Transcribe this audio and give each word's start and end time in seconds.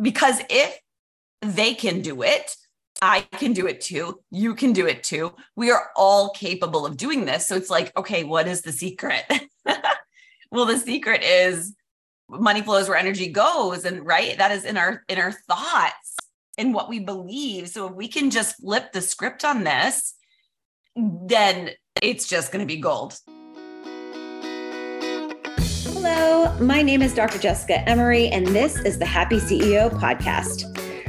because 0.00 0.40
if 0.50 0.78
they 1.42 1.74
can 1.74 2.00
do 2.00 2.22
it, 2.22 2.56
I 3.02 3.20
can 3.20 3.52
do 3.52 3.66
it 3.66 3.80
too. 3.80 4.20
You 4.30 4.54
can 4.54 4.72
do 4.72 4.86
it 4.86 5.02
too. 5.02 5.34
We 5.56 5.70
are 5.70 5.90
all 5.96 6.30
capable 6.30 6.86
of 6.86 6.96
doing 6.96 7.24
this. 7.24 7.46
So 7.46 7.56
it's 7.56 7.70
like, 7.70 7.96
okay, 7.96 8.24
what 8.24 8.48
is 8.48 8.62
the 8.62 8.72
secret? 8.72 9.24
well, 10.50 10.64
the 10.64 10.78
secret 10.78 11.22
is 11.22 11.74
money 12.28 12.62
flows 12.62 12.88
where 12.88 12.96
energy 12.96 13.28
goes. 13.28 13.84
And 13.84 14.06
right, 14.06 14.38
that 14.38 14.52
is 14.52 14.64
in 14.64 14.76
our 14.76 15.02
in 15.08 15.18
our 15.18 15.32
thoughts 15.32 16.16
and 16.56 16.72
what 16.72 16.88
we 16.88 17.00
believe. 17.00 17.68
So 17.68 17.88
if 17.88 17.94
we 17.94 18.08
can 18.08 18.30
just 18.30 18.56
flip 18.56 18.92
the 18.92 19.00
script 19.00 19.44
on 19.44 19.64
this, 19.64 20.14
then 20.96 21.70
it's 22.00 22.28
just 22.28 22.52
going 22.52 22.66
to 22.66 22.72
be 22.72 22.80
gold. 22.80 23.18
Hello, 26.06 26.54
my 26.60 26.82
name 26.82 27.00
is 27.00 27.14
Dr. 27.14 27.38
Jessica 27.38 27.78
Emery, 27.88 28.28
and 28.28 28.46
this 28.48 28.78
is 28.80 28.98
the 28.98 29.06
Happy 29.06 29.36
CEO 29.36 29.90
podcast. 29.90 30.68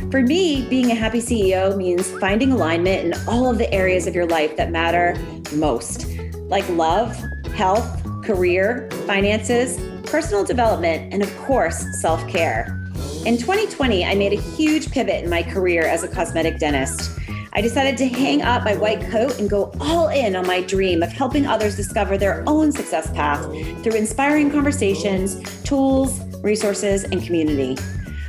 For 0.09 0.21
me, 0.21 0.65
being 0.69 0.89
a 0.89 0.95
happy 0.95 1.19
CEO 1.19 1.75
means 1.75 2.09
finding 2.17 2.53
alignment 2.53 3.03
in 3.03 3.27
all 3.27 3.51
of 3.51 3.57
the 3.57 3.69
areas 3.73 4.07
of 4.07 4.15
your 4.15 4.25
life 4.25 4.55
that 4.55 4.71
matter 4.71 5.17
most, 5.51 6.07
like 6.47 6.65
love, 6.69 7.13
health, 7.53 8.05
career, 8.23 8.89
finances, 9.05 9.77
personal 10.09 10.45
development, 10.45 11.13
and 11.13 11.21
of 11.21 11.37
course, 11.39 11.85
self 11.99 12.25
care. 12.29 12.81
In 13.25 13.37
2020, 13.37 14.05
I 14.05 14.15
made 14.15 14.31
a 14.31 14.41
huge 14.41 14.91
pivot 14.91 15.25
in 15.25 15.29
my 15.29 15.43
career 15.43 15.81
as 15.81 16.03
a 16.03 16.07
cosmetic 16.07 16.57
dentist. 16.57 17.19
I 17.57 17.61
decided 17.61 17.95
to 17.99 18.09
hang 18.09 18.41
up 18.41 18.65
my 18.65 18.75
white 18.75 18.99
coat 19.09 19.39
and 19.39 19.49
go 19.49 19.71
all 19.79 20.09
in 20.09 20.35
on 20.35 20.45
my 20.45 20.59
dream 20.59 21.01
of 21.01 21.13
helping 21.13 21.47
others 21.47 21.77
discover 21.77 22.17
their 22.17 22.43
own 22.47 22.69
success 22.69 23.09
path 23.11 23.45
through 23.81 23.93
inspiring 23.93 24.51
conversations, 24.51 25.39
tools, 25.63 26.19
resources, 26.43 27.05
and 27.05 27.23
community. 27.23 27.77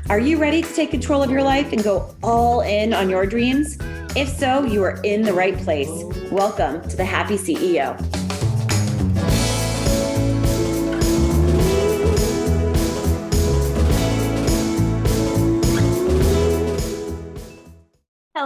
Are 0.08 0.20
you 0.20 0.38
ready 0.38 0.62
to 0.62 0.74
take 0.74 0.92
control 0.92 1.24
of 1.24 1.30
your 1.32 1.42
life 1.42 1.72
and 1.72 1.82
go 1.82 2.14
all 2.22 2.60
in 2.60 2.94
on 2.94 3.10
your 3.10 3.26
dreams? 3.26 3.76
If 4.14 4.28
so, 4.28 4.62
you 4.62 4.84
are 4.84 5.00
in 5.02 5.22
the 5.22 5.32
right 5.32 5.58
place. 5.58 5.90
Welcome 6.30 6.88
to 6.88 6.96
the 6.96 7.04
Happy 7.04 7.36
CEO. 7.36 8.25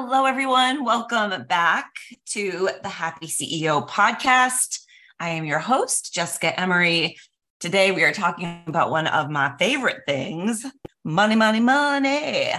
Hello, 0.03 0.25
everyone. 0.25 0.83
Welcome 0.83 1.45
back 1.45 1.91
to 2.31 2.70
the 2.83 2.89
Happy 2.89 3.27
CEO 3.27 3.87
podcast. 3.87 4.81
I 5.20 5.29
am 5.29 5.45
your 5.45 5.59
host, 5.59 6.15
Jessica 6.15 6.59
Emery. 6.59 7.19
Today, 7.61 7.93
we 7.93 8.03
are 8.05 8.12
talking 8.12 8.62
about 8.67 8.91
one 8.91 9.06
of 9.06 9.28
my 9.28 9.55
favorite 9.59 10.05
things 10.06 10.65
money, 11.05 11.37
money, 11.37 11.61
money, 11.61 12.51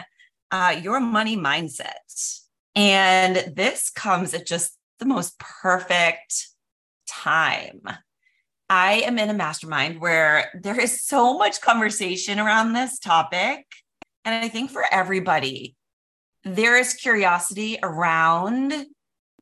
uh, 0.52 0.80
your 0.84 1.00
money 1.00 1.36
mindset. 1.36 2.42
And 2.76 3.56
this 3.56 3.90
comes 3.90 4.36
at 4.36 4.46
just 4.46 4.78
the 5.00 5.06
most 5.06 5.40
perfect 5.40 6.48
time. 7.08 7.82
I 8.70 9.02
am 9.02 9.18
in 9.18 9.32
a 9.32 9.34
mastermind 9.34 10.00
where 10.00 10.52
there 10.62 10.80
is 10.80 11.04
so 11.04 11.40
much 11.40 11.60
conversation 11.60 12.38
around 12.38 12.74
this 12.74 13.00
topic. 13.00 13.66
And 14.26 14.36
I 14.36 14.48
think 14.48 14.70
for 14.70 14.86
everybody, 14.92 15.76
there 16.44 16.78
is 16.78 16.94
curiosity 16.94 17.78
around 17.84 18.74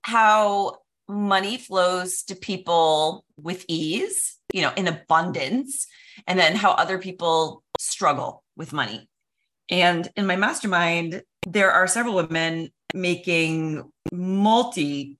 how 0.03 0.77
money 1.07 1.57
flows 1.57 2.23
to 2.23 2.35
people 2.35 3.25
with 3.37 3.65
ease, 3.67 4.37
you 4.53 4.61
know, 4.61 4.71
in 4.75 4.87
abundance, 4.87 5.87
and 6.27 6.37
then 6.37 6.55
how 6.55 6.71
other 6.71 6.97
people 6.97 7.63
struggle 7.77 8.43
with 8.55 8.73
money. 8.73 9.09
And 9.69 10.09
in 10.15 10.25
my 10.25 10.35
mastermind, 10.35 11.23
there 11.47 11.71
are 11.71 11.87
several 11.87 12.15
women 12.15 12.69
making 12.93 13.89
multi 14.11 15.17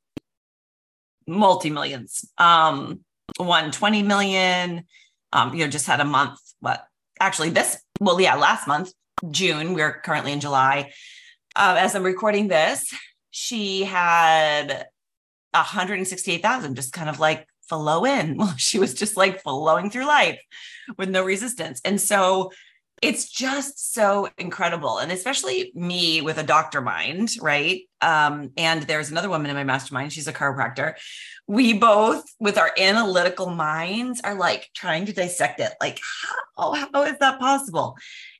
multi 1.27 1.69
millions. 1.69 2.25
Um, 2.38 3.01
one 3.38 3.72
20 3.72 4.03
million, 4.03 4.85
um, 5.31 5.53
you 5.53 5.63
know, 5.63 5.69
just 5.69 5.85
had 5.85 6.00
a 6.00 6.06
month, 6.06 6.40
what 6.59 6.85
actually 7.19 7.51
this, 7.51 7.81
well, 8.00 8.19
yeah, 8.19 8.35
last 8.35 8.67
month, 8.67 8.91
June, 9.29 9.73
we're 9.73 10.01
currently 10.01 10.31
in 10.31 10.40
July. 10.40 10.91
Uh, 11.55 11.75
as 11.79 11.95
I'm 11.95 12.03
recording 12.03 12.47
this, 12.47 12.93
she 13.31 13.83
had 13.83 14.87
168,000 15.53 16.75
just 16.75 16.93
kind 16.93 17.09
of 17.09 17.19
like 17.19 17.47
flow 17.67 18.05
in. 18.05 18.37
Well, 18.37 18.53
she 18.57 18.79
was 18.79 18.93
just 18.93 19.17
like 19.17 19.41
flowing 19.41 19.89
through 19.89 20.07
life 20.07 20.39
with 20.97 21.09
no 21.09 21.23
resistance. 21.23 21.81
And 21.85 21.99
so 21.99 22.51
it's 23.01 23.29
just 23.29 23.93
so 23.93 24.27
incredible. 24.37 24.97
And 24.97 25.11
especially 25.11 25.71
me 25.73 26.21
with 26.21 26.37
a 26.37 26.43
doctor 26.43 26.81
mind 26.81 27.31
right? 27.41 27.83
Um, 28.01 28.51
and 28.57 28.83
there's 28.83 29.11
another 29.11 29.29
woman 29.29 29.49
in 29.49 29.55
my 29.55 29.63
mastermind. 29.63 30.11
She's 30.11 30.27
a 30.27 30.33
chiropractor. 30.33 30.95
We 31.47 31.73
both 31.73 32.25
with 32.39 32.57
our 32.57 32.71
analytical 32.77 33.49
minds 33.49 34.21
are 34.23 34.35
like 34.35 34.69
trying 34.75 35.05
to 35.05 35.13
dissect 35.13 35.59
it. 35.59 35.73
Like 35.79 35.99
how, 36.57 36.73
how 36.93 37.03
is 37.03 37.17
that 37.19 37.39
possible? 37.39 37.95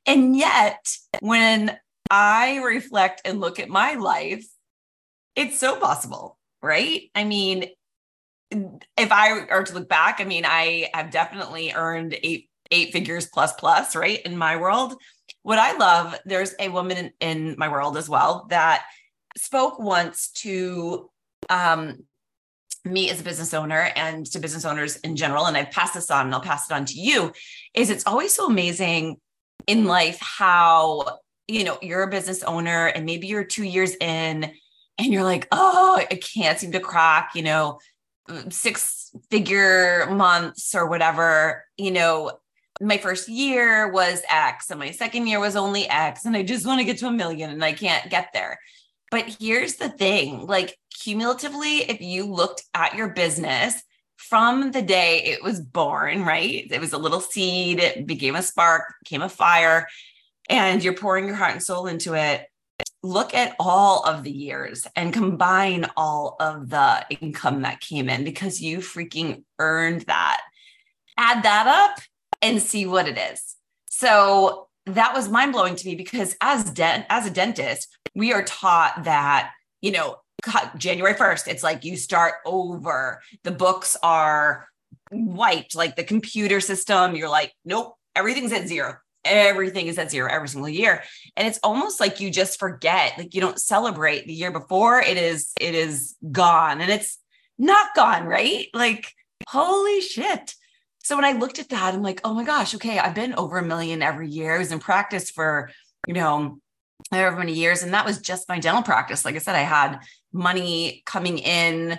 And 0.06 0.36
yet 0.36 0.86
when 1.22 1.78
i 2.10 2.58
reflect 2.58 3.22
and 3.26 3.40
look 3.40 3.60
at 3.60 3.70
my 3.70 3.94
life 3.96 4.46
it's 5.36 5.60
so 5.60 5.76
possible 5.80 6.38
right 6.62 7.10
i 7.16 7.24
mean 7.24 7.66
if 8.52 9.12
i 9.12 9.40
are 9.48 9.64
to 9.64 9.74
look 9.74 9.90
back 9.90 10.20
i 10.20 10.26
mean 10.26 10.44
i 10.46 10.90
have 10.94 11.12
definitely 11.12 11.72
earned 11.72 12.18
eight 12.24 12.50
eight 12.72 12.92
figures 12.92 13.28
plus 13.28 13.54
plus, 13.54 13.96
right? 13.96 14.22
In 14.22 14.38
my 14.38 14.58
world. 14.58 14.96
What 15.44 15.60
I 15.60 15.78
love, 15.78 16.16
there's 16.26 16.54
a 16.60 16.70
woman 16.70 16.98
in, 16.98 17.12
in 17.20 17.56
my 17.58 17.70
world 17.70 17.98
as 17.98 18.10
well 18.10 18.48
that 18.50 18.84
spoke 19.38 19.80
once 19.80 20.30
to 20.36 21.10
um, 21.50 22.04
me 22.86 23.10
as 23.10 23.22
a 23.22 23.24
business 23.24 23.54
owner 23.54 23.90
and 23.96 24.26
to 24.28 24.40
business 24.40 24.66
owners 24.66 24.98
in 24.98 25.16
general, 25.16 25.46
and 25.46 25.56
I've 25.56 25.72
passed 25.72 25.94
this 25.94 26.12
on 26.12 26.26
and 26.26 26.36
I'll 26.36 26.42
pass 26.42 26.70
it 26.70 26.74
on 26.74 26.86
to 26.86 27.00
you, 27.00 27.32
is 27.74 27.90
it's 27.90 28.06
always 28.06 28.34
so 28.34 28.48
amazing 28.48 29.18
in 29.68 29.86
life 29.86 30.20
how, 30.20 31.20
you 31.50 31.64
know, 31.64 31.80
you're 31.82 32.04
a 32.04 32.10
business 32.10 32.44
owner 32.44 32.88
and 32.88 33.06
maybe 33.06 33.28
you're 33.28 33.44
two 33.44 33.64
years 33.64 33.96
in 33.96 34.52
and 35.00 35.14
you're 35.14 35.24
like, 35.24 35.48
oh, 35.52 36.00
I 36.00 36.16
can't 36.16 36.60
seem 36.60 36.72
to 36.74 36.80
crack, 36.80 37.32
you 37.34 37.42
know, 37.42 37.80
six 38.50 39.10
figure 39.32 40.06
months 40.12 40.76
or 40.76 40.88
whatever, 40.88 41.66
you 41.78 41.90
know, 41.90 42.34
my 42.82 42.98
first 42.98 43.28
year 43.28 43.92
was 43.92 44.22
X 44.30 44.70
and 44.70 44.80
my 44.80 44.92
second 44.92 45.26
year 45.28 45.40
was 45.40 45.56
only 45.56 45.90
X 45.90 46.26
and 46.26 46.38
I 46.38 46.44
just 46.44 46.68
want 46.68 46.80
to 46.80 46.86
get 46.86 47.00
to 47.00 47.08
a 47.08 47.12
million 47.12 47.50
and 47.50 47.64
I 47.64 47.74
can't 47.74 48.10
get 48.12 48.30
there. 48.34 48.60
But 49.10 49.36
here's 49.40 49.76
the 49.76 49.90
thing 49.90 50.46
like 50.46 50.78
cumulatively, 51.02 51.90
if 51.90 52.00
you 52.00 52.26
looked 52.26 52.64
at 52.76 52.94
your 52.94 53.10
business 53.10 53.82
from 54.18 54.72
the 54.72 54.84
day 54.84 55.24
it 55.24 55.42
was 55.42 55.60
born, 55.60 56.24
right? 56.24 56.68
It 56.70 56.80
was 56.80 56.94
a 56.94 56.98
little 57.00 57.22
seed, 57.22 57.80
it 57.80 58.06
became 58.06 58.36
a 58.36 58.44
spark, 58.44 58.94
became 59.04 59.24
a 59.24 59.30
fire, 59.30 59.88
and 60.50 60.84
you're 60.84 60.94
pouring 60.94 61.28
your 61.28 61.36
heart 61.36 61.54
and 61.54 61.64
soul 61.64 61.88
into 61.88 62.16
it. 62.16 62.46
Look 63.02 63.34
at 63.34 63.56
all 63.60 64.04
of 64.04 64.24
the 64.24 64.32
years 64.32 64.86
and 64.96 65.14
combine 65.14 65.86
all 65.96 66.36
of 66.40 66.70
the 66.70 67.06
income 67.22 67.62
that 67.62 67.80
came 67.80 68.10
in 68.10 68.24
because 68.24 68.62
you 68.62 68.80
freaking 68.80 69.44
earned 69.58 70.02
that. 70.02 70.42
Add 71.18 71.44
that 71.44 71.68
up 71.68 72.04
and 72.42 72.62
see 72.62 72.86
what 72.86 73.08
it 73.08 73.18
is. 73.18 73.56
So 73.86 74.68
that 74.86 75.14
was 75.14 75.30
mind 75.30 75.54
blowing 75.54 75.76
to 75.76 75.88
me 75.88 75.96
because 75.96 76.36
as 76.42 76.70
dent 76.72 77.06
as 77.10 77.26
a 77.26 77.32
dentist, 77.32 77.96
we 78.16 78.34
are 78.34 78.44
taught 78.44 79.04
that, 79.04 79.52
you 79.82 79.92
know, 79.92 80.18
January 80.78 81.14
1st, 81.14 81.48
it's 81.48 81.64
like 81.64 81.84
you 81.84 81.98
start 81.98 82.36
over. 82.46 83.22
The 83.44 83.52
books 83.52 83.98
are 84.02 84.68
wiped, 85.12 85.76
like 85.76 85.96
the 85.96 86.04
computer 86.04 86.60
system. 86.60 87.16
You're 87.16 87.30
like, 87.30 87.54
nope, 87.66 87.96
everything's 88.16 88.54
at 88.54 88.68
zero. 88.68 88.98
Everything 89.26 89.88
is 89.88 89.98
at 89.98 90.12
zero 90.12 90.30
every 90.32 90.48
single 90.48 90.70
year. 90.70 91.04
And 91.36 91.48
it's 91.48 91.60
almost 91.64 92.00
like 92.00 92.20
you 92.20 92.32
just 92.32 92.60
forget, 92.60 93.18
like 93.18 93.34
you 93.34 93.42
don't 93.42 93.60
celebrate 93.60 94.26
the 94.26 94.34
year 94.34 94.52
before. 94.52 95.02
It 95.02 95.18
is, 95.18 95.52
it 95.60 95.76
is 95.76 96.16
gone. 96.32 96.82
And 96.82 96.92
it's 96.92 97.18
not 97.58 97.94
gone, 97.96 98.26
right? 98.26 98.68
Like, 98.74 99.14
holy 99.48 100.02
shit. 100.02 100.56
So 101.04 101.16
when 101.16 101.26
I 101.26 101.34
looked 101.34 101.60
at 101.60 101.70
that, 101.70 101.94
I'm 101.94 102.04
like, 102.04 102.22
oh 102.24 102.34
my 102.34 102.44
gosh, 102.44 102.76
okay, 102.76 103.00
I've 103.00 103.16
been 103.16 103.34
over 103.36 103.58
a 103.58 103.64
million 103.64 104.02
every 104.02 104.30
year. 104.30 104.56
I 104.56 104.60
was 104.60 104.72
in 104.72 104.80
practice 104.80 105.30
for, 105.30 105.72
you 106.08 106.14
know, 106.14 106.60
however 107.12 107.38
many 107.38 107.54
years. 107.54 107.84
And 107.84 107.94
that 107.94 108.06
was 108.06 108.20
just 108.20 108.50
my 108.50 108.60
dental 108.60 108.84
practice. 108.84 109.26
Like 109.26 109.36
I 109.36 109.40
said, 109.40 109.56
I 109.56 109.60
had 109.60 110.00
money 110.32 111.04
coming 111.06 111.38
in 111.40 111.98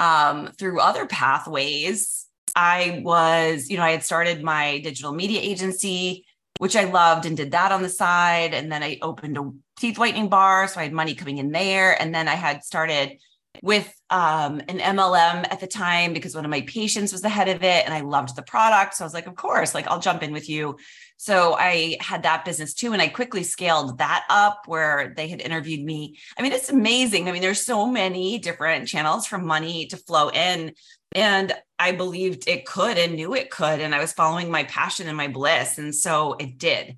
um, 0.00 0.50
through 0.58 0.80
other 0.80 1.06
pathways. 1.06 2.26
I 2.56 3.02
was, 3.04 3.68
you 3.68 3.76
know, 3.76 3.82
I 3.82 3.92
had 3.92 4.02
started 4.02 4.42
my 4.42 4.80
digital 4.80 5.12
media 5.12 5.40
agency, 5.40 6.24
which 6.58 6.76
I 6.76 6.84
loved 6.84 7.26
and 7.26 7.36
did 7.36 7.52
that 7.52 7.72
on 7.72 7.82
the 7.82 7.88
side. 7.88 8.54
And 8.54 8.70
then 8.70 8.82
I 8.82 8.98
opened 9.02 9.38
a 9.38 9.50
teeth 9.78 9.98
whitening 9.98 10.28
bar. 10.28 10.68
So 10.68 10.80
I 10.80 10.84
had 10.84 10.92
money 10.92 11.14
coming 11.14 11.38
in 11.38 11.50
there. 11.50 12.00
And 12.00 12.14
then 12.14 12.28
I 12.28 12.34
had 12.34 12.64
started 12.64 13.18
with 13.62 13.92
um, 14.10 14.60
an 14.68 14.78
MLM 14.78 15.46
at 15.50 15.60
the 15.60 15.66
time 15.66 16.12
because 16.12 16.34
one 16.34 16.44
of 16.44 16.50
my 16.50 16.60
patients 16.62 17.12
was 17.12 17.22
the 17.22 17.28
head 17.28 17.48
of 17.48 17.62
it 17.62 17.84
and 17.84 17.92
I 17.92 18.00
loved 18.00 18.36
the 18.36 18.42
product. 18.42 18.94
So 18.94 19.04
I 19.04 19.06
was 19.06 19.14
like, 19.14 19.26
of 19.26 19.34
course, 19.34 19.74
like 19.74 19.86
I'll 19.88 20.00
jump 20.00 20.22
in 20.22 20.32
with 20.32 20.48
you. 20.48 20.76
So 21.16 21.54
I 21.58 21.96
had 22.00 22.22
that 22.22 22.44
business 22.44 22.74
too. 22.74 22.92
And 22.92 23.02
I 23.02 23.08
quickly 23.08 23.42
scaled 23.42 23.98
that 23.98 24.24
up 24.30 24.62
where 24.66 25.12
they 25.16 25.28
had 25.28 25.40
interviewed 25.40 25.84
me. 25.84 26.16
I 26.38 26.42
mean, 26.42 26.52
it's 26.52 26.70
amazing. 26.70 27.28
I 27.28 27.32
mean, 27.32 27.42
there's 27.42 27.64
so 27.64 27.86
many 27.86 28.38
different 28.38 28.86
channels 28.86 29.26
for 29.26 29.38
money 29.38 29.86
to 29.86 29.96
flow 29.96 30.28
in. 30.28 30.74
And 31.12 31.52
I 31.78 31.92
believed 31.92 32.48
it 32.48 32.66
could 32.66 32.98
and 32.98 33.14
knew 33.14 33.34
it 33.34 33.50
could. 33.50 33.80
And 33.80 33.94
I 33.94 34.00
was 34.00 34.12
following 34.12 34.50
my 34.50 34.64
passion 34.64 35.08
and 35.08 35.16
my 35.16 35.28
bliss. 35.28 35.78
And 35.78 35.94
so 35.94 36.34
it 36.34 36.58
did. 36.58 36.96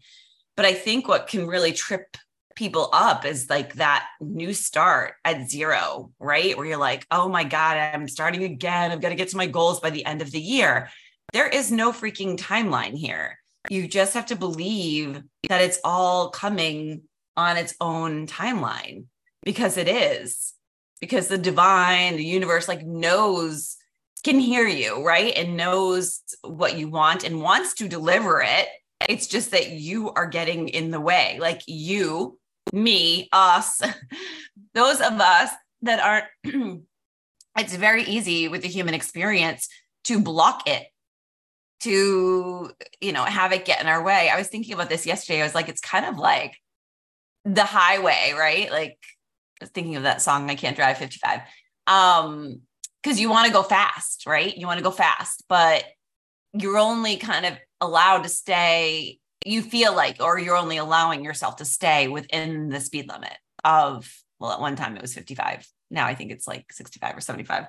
But 0.57 0.67
I 0.67 0.75
think 0.75 1.07
what 1.07 1.27
can 1.27 1.47
really 1.47 1.73
trip 1.73 2.17
people 2.57 2.91
up 2.93 3.25
is 3.25 3.49
like 3.49 3.75
that 3.75 4.07
new 4.21 4.53
start 4.53 5.15
at 5.25 5.49
zero, 5.49 6.13
right? 6.19 6.57
Where 6.57 6.67
you're 6.67 6.77
like, 6.77 7.07
oh 7.11 7.29
my 7.29 7.45
God, 7.45 7.77
I'm 7.77 8.09
starting 8.09 8.45
again. 8.45 8.91
I've 8.91 9.01
got 9.01 9.11
to 9.11 9.15
get 9.15 9.29
to 9.29 9.37
my 9.37 9.47
goals 9.47 9.81
by 9.81 9.91
the 9.91 10.05
end 10.05 10.21
of 10.21 10.31
the 10.31 10.41
year. 10.41 10.91
There 11.33 11.49
is 11.49 11.71
no 11.71 11.93
freaking 11.93 12.37
timeline 12.37 12.95
here. 12.95 13.39
You 13.69 13.87
just 13.87 14.15
have 14.15 14.27
to 14.27 14.37
believe 14.37 15.23
that 15.49 15.63
it's 15.63 15.79
all 15.85 16.31
coming 16.31 17.03
on 17.37 17.57
its 17.57 17.75
own 17.81 18.27
timeline 18.27 19.05
because 19.43 19.77
it 19.77 19.89
is, 19.89 20.55
because 21.01 21.29
the 21.29 21.39
divine, 21.39 22.17
the 22.17 22.25
universe, 22.25 22.69
like 22.69 22.85
knows, 22.85 23.77
can 24.21 24.39
hear 24.39 24.67
you, 24.67 25.05
right? 25.05 25.33
And 25.37 25.57
knows 25.57 26.21
what 26.43 26.77
you 26.77 26.89
want 26.89 27.25
and 27.25 27.43
wants 27.43 27.75
to 27.75 27.89
deliver 27.89 28.43
it. 28.43 28.69
It's 29.09 29.27
just 29.27 29.51
that 29.53 29.71
you 29.71 30.11
are 30.11 30.27
getting 30.27 30.69
in 30.69 30.91
the 30.91 31.01
way. 31.01 31.39
Like 31.41 31.63
you 31.67 32.39
me, 32.73 33.29
us, 33.33 33.81
those 34.75 35.01
of 35.01 35.21
us 35.21 35.51
that 35.83 36.29
aren't, 36.45 36.83
it's 37.59 37.75
very 37.75 38.05
easy 38.05 38.49
with 38.49 38.63
the 38.63 38.69
human 38.69 38.95
experience 38.95 39.69
to 40.05 40.21
block 40.21 40.69
it, 40.69 40.87
to, 41.81 42.71
you 43.01 43.13
know, 43.13 43.25
have 43.25 43.53
it 43.53 43.65
get 43.65 43.81
in 43.81 43.87
our 43.87 44.03
way. 44.03 44.31
I 44.33 44.39
was 44.39 44.49
thinking 44.49 44.75
about 44.75 44.89
this 44.89 45.07
yesterday. 45.07 45.41
I 45.41 45.45
was 45.45 45.55
like, 45.55 45.69
it's 45.69 45.81
kind 45.81 46.07
of 46.07 46.19
like 46.19 46.57
the 47.45 47.65
highway, 47.65 48.35
right? 48.37 48.71
Like, 48.71 48.99
thinking 49.75 49.97
of 49.97 50.05
that 50.05 50.23
song, 50.23 50.51
I 50.51 50.55
Can't 50.55 50.77
Drive 50.77 50.99
55. 50.99 51.41
Um, 51.87 52.63
because 53.03 53.21
you 53.21 53.31
want 53.31 53.47
to 53.47 53.53
go 53.53 53.63
fast, 53.63 54.27
right? 54.27 54.57
You 54.57 54.67
want 54.67 54.79
to 54.79 54.85
go 54.85 54.91
fast, 54.91 55.45
but 55.49 55.85
you're 56.53 56.79
only 56.79 57.17
kind 57.17 57.47
of 57.47 57.55
allowed 57.81 58.23
to 58.25 58.29
stay 58.29 59.21
you 59.45 59.63
feel 59.63 59.95
like, 59.95 60.17
or 60.21 60.39
you're 60.39 60.57
only 60.57 60.77
allowing 60.77 61.25
yourself 61.25 61.57
to 61.57 61.65
stay 61.65 62.09
within 62.09 62.69
the 62.69 62.81
speed 62.81 63.09
limit 63.09 63.37
of, 63.65 64.11
well, 64.39 64.53
at 64.53 64.61
one 64.61 64.77
time 64.77 64.97
it 64.97 65.03
was 65.03 65.15
55. 65.15 65.67
Now 65.91 66.07
I 66.07 66.15
think 66.15 66.31
it's 66.31 66.47
like 66.47 66.73
65 66.73 67.17
or 67.17 67.21
75 67.21 67.67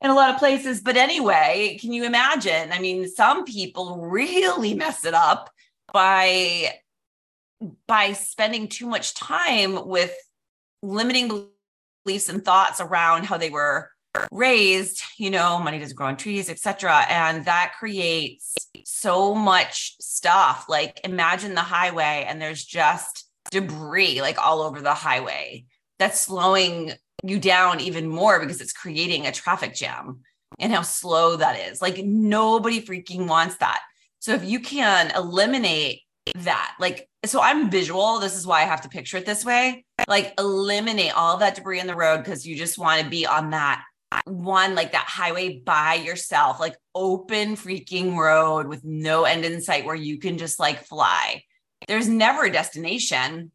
in 0.00 0.10
a 0.10 0.14
lot 0.14 0.30
of 0.30 0.38
places. 0.38 0.80
But 0.80 0.96
anyway, 0.96 1.76
can 1.80 1.92
you 1.92 2.04
imagine? 2.04 2.72
I 2.72 2.78
mean, 2.78 3.08
some 3.08 3.44
people 3.44 3.98
really 4.06 4.74
mess 4.74 5.04
it 5.04 5.14
up 5.14 5.50
by 5.92 6.74
by 7.88 8.12
spending 8.12 8.68
too 8.68 8.86
much 8.86 9.14
time 9.14 9.88
with 9.88 10.14
limiting 10.80 11.48
beliefs 12.04 12.28
and 12.28 12.44
thoughts 12.44 12.80
around 12.80 13.24
how 13.24 13.36
they 13.36 13.50
were 13.50 13.90
raised, 14.32 15.02
you 15.16 15.30
know, 15.30 15.58
money 15.58 15.78
doesn't 15.78 15.96
grow 15.96 16.06
on 16.06 16.16
trees, 16.16 16.48
etc. 16.50 17.04
And 17.08 17.44
that 17.44 17.74
creates 17.78 18.54
so 18.84 19.34
much 19.34 19.96
stuff. 20.00 20.66
Like 20.68 21.00
imagine 21.04 21.54
the 21.54 21.60
highway 21.60 22.24
and 22.28 22.40
there's 22.40 22.64
just 22.64 23.28
debris 23.50 24.20
like 24.20 24.38
all 24.38 24.62
over 24.62 24.80
the 24.80 24.94
highway 24.94 25.64
that's 25.98 26.20
slowing 26.20 26.92
you 27.24 27.38
down 27.38 27.80
even 27.80 28.06
more 28.08 28.38
because 28.40 28.60
it's 28.60 28.72
creating 28.72 29.26
a 29.26 29.32
traffic 29.32 29.74
jam 29.74 30.20
and 30.58 30.72
how 30.72 30.82
slow 30.82 31.36
that 31.36 31.58
is. 31.70 31.82
Like 31.82 31.98
nobody 32.04 32.80
freaking 32.80 33.26
wants 33.26 33.56
that. 33.56 33.80
So 34.20 34.34
if 34.34 34.44
you 34.44 34.60
can 34.60 35.12
eliminate 35.14 36.02
that, 36.36 36.74
like, 36.78 37.08
so 37.24 37.40
I'm 37.40 37.70
visual. 37.70 38.18
This 38.18 38.36
is 38.36 38.46
why 38.46 38.62
I 38.62 38.66
have 38.66 38.82
to 38.82 38.88
picture 38.88 39.16
it 39.16 39.26
this 39.26 39.44
way. 39.44 39.84
Like 40.06 40.34
eliminate 40.38 41.16
all 41.16 41.36
that 41.38 41.54
debris 41.54 41.80
in 41.80 41.86
the 41.86 41.94
road 41.94 42.18
because 42.18 42.46
you 42.46 42.56
just 42.56 42.78
want 42.78 43.02
to 43.02 43.10
be 43.10 43.26
on 43.26 43.50
that 43.50 43.82
one 44.24 44.74
like 44.74 44.92
that 44.92 45.06
highway 45.06 45.58
by 45.58 45.94
yourself, 45.94 46.60
like 46.60 46.76
open 46.94 47.56
freaking 47.56 48.16
road 48.16 48.66
with 48.66 48.84
no 48.84 49.24
end 49.24 49.44
in 49.44 49.60
sight 49.60 49.84
where 49.84 49.94
you 49.94 50.18
can 50.18 50.38
just 50.38 50.58
like 50.58 50.84
fly. 50.84 51.42
There's 51.86 52.08
never 52.08 52.44
a 52.44 52.52
destination, 52.52 53.52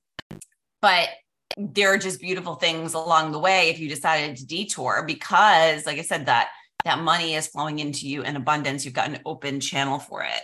but 0.82 1.10
there 1.58 1.94
are 1.94 1.98
just 1.98 2.22
beautiful 2.22 2.56
things 2.56 2.94
along 2.94 3.32
the 3.32 3.40
way 3.40 3.70
if 3.70 3.80
you 3.80 3.90
decided 3.90 4.38
to 4.38 4.46
detour 4.46 5.04
because 5.06 5.86
like 5.86 6.00
I 6.00 6.02
said 6.02 6.26
that 6.26 6.50
that 6.84 7.00
money 7.00 7.36
is 7.36 7.48
flowing 7.48 7.80
into 7.80 8.08
you 8.08 8.24
in 8.24 8.36
abundance. 8.36 8.84
You've 8.84 8.94
got 8.94 9.10
an 9.10 9.20
open 9.26 9.60
channel 9.60 10.00
for 10.00 10.24
it. 10.24 10.42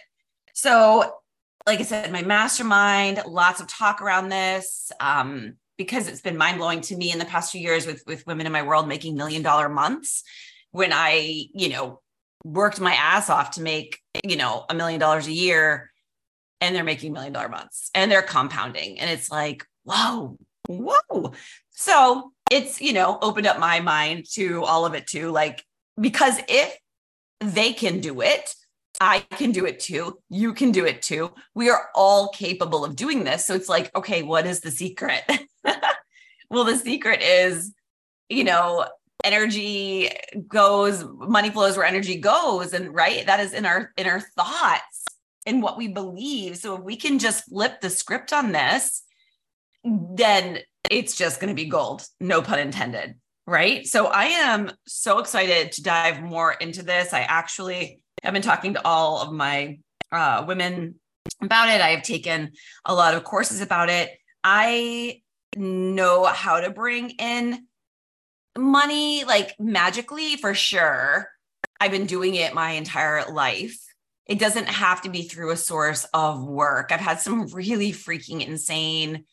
So, 0.54 1.14
like 1.68 1.80
I 1.80 1.84
said, 1.84 2.12
my 2.12 2.22
mastermind, 2.22 3.22
lots 3.28 3.60
of 3.62 3.68
talk 3.68 4.02
around 4.02 4.30
this. 4.30 4.92
Um, 5.00 5.56
because 5.80 6.10
it's 6.10 6.22
been 6.22 6.38
mind 6.38 6.58
blowing 6.58 6.82
to 6.82 6.96
me 6.98 7.10
in 7.10 7.20
the 7.20 7.26
past 7.26 7.54
few 7.54 7.62
years 7.62 7.88
with 7.88 8.04
with 8.06 8.28
women 8.28 8.46
in 8.46 8.52
my 8.52 8.62
world 8.62 8.88
making 8.88 9.16
million 9.16 9.42
dollar 9.42 9.70
months 9.70 10.24
when 10.72 10.92
I, 10.94 11.46
you 11.54 11.70
know, 11.70 12.02
worked 12.44 12.80
my 12.80 12.94
ass 12.94 13.30
off 13.30 13.52
to 13.52 13.62
make, 13.62 13.98
you 14.24 14.36
know, 14.36 14.66
a 14.70 14.76
million 14.76 15.00
dollars 15.00 15.26
a 15.26 15.32
year 15.32 15.90
and 16.62 16.76
they're 16.76 16.84
making 16.84 17.14
million 17.14 17.34
dollar 17.34 17.50
months 17.50 17.90
and 17.96 18.12
they're 18.12 18.22
compounding 18.22 19.00
and 19.00 19.10
it's 19.10 19.32
like, 19.32 19.66
whoa, 19.86 20.38
whoa. 20.68 21.34
So, 21.70 22.34
it's, 22.52 22.82
you 22.82 22.92
know, 22.92 23.18
opened 23.22 23.48
up 23.48 23.58
my 23.58 23.80
mind 23.80 24.26
to 24.34 24.64
all 24.66 24.86
of 24.86 24.94
it 24.96 25.08
too 25.08 25.32
like 25.32 25.64
because 26.00 26.40
if 26.50 26.78
they 27.40 27.72
can 27.72 28.02
do 28.02 28.22
it, 28.22 28.54
I 29.00 29.20
can 29.20 29.52
do 29.52 29.66
it 29.66 29.80
too. 29.80 30.20
You 30.30 30.54
can 30.54 30.72
do 30.72 30.86
it 30.86 31.02
too. 31.02 31.34
We 31.54 31.70
are 31.70 31.90
all 31.96 32.30
capable 32.30 32.84
of 32.84 32.96
doing 32.96 33.24
this. 33.24 33.46
So 33.46 33.56
it's 33.56 33.70
like, 33.70 33.96
okay, 33.96 34.24
what 34.24 34.46
is 34.46 34.60
the 34.60 34.72
secret? 34.72 35.22
well, 36.50 36.66
the 36.66 36.78
secret 36.78 37.22
is, 37.22 37.74
you 38.28 38.44
know, 38.44 38.86
energy 39.24 40.10
goes, 40.48 41.06
money 41.14 41.50
flows 41.50 41.78
where 41.78 41.86
energy 41.86 42.18
goes. 42.18 42.74
And 42.74 42.94
right, 42.94 43.26
that 43.26 43.40
is 43.40 43.54
in 43.54 43.66
our 43.66 43.92
in 43.98 44.08
our 44.08 44.20
thoughts 44.20 45.06
and 45.46 45.64
what 45.64 45.78
we 45.78 45.88
believe. 45.88 46.58
So 46.58 46.76
if 46.76 46.84
we 46.84 46.96
can 46.96 47.20
just 47.20 47.46
flip 47.46 47.80
the 47.82 47.90
script 47.90 48.34
on 48.34 48.52
this, 48.52 49.04
then 49.84 50.60
it's 50.90 51.16
just 51.16 51.40
going 51.40 51.56
to 51.56 51.62
be 51.62 51.70
gold. 51.70 52.06
No 52.20 52.42
pun 52.42 52.60
intended. 52.60 53.16
Right. 53.48 53.88
So 53.88 54.08
I 54.08 54.26
am 54.26 54.72
so 54.86 55.20
excited 55.20 55.72
to 55.74 55.84
dive 55.84 56.22
more 56.22 56.54
into 56.54 56.84
this. 56.84 57.14
I 57.14 57.22
actually 57.22 58.02
have 58.24 58.34
been 58.34 58.42
talking 58.42 58.74
to 58.74 58.86
all 58.86 59.22
of 59.22 59.32
my 59.32 59.80
uh, 60.12 60.44
women 60.48 60.96
about 61.42 61.70
it. 61.70 61.82
I 61.82 61.90
have 61.90 62.04
taken 62.04 62.52
a 62.86 62.94
lot 62.94 63.14
of 63.14 63.24
courses 63.24 63.62
about 63.62 63.90
it. 63.90 64.12
I 64.44 65.22
know 65.56 66.26
how 66.26 66.60
to 66.62 66.70
bring 66.70 67.12
in 67.12 67.66
money 68.58 69.24
like 69.24 69.56
magically 69.60 70.36
for 70.38 70.54
sure. 70.54 71.30
I've 71.80 71.92
been 71.92 72.06
doing 72.06 72.36
it 72.36 72.54
my 72.54 72.72
entire 72.72 73.32
life. 73.32 73.80
It 74.26 74.38
doesn't 74.38 74.68
have 74.68 75.02
to 75.04 75.10
be 75.10 75.24
through 75.24 75.52
a 75.52 75.58
source 75.58 76.06
of 76.14 76.44
work. 76.44 76.92
I've 76.92 77.00
had 77.00 77.20
some 77.20 77.48
really 77.48 77.92
freaking 77.92 78.46
insane 78.46 79.26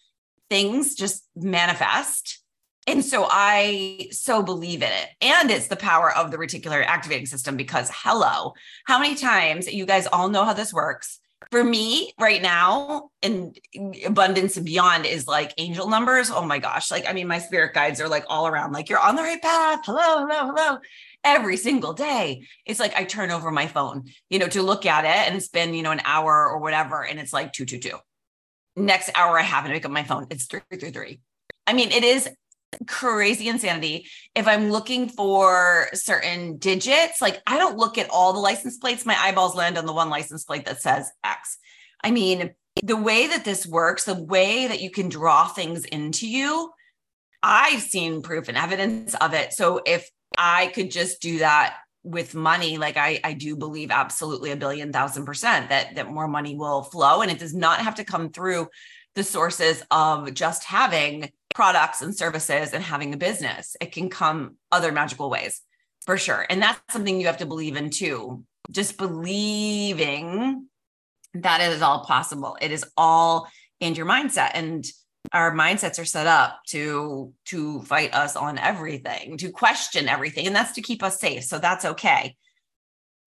things 0.48 0.94
just 0.94 1.26
manifest. 1.34 2.42
And 2.86 3.04
so 3.04 3.26
I 3.28 4.08
so 4.12 4.42
believe 4.42 4.82
in 4.82 4.90
it. 4.90 5.08
And 5.20 5.50
it's 5.50 5.66
the 5.66 5.76
power 5.76 6.16
of 6.16 6.30
the 6.30 6.36
reticular 6.36 6.84
activating 6.84 7.26
system 7.26 7.56
because 7.56 7.90
hello, 7.92 8.54
how 8.86 9.00
many 9.00 9.16
times 9.16 9.66
you 9.66 9.86
guys 9.86 10.06
all 10.06 10.28
know 10.28 10.44
how 10.44 10.52
this 10.52 10.72
works? 10.72 11.20
for 11.50 11.62
me 11.62 12.12
right 12.18 12.42
now 12.42 13.10
and 13.22 13.58
abundance 14.04 14.56
and 14.56 14.66
beyond 14.66 15.06
is 15.06 15.26
like 15.26 15.52
angel 15.58 15.88
numbers. 15.88 16.30
Oh 16.30 16.44
my 16.44 16.58
gosh. 16.58 16.90
Like 16.90 17.08
i 17.08 17.12
mean 17.12 17.28
my 17.28 17.38
spirit 17.38 17.74
guides 17.74 18.00
are 18.00 18.08
like 18.08 18.24
all 18.28 18.46
around 18.46 18.72
like 18.72 18.88
you're 18.88 18.98
on 18.98 19.16
the 19.16 19.22
right 19.22 19.40
path. 19.40 19.80
Hello 19.84 20.26
hello 20.26 20.52
hello. 20.54 20.78
Every 21.24 21.56
single 21.56 21.92
day. 21.92 22.46
It's 22.64 22.80
like 22.80 22.94
i 22.96 23.04
turn 23.04 23.30
over 23.30 23.50
my 23.50 23.66
phone 23.66 24.04
you 24.30 24.38
know 24.38 24.48
to 24.48 24.62
look 24.62 24.86
at 24.86 25.04
it 25.04 25.28
and 25.28 25.36
it's 25.36 25.48
been 25.48 25.74
you 25.74 25.82
know 25.82 25.92
an 25.92 26.02
hour 26.04 26.48
or 26.48 26.58
whatever 26.58 27.04
and 27.04 27.20
it's 27.20 27.32
like 27.32 27.52
222 27.52 27.98
next 28.76 29.10
hour 29.14 29.38
i 29.38 29.42
haven't 29.42 29.72
pick 29.72 29.84
up 29.84 29.90
my 29.90 30.04
phone. 30.04 30.26
It's 30.30 30.46
333 30.46 31.20
i 31.66 31.72
mean 31.72 31.92
it 31.92 32.02
is 32.02 32.28
crazy 32.86 33.48
insanity. 33.48 34.06
If 34.34 34.46
I'm 34.46 34.70
looking 34.70 35.08
for 35.08 35.88
certain 35.94 36.58
digits, 36.58 37.20
like 37.20 37.40
I 37.46 37.58
don't 37.58 37.78
look 37.78 37.98
at 37.98 38.10
all 38.10 38.32
the 38.32 38.40
license 38.40 38.78
plates, 38.78 39.06
my 39.06 39.16
eyeballs 39.18 39.54
land 39.54 39.78
on 39.78 39.86
the 39.86 39.92
one 39.92 40.10
license 40.10 40.44
plate 40.44 40.66
that 40.66 40.82
says 40.82 41.10
X. 41.24 41.58
I 42.02 42.10
mean, 42.10 42.54
the 42.82 42.96
way 42.96 43.26
that 43.28 43.44
this 43.44 43.66
works, 43.66 44.04
the 44.04 44.14
way 44.14 44.66
that 44.66 44.80
you 44.80 44.90
can 44.90 45.08
draw 45.08 45.46
things 45.46 45.84
into 45.84 46.28
you, 46.28 46.70
I've 47.42 47.80
seen 47.80 48.22
proof 48.22 48.48
and 48.48 48.58
evidence 48.58 49.14
of 49.14 49.32
it. 49.34 49.52
So 49.52 49.80
if 49.86 50.10
I 50.36 50.66
could 50.68 50.90
just 50.90 51.22
do 51.22 51.38
that 51.38 51.76
with 52.02 52.34
money, 52.34 52.78
like 52.78 52.96
I, 52.96 53.20
I 53.24 53.32
do 53.32 53.56
believe 53.56 53.90
absolutely 53.90 54.50
a 54.50 54.56
billion 54.56 54.92
thousand 54.92 55.24
percent 55.24 55.70
that 55.70 55.96
that 55.96 56.10
more 56.10 56.28
money 56.28 56.54
will 56.54 56.82
flow, 56.82 57.22
and 57.22 57.30
it 57.30 57.38
does 57.38 57.54
not 57.54 57.80
have 57.80 57.96
to 57.96 58.04
come 58.04 58.30
through 58.30 58.68
the 59.16 59.24
sources 59.24 59.82
of 59.90 60.32
just 60.34 60.62
having 60.62 61.30
products 61.54 62.02
and 62.02 62.14
services 62.14 62.74
and 62.74 62.84
having 62.84 63.14
a 63.14 63.16
business. 63.16 63.76
It 63.80 63.90
can 63.90 64.10
come 64.10 64.56
other 64.70 64.92
magical 64.92 65.30
ways 65.30 65.62
for 66.04 66.18
sure. 66.18 66.46
And 66.48 66.62
that's 66.62 66.80
something 66.90 67.18
you 67.18 67.26
have 67.26 67.38
to 67.38 67.46
believe 67.46 67.76
in 67.76 67.90
too. 67.90 68.44
Just 68.70 68.98
believing 68.98 70.68
that 71.34 71.60
it 71.60 71.72
is 71.72 71.82
all 71.82 72.04
possible. 72.04 72.58
It 72.60 72.70
is 72.70 72.84
all 72.96 73.48
in 73.80 73.94
your 73.94 74.06
mindset. 74.06 74.50
And 74.52 74.84
our 75.32 75.52
mindsets 75.52 75.98
are 75.98 76.04
set 76.04 76.26
up 76.26 76.60
to 76.68 77.32
to 77.46 77.80
fight 77.82 78.14
us 78.14 78.36
on 78.36 78.58
everything 78.58 79.36
to 79.38 79.50
question 79.50 80.08
everything 80.08 80.46
and 80.46 80.54
that's 80.54 80.72
to 80.72 80.80
keep 80.80 81.02
us 81.02 81.18
safe 81.18 81.42
so 81.42 81.58
that's 81.58 81.84
okay 81.84 82.36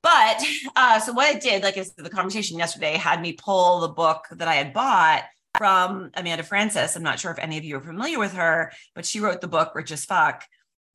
but 0.01 0.41
uh 0.77 0.97
so 0.99 1.11
what 1.11 1.35
it 1.35 1.41
did 1.41 1.61
like 1.61 1.77
I 1.77 1.83
said, 1.83 2.05
the 2.05 2.09
conversation 2.09 2.57
yesterday 2.57 2.93
had 2.93 3.21
me 3.21 3.33
pull 3.33 3.81
the 3.81 3.89
book 3.89 4.25
that 4.31 4.47
i 4.47 4.55
had 4.55 4.71
bought 4.71 5.23
from 5.57 6.11
amanda 6.15 6.43
Frances. 6.43 6.95
i'm 6.95 7.03
not 7.03 7.19
sure 7.19 7.31
if 7.31 7.39
any 7.39 7.57
of 7.57 7.63
you 7.63 7.77
are 7.77 7.81
familiar 7.81 8.19
with 8.19 8.33
her 8.33 8.71
but 8.95 9.05
she 9.05 9.19
wrote 9.19 9.41
the 9.41 9.47
book 9.47 9.73
rich 9.75 9.91
as 9.91 10.05
fuck 10.05 10.43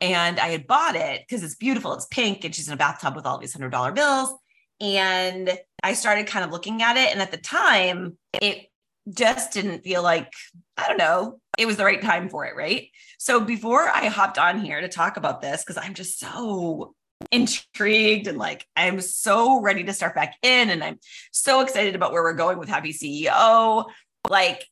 and 0.01 0.39
i 0.39 0.49
had 0.49 0.67
bought 0.67 0.97
it 0.97 1.23
because 1.27 1.43
it's 1.43 1.57
beautiful 1.57 1.95
it's 1.95 2.07
pink 2.07 2.45
and 2.45 2.55
she's 2.55 2.69
in 2.69 2.75
a 2.75 2.79
bathtub 2.79 3.17
with 3.17 3.27
all 3.27 3.39
these 3.39 3.53
hundred 3.53 3.71
dollar 3.71 3.93
bills 3.93 4.33
and 4.81 5.51
i 5.83 5.93
started 5.93 6.27
kind 6.27 6.45
of 6.45 6.51
looking 6.51 6.83
at 6.83 6.97
it 6.97 7.13
and 7.13 7.21
at 7.21 7.31
the 7.31 7.37
time 7.37 8.17
it 8.41 8.67
just 9.13 9.53
didn't 9.53 9.85
feel 9.85 10.03
like, 10.03 10.33
I 10.77 10.89
don't 10.89 10.99
know, 10.99 11.41
it 11.59 11.67
was 11.67 11.77
the 11.77 11.85
right 11.85 12.01
time 12.01 12.29
for 12.29 12.47
it. 12.47 12.57
Right. 12.57 12.89
So 13.19 13.41
before 13.41 13.89
I 13.89 14.07
hopped 14.07 14.39
on 14.39 14.61
here 14.61 14.81
to 14.81 14.89
talk 14.89 15.17
about 15.17 15.41
this, 15.41 15.63
because 15.63 15.77
I'm 15.77 15.95
just 15.95 16.19
so 16.19 16.95
intrigued 17.31 18.27
and 18.27 18.37
like 18.37 18.67
I'm 18.77 19.01
so 19.01 19.61
ready 19.61 19.85
to 19.85 19.93
start 19.93 20.15
back 20.15 20.35
in 20.43 20.69
and 20.69 20.85
I'm 20.85 20.99
so 21.33 21.61
excited 21.61 21.95
about 21.95 22.13
where 22.13 22.23
we're 22.23 22.35
going 22.35 22.59
with 22.59 22.69
Happy 22.69 22.93
CEO. 22.93 23.87
Like, 24.29 24.67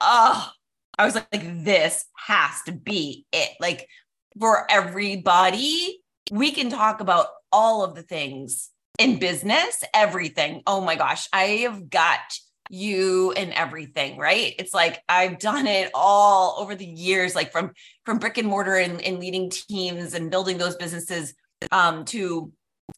oh, 0.00 0.50
I 0.98 1.04
was 1.04 1.14
like, 1.14 1.64
this 1.64 2.04
has 2.16 2.62
to 2.66 2.72
be 2.72 3.24
it. 3.32 3.50
Like 3.60 3.88
for 4.38 4.70
everybody, 4.70 6.00
we 6.30 6.52
can 6.52 6.70
talk 6.70 7.00
about 7.00 7.26
all 7.52 7.84
of 7.84 7.94
the 7.94 8.02
things 8.02 8.70
in 8.98 9.18
business, 9.18 9.82
everything. 9.94 10.62
Oh 10.66 10.80
my 10.80 10.96
gosh, 10.96 11.28
I 11.32 11.44
have 11.62 11.88
got 11.88 12.20
you 12.70 13.32
and 13.32 13.52
everything 13.52 14.16
right 14.16 14.54
it's 14.56 14.72
like 14.72 15.02
i've 15.08 15.40
done 15.40 15.66
it 15.66 15.90
all 15.92 16.54
over 16.60 16.76
the 16.76 16.86
years 16.86 17.34
like 17.34 17.50
from 17.50 17.72
from 18.06 18.18
brick 18.18 18.38
and 18.38 18.46
mortar 18.46 18.76
and, 18.76 19.02
and 19.02 19.18
leading 19.18 19.50
teams 19.50 20.14
and 20.14 20.30
building 20.30 20.56
those 20.56 20.76
businesses 20.76 21.34
um, 21.72 22.04
to 22.04 22.52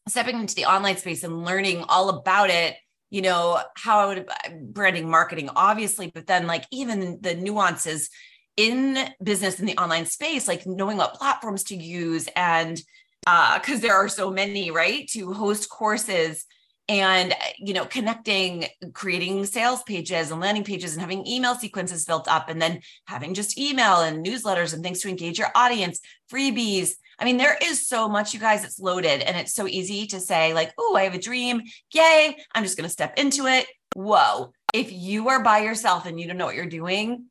stepping 0.09 0.39
into 0.39 0.55
the 0.55 0.67
online 0.67 0.97
space 0.99 1.25
and 1.25 1.45
learning 1.45 1.85
all 1.89 2.11
about 2.11 2.51
it 2.51 2.77
you 3.12 3.21
know 3.21 3.61
how 3.76 4.14
to, 4.14 4.25
branding 4.62 5.09
marketing 5.09 5.50
obviously 5.54 6.11
but 6.12 6.26
then 6.26 6.47
like 6.47 6.64
even 6.73 7.21
the 7.21 7.35
nuances 7.35 8.09
in 8.57 8.99
business 9.23 9.61
in 9.61 9.66
the 9.66 9.76
online 9.76 10.07
space 10.07 10.49
like 10.49 10.66
knowing 10.66 10.97
what 10.97 11.14
platforms 11.14 11.62
to 11.62 11.76
use 11.76 12.26
and 12.35 12.83
uh 13.26 13.59
because 13.59 13.81
there 13.81 13.95
are 13.95 14.09
so 14.09 14.31
many 14.31 14.71
right 14.71 15.07
to 15.09 15.33
host 15.33 15.69
courses 15.69 16.47
and 16.88 17.35
you 17.59 17.75
know 17.75 17.85
connecting 17.85 18.64
creating 18.95 19.45
sales 19.45 19.83
pages 19.83 20.31
and 20.31 20.40
landing 20.40 20.64
pages 20.64 20.92
and 20.92 21.00
having 21.00 21.26
email 21.26 21.54
sequences 21.54 22.07
built 22.07 22.26
up 22.28 22.49
and 22.49 22.61
then 22.61 22.81
having 23.07 23.35
just 23.35 23.59
email 23.59 24.00
and 24.00 24.25
newsletters 24.25 24.73
and 24.73 24.83
things 24.83 25.00
to 25.00 25.09
engage 25.09 25.38
your 25.38 25.52
audience 25.54 26.00
freebies 26.33 26.95
i 27.23 27.25
mean 27.25 27.37
there 27.37 27.57
is 27.62 27.87
so 27.87 28.09
much 28.09 28.35
you 28.35 28.41
guys 28.41 28.64
it's 28.64 28.81
loaded 28.81 29.23
and 29.23 29.37
it's 29.37 29.55
so 29.55 29.67
easy 29.67 30.07
to 30.07 30.21
say 30.21 30.52
like 30.52 30.73
oh 30.79 30.97
i 30.97 31.05
have 31.05 31.14
a 31.14 31.19
dream 31.19 31.62
yay 31.95 32.37
i'm 32.55 32.64
just 32.64 32.76
going 32.76 32.87
to 32.87 32.93
step 32.93 33.19
into 33.19 33.47
it 33.47 33.67
whoa 33.95 34.52
if 34.75 34.93
you 34.93 35.29
are 35.29 35.43
by 35.43 35.61
yourself 35.61 36.07
and 36.07 36.21
you 36.21 36.26
don't 36.26 36.37
know 36.37 36.47
what 36.47 36.57
you're 36.57 36.67
doing 36.67 37.26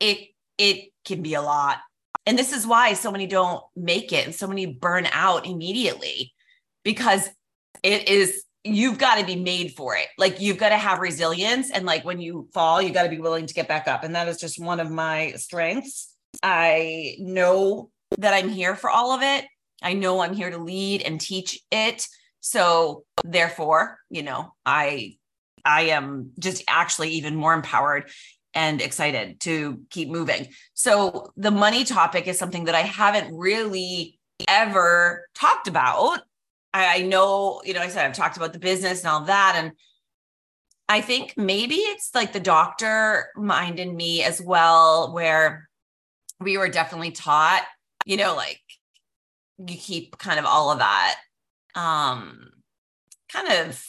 it 0.00 0.28
it 0.58 0.90
can 1.04 1.22
be 1.22 1.34
a 1.34 1.42
lot 1.42 1.78
and 2.26 2.38
this 2.38 2.52
is 2.52 2.66
why 2.66 2.92
so 2.92 3.10
many 3.10 3.26
don't 3.26 3.62
make 3.76 4.12
it 4.12 4.26
and 4.26 4.34
so 4.34 4.46
many 4.46 4.66
burn 4.66 5.06
out 5.12 5.46
immediately 5.46 6.32
because 6.84 7.28
it 7.82 8.08
is 8.08 8.44
you've 8.64 8.98
got 8.98 9.18
to 9.18 9.24
be 9.24 9.36
made 9.36 9.74
for 9.74 9.96
it. 9.96 10.06
Like 10.18 10.40
you've 10.40 10.58
got 10.58 10.68
to 10.70 10.76
have 10.76 10.98
resilience. 10.98 11.70
And 11.70 11.86
like 11.86 12.04
when 12.04 12.20
you 12.20 12.48
fall, 12.52 12.82
you 12.82 12.90
got 12.90 13.04
to 13.04 13.08
be 13.08 13.18
willing 13.18 13.46
to 13.46 13.54
get 13.54 13.68
back 13.68 13.88
up. 13.88 14.04
And 14.04 14.14
that 14.14 14.28
is 14.28 14.38
just 14.38 14.62
one 14.62 14.80
of 14.80 14.90
my 14.90 15.32
strengths. 15.36 16.14
I 16.42 17.16
know 17.18 17.90
that 18.18 18.34
I'm 18.34 18.48
here 18.48 18.74
for 18.74 18.90
all 18.90 19.12
of 19.12 19.22
it. 19.22 19.44
I 19.82 19.94
know 19.94 20.20
I'm 20.20 20.34
here 20.34 20.50
to 20.50 20.58
lead 20.58 21.02
and 21.02 21.20
teach 21.20 21.58
it. 21.70 22.06
So 22.40 23.04
therefore, 23.24 23.98
you 24.10 24.22
know, 24.22 24.54
I 24.64 25.16
I 25.64 25.82
am 25.82 26.32
just 26.38 26.64
actually 26.68 27.10
even 27.10 27.36
more 27.36 27.52
empowered 27.52 28.10
and 28.54 28.80
excited 28.80 29.40
to 29.40 29.82
keep 29.90 30.08
moving. 30.08 30.48
So 30.74 31.32
the 31.36 31.50
money 31.50 31.84
topic 31.84 32.26
is 32.26 32.38
something 32.38 32.64
that 32.64 32.74
I 32.74 32.80
haven't 32.80 33.36
really 33.36 34.18
ever 34.48 35.26
talked 35.34 35.68
about 35.68 36.20
I 36.72 37.02
know, 37.02 37.62
you 37.64 37.74
know, 37.74 37.80
I 37.80 37.88
said 37.88 38.06
I've 38.06 38.16
talked 38.16 38.36
about 38.36 38.52
the 38.52 38.58
business 38.58 39.00
and 39.00 39.08
all 39.08 39.22
that. 39.22 39.54
And 39.56 39.72
I 40.88 41.00
think 41.00 41.34
maybe 41.36 41.74
it's 41.74 42.14
like 42.14 42.32
the 42.32 42.40
doctor 42.40 43.28
mind 43.36 43.80
in 43.80 43.96
me 43.96 44.22
as 44.22 44.40
well, 44.40 45.12
where 45.12 45.68
we 46.40 46.58
were 46.58 46.68
definitely 46.68 47.10
taught, 47.10 47.64
you 48.10 48.16
know, 48.16 48.34
like 48.34 48.60
you 49.58 49.76
keep 49.76 50.18
kind 50.18 50.40
of 50.40 50.44
all 50.46 50.70
of 50.70 50.78
that 50.78 51.16
um 51.76 52.50
kind 53.32 53.68
of 53.68 53.84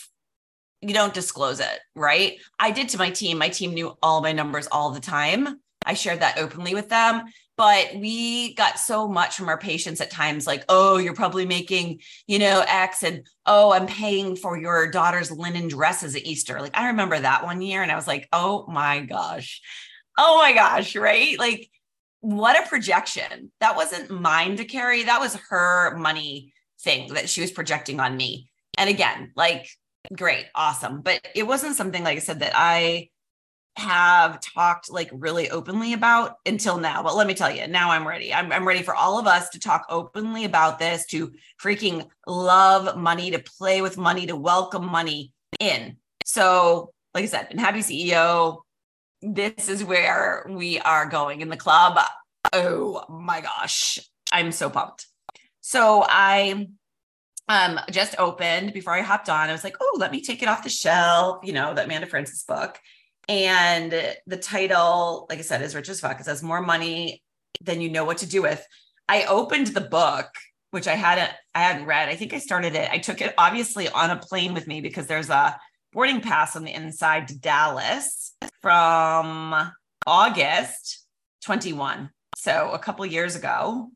you 0.81 0.93
don't 0.93 1.13
disclose 1.13 1.59
it, 1.59 1.79
right? 1.95 2.37
I 2.59 2.71
did 2.71 2.89
to 2.89 2.97
my 2.97 3.09
team. 3.09 3.37
My 3.37 3.49
team 3.49 3.73
knew 3.73 3.97
all 4.01 4.21
my 4.21 4.31
numbers 4.31 4.67
all 4.71 4.91
the 4.91 4.99
time. 4.99 5.59
I 5.85 5.95
shared 5.95 6.19
that 6.21 6.37
openly 6.37 6.75
with 6.75 6.89
them 6.89 7.23
but 7.61 7.93
we 7.95 8.55
got 8.55 8.79
so 8.79 9.07
much 9.07 9.35
from 9.35 9.47
our 9.47 9.57
patients 9.57 10.01
at 10.01 10.09
times 10.09 10.47
like 10.47 10.63
oh 10.67 10.97
you're 10.97 11.13
probably 11.13 11.45
making 11.45 11.99
you 12.25 12.39
know 12.39 12.63
x 12.67 13.03
and 13.03 13.27
oh 13.45 13.71
i'm 13.71 13.85
paying 13.85 14.35
for 14.35 14.57
your 14.57 14.89
daughter's 14.89 15.29
linen 15.29 15.67
dresses 15.67 16.15
at 16.15 16.25
easter 16.25 16.59
like 16.59 16.75
i 16.75 16.87
remember 16.87 17.19
that 17.19 17.43
one 17.43 17.61
year 17.61 17.83
and 17.83 17.91
i 17.91 17.95
was 17.95 18.07
like 18.07 18.27
oh 18.33 18.65
my 18.67 19.01
gosh 19.01 19.61
oh 20.17 20.39
my 20.41 20.53
gosh 20.53 20.95
right 20.95 21.37
like 21.37 21.69
what 22.21 22.57
a 22.57 22.67
projection 22.67 23.51
that 23.59 23.75
wasn't 23.75 24.09
mine 24.09 24.55
to 24.55 24.65
carry 24.65 25.03
that 25.03 25.19
was 25.19 25.35
her 25.49 25.95
money 25.97 26.53
thing 26.81 27.13
that 27.13 27.29
she 27.29 27.41
was 27.41 27.51
projecting 27.51 27.99
on 27.99 28.15
me 28.15 28.49
and 28.77 28.89
again 28.89 29.31
like 29.35 29.67
great 30.15 30.45
awesome 30.55 31.01
but 31.01 31.19
it 31.35 31.45
wasn't 31.45 31.75
something 31.75 32.03
like 32.03 32.17
i 32.17 32.19
said 32.19 32.39
that 32.39 32.53
i 32.55 33.07
have 33.77 34.39
talked 34.41 34.91
like 34.91 35.09
really 35.13 35.49
openly 35.49 35.93
about 35.93 36.35
until 36.45 36.77
now. 36.77 37.01
But 37.03 37.15
let 37.15 37.27
me 37.27 37.33
tell 37.33 37.53
you, 37.53 37.67
now 37.67 37.91
I'm 37.91 38.07
ready. 38.07 38.33
I'm, 38.33 38.51
I'm 38.51 38.67
ready 38.67 38.81
for 38.81 38.93
all 38.93 39.19
of 39.19 39.27
us 39.27 39.49
to 39.49 39.59
talk 39.59 39.85
openly 39.89 40.45
about 40.45 40.79
this, 40.79 41.05
to 41.07 41.31
freaking 41.61 42.07
love 42.27 42.97
money, 42.97 43.31
to 43.31 43.39
play 43.39 43.81
with 43.81 43.97
money, 43.97 44.25
to 44.27 44.35
welcome 44.35 44.85
money 44.85 45.33
in. 45.59 45.97
So, 46.25 46.93
like 47.13 47.23
I 47.23 47.27
said, 47.27 47.47
in 47.51 47.57
Happy 47.57 47.79
CEO, 47.79 48.59
this 49.21 49.69
is 49.69 49.83
where 49.83 50.45
we 50.49 50.79
are 50.79 51.05
going 51.05 51.41
in 51.41 51.49
the 51.49 51.57
club. 51.57 51.99
Oh 52.53 53.03
my 53.09 53.41
gosh, 53.41 53.99
I'm 54.31 54.51
so 54.51 54.69
pumped. 54.69 55.07
So 55.61 56.03
I 56.07 56.67
um 57.47 57.79
just 57.91 58.15
opened 58.17 58.73
before 58.73 58.93
I 58.93 59.01
hopped 59.01 59.29
on. 59.29 59.49
I 59.49 59.51
was 59.51 59.63
like, 59.63 59.77
oh, 59.79 59.97
let 59.99 60.11
me 60.11 60.21
take 60.21 60.41
it 60.41 60.49
off 60.49 60.63
the 60.63 60.69
shelf, 60.69 61.39
you 61.43 61.53
know, 61.53 61.73
that 61.73 61.85
Amanda 61.85 62.07
Frances 62.07 62.43
book. 62.43 62.79
And 63.29 63.91
the 64.25 64.37
title, 64.37 65.27
like 65.29 65.39
I 65.39 65.43
said, 65.43 65.61
is 65.61 65.75
Rich 65.75 65.89
as 65.89 65.99
Fuck. 65.99 66.19
It 66.19 66.25
says 66.25 66.41
more 66.41 66.61
money 66.61 67.21
than 67.61 67.81
you 67.81 67.89
know 67.89 68.03
what 68.03 68.17
to 68.19 68.25
do 68.25 68.41
with. 68.41 68.65
I 69.07 69.25
opened 69.25 69.67
the 69.67 69.81
book, 69.81 70.27
which 70.71 70.87
I 70.87 70.95
hadn't 70.95 71.31
I 71.53 71.61
hadn't 71.61 71.85
read. 71.85 72.09
I 72.09 72.15
think 72.15 72.33
I 72.33 72.39
started 72.39 72.75
it. 72.75 72.89
I 72.91 72.97
took 72.97 73.21
it 73.21 73.33
obviously 73.37 73.87
on 73.89 74.09
a 74.09 74.17
plane 74.17 74.53
with 74.53 74.67
me 74.67 74.81
because 74.81 75.05
there's 75.07 75.29
a 75.29 75.59
boarding 75.93 76.21
pass 76.21 76.55
on 76.55 76.63
the 76.63 76.73
inside 76.73 77.27
to 77.27 77.37
Dallas 77.37 78.33
from 78.61 79.71
August 80.07 81.05
21. 81.43 82.09
So 82.37 82.71
a 82.71 82.79
couple 82.79 83.05
years 83.05 83.35
ago. 83.35 83.89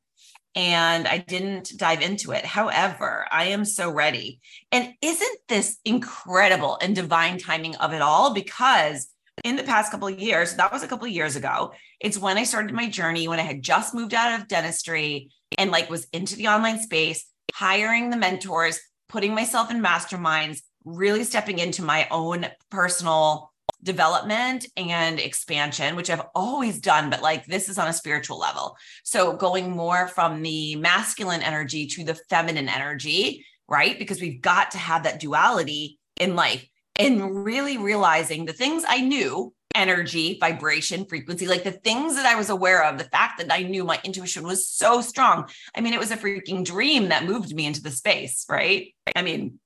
And 0.57 1.05
I 1.05 1.17
didn't 1.17 1.73
dive 1.75 2.01
into 2.01 2.31
it. 2.31 2.45
However, 2.45 3.25
I 3.29 3.47
am 3.47 3.65
so 3.65 3.89
ready. 3.89 4.39
And 4.71 4.93
isn't 5.01 5.39
this 5.49 5.77
incredible 5.83 6.77
and 6.81 6.95
divine 6.95 7.37
timing 7.37 7.75
of 7.75 7.91
it 7.91 8.01
all? 8.01 8.33
Because 8.33 9.09
in 9.43 9.57
the 9.57 9.63
past 9.63 9.91
couple 9.91 10.07
of 10.07 10.17
years, 10.17 10.55
that 10.55 10.71
was 10.71 10.81
a 10.81 10.87
couple 10.87 11.07
of 11.07 11.11
years 11.11 11.35
ago. 11.35 11.73
It's 11.99 12.17
when 12.17 12.37
I 12.37 12.45
started 12.45 12.73
my 12.73 12.89
journey 12.89 13.27
when 13.27 13.39
I 13.39 13.43
had 13.43 13.61
just 13.61 13.93
moved 13.93 14.13
out 14.13 14.39
of 14.39 14.47
dentistry 14.47 15.29
and 15.57 15.71
like 15.71 15.89
was 15.89 16.07
into 16.13 16.37
the 16.37 16.47
online 16.47 16.79
space, 16.79 17.25
hiring 17.53 18.09
the 18.09 18.17
mentors, 18.17 18.79
putting 19.09 19.35
myself 19.35 19.69
in 19.71 19.83
masterminds, 19.83 20.61
really 20.85 21.23
stepping 21.23 21.59
into 21.59 21.81
my 21.81 22.07
own 22.11 22.47
personal 22.69 23.51
development 23.83 24.65
and 24.77 25.19
expansion, 25.19 25.95
which 25.95 26.09
I've 26.09 26.23
always 26.33 26.79
done, 26.79 27.09
but 27.09 27.21
like 27.21 27.45
this 27.45 27.69
is 27.69 27.77
on 27.77 27.87
a 27.87 27.93
spiritual 27.93 28.39
level. 28.39 28.77
So 29.03 29.35
going 29.35 29.71
more 29.71 30.07
from 30.07 30.41
the 30.41 30.75
masculine 30.75 31.41
energy 31.41 31.87
to 31.87 32.03
the 32.03 32.15
feminine 32.29 32.69
energy, 32.69 33.45
right? 33.67 33.97
Because 33.97 34.21
we've 34.21 34.41
got 34.41 34.71
to 34.71 34.77
have 34.77 35.03
that 35.03 35.19
duality 35.19 35.99
in 36.19 36.35
life 36.35 36.67
and 36.97 37.43
really 37.45 37.77
realizing 37.77 38.45
the 38.45 38.53
things 38.53 38.83
I 38.87 39.01
knew 39.01 39.53
energy, 39.75 40.37
vibration, 40.39 41.05
frequency, 41.05 41.45
like 41.47 41.63
the 41.63 41.71
things 41.71 42.15
that 42.15 42.25
I 42.25 42.35
was 42.35 42.49
aware 42.49 42.85
of, 42.85 42.97
the 42.97 43.03
fact 43.03 43.39
that 43.39 43.51
I 43.51 43.63
knew 43.63 43.83
my 43.83 43.99
intuition 44.03 44.43
was 44.43 44.69
so 44.69 45.01
strong. 45.01 45.49
I 45.75 45.81
mean, 45.81 45.93
it 45.93 45.99
was 45.99 46.11
a 46.11 46.17
freaking 46.17 46.63
dream 46.63 47.09
that 47.09 47.25
moved 47.25 47.53
me 47.53 47.65
into 47.65 47.81
the 47.81 47.91
space, 47.91 48.45
right? 48.49 48.95
I 49.15 49.21
mean, 49.21 49.59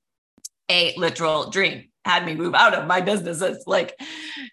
a 0.70 0.94
literal 0.96 1.50
dream 1.50 1.88
had 2.04 2.24
me 2.24 2.34
move 2.34 2.54
out 2.54 2.74
of 2.74 2.86
my 2.86 3.00
businesses, 3.00 3.64
like, 3.66 4.00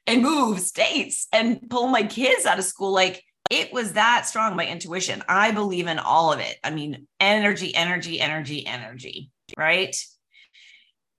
and 0.06 0.22
move 0.22 0.60
states 0.60 1.28
and 1.32 1.70
pull 1.70 1.88
my 1.88 2.04
kids 2.04 2.46
out 2.46 2.60
of 2.60 2.66
school. 2.66 2.92
Like, 2.92 3.24
it 3.50 3.72
was 3.72 3.94
that 3.94 4.26
strong, 4.26 4.56
my 4.58 4.68
intuition. 4.68 5.24
I 5.30 5.52
believe 5.52 5.88
in 5.88 6.00
all 6.00 6.34
of 6.34 6.40
it. 6.40 6.58
I 6.64 6.72
mean, 6.72 7.08
energy, 7.20 7.74
energy, 7.74 8.20
energy, 8.20 8.68
energy, 8.68 9.32
right? 9.58 9.96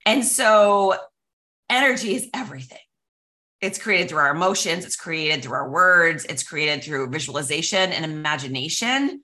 And 0.04 0.24
so, 0.24 0.96
energy 1.70 2.14
is 2.14 2.28
everything 2.34 2.78
it's 3.60 3.78
created 3.78 4.08
through 4.08 4.18
our 4.18 4.34
emotions, 4.34 4.84
it's 4.84 4.96
created 4.96 5.42
through 5.42 5.54
our 5.54 5.68
words, 5.68 6.24
it's 6.26 6.42
created 6.42 6.84
through 6.84 7.10
visualization 7.10 7.92
and 7.92 8.04
imagination. 8.04 9.22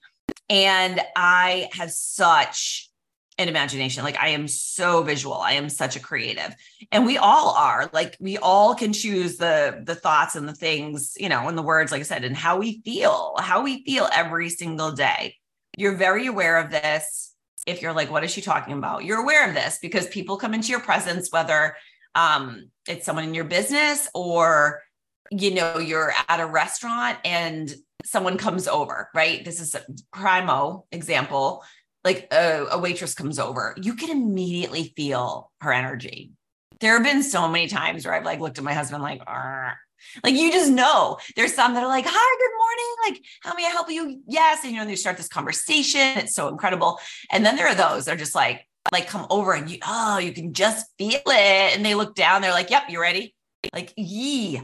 And 0.48 1.00
I 1.16 1.68
have 1.72 1.90
such 1.90 2.90
an 3.38 3.48
imagination. 3.48 4.04
Like 4.04 4.18
I 4.20 4.28
am 4.28 4.46
so 4.46 5.02
visual. 5.02 5.34
I 5.34 5.52
am 5.52 5.68
such 5.68 5.96
a 5.96 6.00
creative. 6.00 6.54
And 6.92 7.04
we 7.04 7.18
all 7.18 7.50
are. 7.50 7.90
Like 7.92 8.16
we 8.20 8.38
all 8.38 8.74
can 8.74 8.92
choose 8.92 9.36
the 9.36 9.82
the 9.84 9.94
thoughts 9.94 10.36
and 10.36 10.48
the 10.48 10.54
things, 10.54 11.14
you 11.18 11.28
know, 11.28 11.48
and 11.48 11.58
the 11.58 11.62
words 11.62 11.90
like 11.90 12.00
I 12.00 12.04
said 12.04 12.24
and 12.24 12.36
how 12.36 12.58
we 12.58 12.80
feel, 12.84 13.34
how 13.38 13.62
we 13.62 13.84
feel 13.84 14.08
every 14.14 14.50
single 14.50 14.92
day. 14.92 15.36
You're 15.76 15.96
very 15.96 16.26
aware 16.26 16.58
of 16.58 16.70
this. 16.70 17.34
If 17.66 17.82
you're 17.82 17.92
like 17.92 18.10
what 18.10 18.24
is 18.24 18.30
she 18.30 18.40
talking 18.40 18.76
about? 18.76 19.04
You're 19.04 19.22
aware 19.22 19.48
of 19.48 19.54
this 19.54 19.78
because 19.80 20.06
people 20.08 20.36
come 20.36 20.54
into 20.54 20.68
your 20.68 20.80
presence 20.80 21.32
whether 21.32 21.74
um, 22.14 22.70
it's 22.86 23.06
someone 23.06 23.24
in 23.24 23.34
your 23.34 23.44
business 23.44 24.08
or 24.14 24.82
you 25.30 25.54
know 25.54 25.78
you're 25.78 26.12
at 26.28 26.40
a 26.40 26.46
restaurant 26.46 27.18
and 27.24 27.74
someone 28.04 28.36
comes 28.36 28.68
over 28.68 29.08
right 29.14 29.44
this 29.44 29.58
is 29.58 29.74
a 29.74 29.82
primo 30.12 30.84
example 30.92 31.64
like 32.04 32.28
a, 32.32 32.66
a 32.70 32.78
waitress 32.78 33.14
comes 33.14 33.38
over 33.38 33.74
you 33.80 33.94
can 33.94 34.10
immediately 34.10 34.92
feel 34.96 35.50
her 35.60 35.72
energy 35.72 36.32
there 36.80 36.94
have 36.94 37.04
been 37.04 37.22
so 37.22 37.48
many 37.48 37.66
times 37.66 38.04
where 38.04 38.14
i've 38.14 38.24
like 38.24 38.40
looked 38.40 38.58
at 38.58 38.64
my 38.64 38.74
husband 38.74 39.02
like 39.02 39.22
Arr. 39.26 39.76
like 40.22 40.34
you 40.34 40.52
just 40.52 40.70
know 40.70 41.18
there's 41.36 41.54
some 41.54 41.74
that 41.74 41.82
are 41.82 41.88
like 41.88 42.06
hi 42.06 42.36
good 42.38 42.56
morning 42.58 43.16
like 43.16 43.24
how 43.42 43.54
may 43.54 43.66
i 43.66 43.70
help 43.70 43.90
you 43.90 44.20
yes 44.26 44.62
and 44.64 44.72
you 44.72 44.78
know 44.78 44.86
they 44.86 44.96
start 44.96 45.16
this 45.16 45.28
conversation 45.28 46.18
it's 46.18 46.34
so 46.34 46.48
incredible 46.48 46.98
and 47.30 47.44
then 47.44 47.56
there 47.56 47.68
are 47.68 47.74
those 47.74 48.04
that 48.04 48.14
are 48.14 48.18
just 48.18 48.34
like 48.34 48.66
like 48.92 49.06
come 49.06 49.26
over 49.30 49.52
and 49.52 49.70
you, 49.70 49.78
oh, 49.86 50.18
you 50.18 50.32
can 50.32 50.52
just 50.52 50.86
feel 50.98 51.20
it. 51.26 51.76
And 51.76 51.84
they 51.84 51.94
look 51.94 52.14
down, 52.14 52.42
they're 52.42 52.50
like, 52.50 52.70
yep, 52.70 52.84
you 52.88 53.00
ready? 53.00 53.34
Like, 53.72 53.92
yee. 53.96 54.60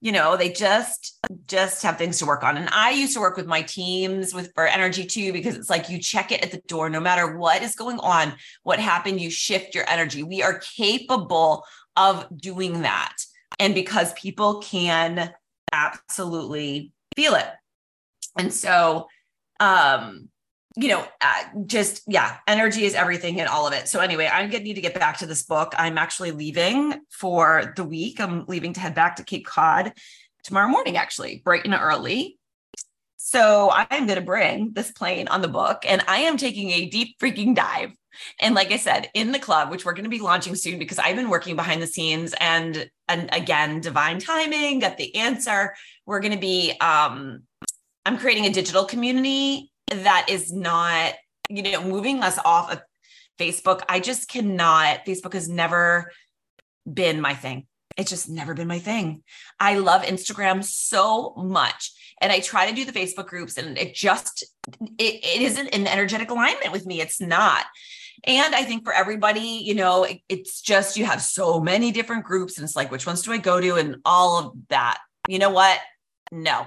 You 0.00 0.12
know, 0.12 0.36
they 0.36 0.52
just 0.52 1.18
just 1.46 1.82
have 1.82 1.96
things 1.96 2.18
to 2.18 2.26
work 2.26 2.44
on. 2.44 2.56
And 2.56 2.68
I 2.70 2.90
used 2.90 3.14
to 3.14 3.20
work 3.20 3.36
with 3.36 3.46
my 3.46 3.62
teams 3.62 4.34
with 4.34 4.52
for 4.54 4.66
energy 4.66 5.06
too, 5.06 5.32
because 5.32 5.56
it's 5.56 5.70
like 5.70 5.88
you 5.88 5.98
check 5.98 6.30
it 6.32 6.42
at 6.44 6.50
the 6.50 6.62
door, 6.68 6.90
no 6.90 7.00
matter 7.00 7.36
what 7.36 7.62
is 7.62 7.74
going 7.74 7.98
on, 8.00 8.34
what 8.62 8.78
happened, 8.78 9.20
you 9.20 9.30
shift 9.30 9.74
your 9.74 9.88
energy. 9.88 10.22
We 10.22 10.42
are 10.42 10.60
capable 10.76 11.64
of 11.96 12.26
doing 12.36 12.82
that. 12.82 13.16
And 13.58 13.74
because 13.74 14.12
people 14.12 14.60
can 14.60 15.32
absolutely 15.72 16.92
feel 17.16 17.34
it. 17.34 17.48
And 18.38 18.52
so 18.52 19.08
um 19.60 20.28
you 20.76 20.88
know, 20.88 21.06
uh, 21.22 21.42
just 21.64 22.02
yeah, 22.06 22.36
energy 22.46 22.84
is 22.84 22.94
everything 22.94 23.38
in 23.38 23.46
all 23.46 23.66
of 23.66 23.72
it. 23.72 23.88
So 23.88 24.00
anyway, 24.00 24.28
I'm 24.30 24.50
gonna 24.50 24.62
need 24.62 24.74
to 24.74 24.82
get 24.82 24.94
back 24.94 25.18
to 25.18 25.26
this 25.26 25.42
book. 25.42 25.72
I'm 25.78 25.96
actually 25.96 26.32
leaving 26.32 27.00
for 27.10 27.72
the 27.76 27.84
week. 27.84 28.20
I'm 28.20 28.44
leaving 28.46 28.74
to 28.74 28.80
head 28.80 28.94
back 28.94 29.16
to 29.16 29.24
Cape 29.24 29.46
Cod 29.46 29.92
tomorrow 30.44 30.68
morning, 30.68 30.96
actually, 30.96 31.40
bright 31.44 31.64
and 31.64 31.74
early. 31.74 32.38
So 33.16 33.70
I'm 33.72 34.06
gonna 34.06 34.20
bring 34.20 34.72
this 34.74 34.92
plane 34.92 35.28
on 35.28 35.40
the 35.40 35.48
book, 35.48 35.84
and 35.88 36.04
I 36.06 36.18
am 36.18 36.36
taking 36.36 36.70
a 36.70 36.86
deep 36.86 37.18
freaking 37.18 37.54
dive. 37.54 37.92
And 38.40 38.54
like 38.54 38.70
I 38.70 38.76
said, 38.76 39.10
in 39.14 39.32
the 39.32 39.38
club, 39.38 39.70
which 39.70 39.84
we're 39.84 39.92
going 39.92 40.04
to 40.04 40.10
be 40.10 40.20
launching 40.20 40.54
soon 40.54 40.78
because 40.78 40.98
I've 40.98 41.16
been 41.16 41.28
working 41.28 41.54
behind 41.54 41.82
the 41.82 41.86
scenes 41.86 42.34
and 42.40 42.88
and 43.08 43.28
again, 43.32 43.80
divine 43.80 44.18
timing, 44.18 44.78
got 44.78 44.96
the 44.96 45.14
answer. 45.16 45.74
We're 46.06 46.20
going 46.20 46.32
to 46.32 46.38
be 46.38 46.72
um 46.80 47.42
I'm 48.06 48.16
creating 48.16 48.46
a 48.46 48.50
digital 48.50 48.86
community 48.86 49.70
that 49.90 50.26
is 50.28 50.52
not, 50.52 51.14
you 51.48 51.62
know, 51.62 51.82
moving 51.82 52.22
us 52.22 52.38
off 52.44 52.72
of 52.72 52.80
Facebook. 53.38 53.82
I 53.88 54.00
just 54.00 54.28
cannot, 54.28 55.04
Facebook 55.06 55.34
has 55.34 55.48
never 55.48 56.10
been 56.90 57.20
my 57.20 57.34
thing. 57.34 57.66
It's 57.96 58.10
just 58.10 58.28
never 58.28 58.54
been 58.54 58.68
my 58.68 58.78
thing. 58.78 59.22
I 59.58 59.78
love 59.78 60.02
Instagram 60.02 60.62
so 60.62 61.34
much. 61.36 61.92
And 62.20 62.30
I 62.32 62.40
try 62.40 62.68
to 62.68 62.74
do 62.74 62.84
the 62.84 62.92
Facebook 62.92 63.26
groups 63.26 63.56
and 63.58 63.78
it 63.78 63.94
just 63.94 64.44
it, 64.98 65.24
it 65.24 65.42
isn't 65.42 65.68
in 65.68 65.86
energetic 65.86 66.30
alignment 66.30 66.72
with 66.72 66.86
me. 66.86 67.00
It's 67.00 67.20
not. 67.20 67.64
And 68.24 68.54
I 68.54 68.62
think 68.64 68.84
for 68.84 68.92
everybody, 68.92 69.40
you 69.40 69.74
know, 69.74 70.04
it, 70.04 70.20
it's 70.28 70.60
just 70.60 70.96
you 70.96 71.04
have 71.04 71.22
so 71.22 71.60
many 71.60 71.92
different 71.92 72.24
groups 72.24 72.56
and 72.56 72.64
it's 72.64 72.76
like, 72.76 72.90
which 72.90 73.06
ones 73.06 73.22
do 73.22 73.32
I 73.32 73.38
go 73.38 73.60
to? 73.60 73.76
And 73.76 73.96
all 74.04 74.38
of 74.38 74.52
that. 74.68 74.98
You 75.28 75.38
know 75.38 75.50
what? 75.50 75.78
No, 76.32 76.66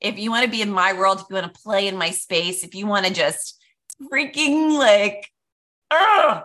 if 0.00 0.18
you 0.18 0.30
want 0.30 0.44
to 0.44 0.50
be 0.50 0.62
in 0.62 0.70
my 0.70 0.92
world, 0.92 1.20
if 1.20 1.26
you 1.28 1.34
want 1.34 1.52
to 1.52 1.60
play 1.60 1.88
in 1.88 1.96
my 1.96 2.10
space, 2.10 2.64
if 2.64 2.74
you 2.74 2.86
want 2.86 3.06
to 3.06 3.12
just 3.12 3.60
freaking 4.10 4.78
like, 4.78 5.30
oh, 5.90 6.42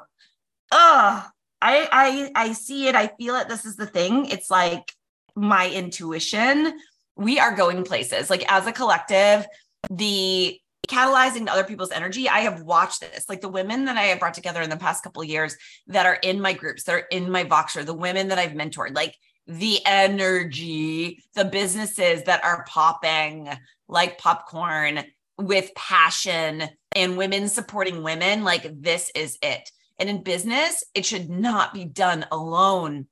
oh, 0.71 1.27
I, 1.61 1.87
I, 1.91 2.31
I 2.35 2.53
see 2.53 2.87
it. 2.87 2.95
I 2.95 3.07
feel 3.07 3.35
it. 3.35 3.47
This 3.47 3.65
is 3.65 3.75
the 3.75 3.85
thing. 3.85 4.25
It's 4.25 4.51
like 4.51 4.91
my 5.35 5.69
intuition. 5.69 6.79
We 7.15 7.39
are 7.39 7.55
going 7.55 7.83
places. 7.83 8.29
Like 8.29 8.43
as 8.51 8.67
a 8.67 8.71
collective, 8.71 9.47
the 9.89 10.59
catalyzing 10.87 11.47
other 11.47 11.63
people's 11.63 11.91
energy. 11.91 12.29
I 12.29 12.41
have 12.41 12.61
watched 12.61 13.01
this. 13.01 13.27
Like 13.27 13.41
the 13.41 13.49
women 13.49 13.85
that 13.85 13.97
I 13.97 14.03
have 14.03 14.19
brought 14.19 14.33
together 14.33 14.61
in 14.61 14.69
the 14.69 14.77
past 14.77 15.03
couple 15.03 15.23
years 15.23 15.55
that 15.87 16.05
are 16.05 16.15
in 16.15 16.41
my 16.41 16.53
groups, 16.53 16.83
that 16.83 16.93
are 16.93 17.07
in 17.09 17.31
my 17.31 17.43
Voxer, 17.43 17.85
the 17.85 17.93
women 17.93 18.27
that 18.27 18.37
I've 18.37 18.51
mentored, 18.51 18.95
like 18.95 19.15
the 19.47 19.79
energy, 19.85 21.23
the 21.35 21.45
businesses 21.45 22.23
that 22.23 22.43
are 22.43 22.65
popping 22.67 23.49
like 23.87 24.17
popcorn 24.17 25.03
with 25.37 25.73
passion 25.75 26.63
and 26.95 27.17
women 27.17 27.47
supporting 27.47 28.03
women, 28.03 28.43
like 28.43 28.81
this 28.81 29.11
is 29.13 29.37
it. 29.41 29.69
And 29.99 30.09
in 30.09 30.23
business, 30.23 30.83
it 30.93 31.05
should 31.05 31.29
not 31.29 31.73
be 31.73 31.85
done 31.85 32.25
alone. 32.31 33.07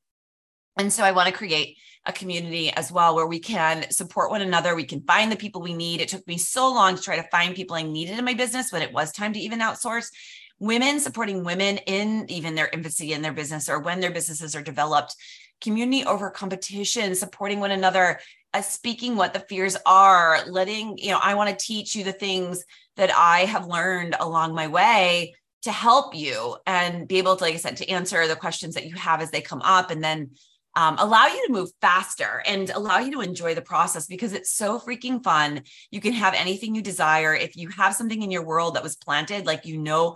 And 0.78 0.91
so 0.91 1.04
I 1.04 1.12
want 1.12 1.30
to 1.30 1.38
create 1.38 1.78
a 2.06 2.12
community 2.12 2.69
as 2.72 2.91
well 2.91 3.15
where 3.15 3.28
we 3.28 3.39
can 3.39 3.89
support 3.89 4.30
one 4.30 4.41
another. 4.41 4.76
We 4.76 4.84
can 4.84 5.02
find 5.04 5.32
the 5.32 5.38
people 5.38 5.62
we 5.62 5.74
need. 5.74 6.02
It 6.02 6.10
took 6.10 6.28
me 6.28 6.38
so 6.38 6.74
long 6.74 6.96
to 6.96 7.02
try 7.02 7.15
to 7.15 7.30
find 7.30 7.56
people 7.56 7.76
I 7.76 7.84
needed 7.84 8.17
in 8.17 8.26
my 8.26 8.34
business 8.34 8.72
when 8.72 8.82
it 8.82 8.91
was 8.91 9.12
time 9.12 9.34
to 9.34 9.39
even 9.39 9.60
outsource. 9.60 10.10
Women 10.60 11.00
supporting 11.00 11.43
women 11.43 11.78
in 11.78 12.26
even 12.30 12.56
their 12.56 12.69
infancy 12.74 13.13
in 13.13 13.22
their 13.22 13.34
business 13.34 13.69
or 13.69 13.80
when 13.80 14.00
their 14.00 14.12
businesses 14.12 14.56
are 14.56 14.62
developed 14.62 15.15
community 15.62 16.06
over 16.06 16.30
competition, 16.30 17.16
supporting 17.16 17.60
one 17.60 17.72
another, 17.72 18.20
uh, 18.54 18.62
speaking 18.62 19.16
what 19.16 19.34
the 19.34 19.39
fears 19.39 19.78
are, 19.86 20.39
letting, 20.48 20.98
you 20.98 21.12
know, 21.12 21.20
I 21.22 21.36
want 21.36 21.50
to 21.50 21.66
teach 21.66 21.96
you 21.96 22.04
the 22.04 22.13
things 22.13 22.63
that 22.98 23.12
I 23.12 23.42
have 23.46 23.68
learned 23.68 24.16
along 24.20 24.54
my 24.54 24.68
way 24.68 25.34
to 25.63 25.72
help 25.72 26.13
you 26.13 26.58
and 26.68 27.08
be 27.08 27.18
able 27.18 27.36
to, 27.36 27.44
like 27.44 27.56
I 27.56 27.58
said, 27.58 27.78
to 27.78 27.89
answer 27.89 28.28
the 28.28 28.36
questions 28.36 28.76
that 28.76 28.86
you 28.86 28.96
have 28.96 29.22
as 29.22 29.32
they 29.32 29.42
come 29.42 29.62
up 29.62 29.92
and 29.92 30.04
then 30.04 30.32
um, 30.76 30.96
allow 31.00 31.28
you 31.28 31.46
to 31.46 31.54
move 31.54 31.70
faster 31.82 32.44
and 32.46 32.70
allow 32.70 33.00
you 33.00 33.12
to 33.13 33.22
enjoy 33.22 33.56
the 33.56 33.62
process 33.62 34.08
because 34.08 34.34
it's 34.34 34.52
so 34.52 34.80
freaking 34.80 35.24
fun. 35.24 35.62
You 35.92 36.02
can 36.02 36.13
have 36.13 36.34
anything 36.34 36.76
you 36.76 36.82
desire. 36.82 37.34
If 37.34 37.56
you 37.56 37.70
have 37.70 37.96
something 37.96 38.22
in 38.22 38.32
your 38.32 38.44
world 38.44 38.76
that 38.76 38.84
was 38.84 38.96
planted, 38.96 39.46
like 39.46 39.66
you 39.66 39.78
know 39.78 40.16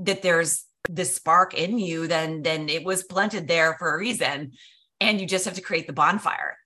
that 0.00 0.22
there's 0.22 0.64
this 0.88 1.14
spark 1.14 1.54
in 1.54 1.78
you, 1.78 2.06
then 2.06 2.42
then 2.42 2.68
it 2.68 2.84
was 2.84 3.02
planted 3.02 3.48
there 3.48 3.74
for 3.78 3.94
a 3.94 3.98
reason 3.98 4.52
and 5.00 5.20
you 5.20 5.26
just 5.26 5.44
have 5.44 5.54
to 5.54 5.60
create 5.60 5.86
the 5.86 5.92
bonfire. 5.92 6.56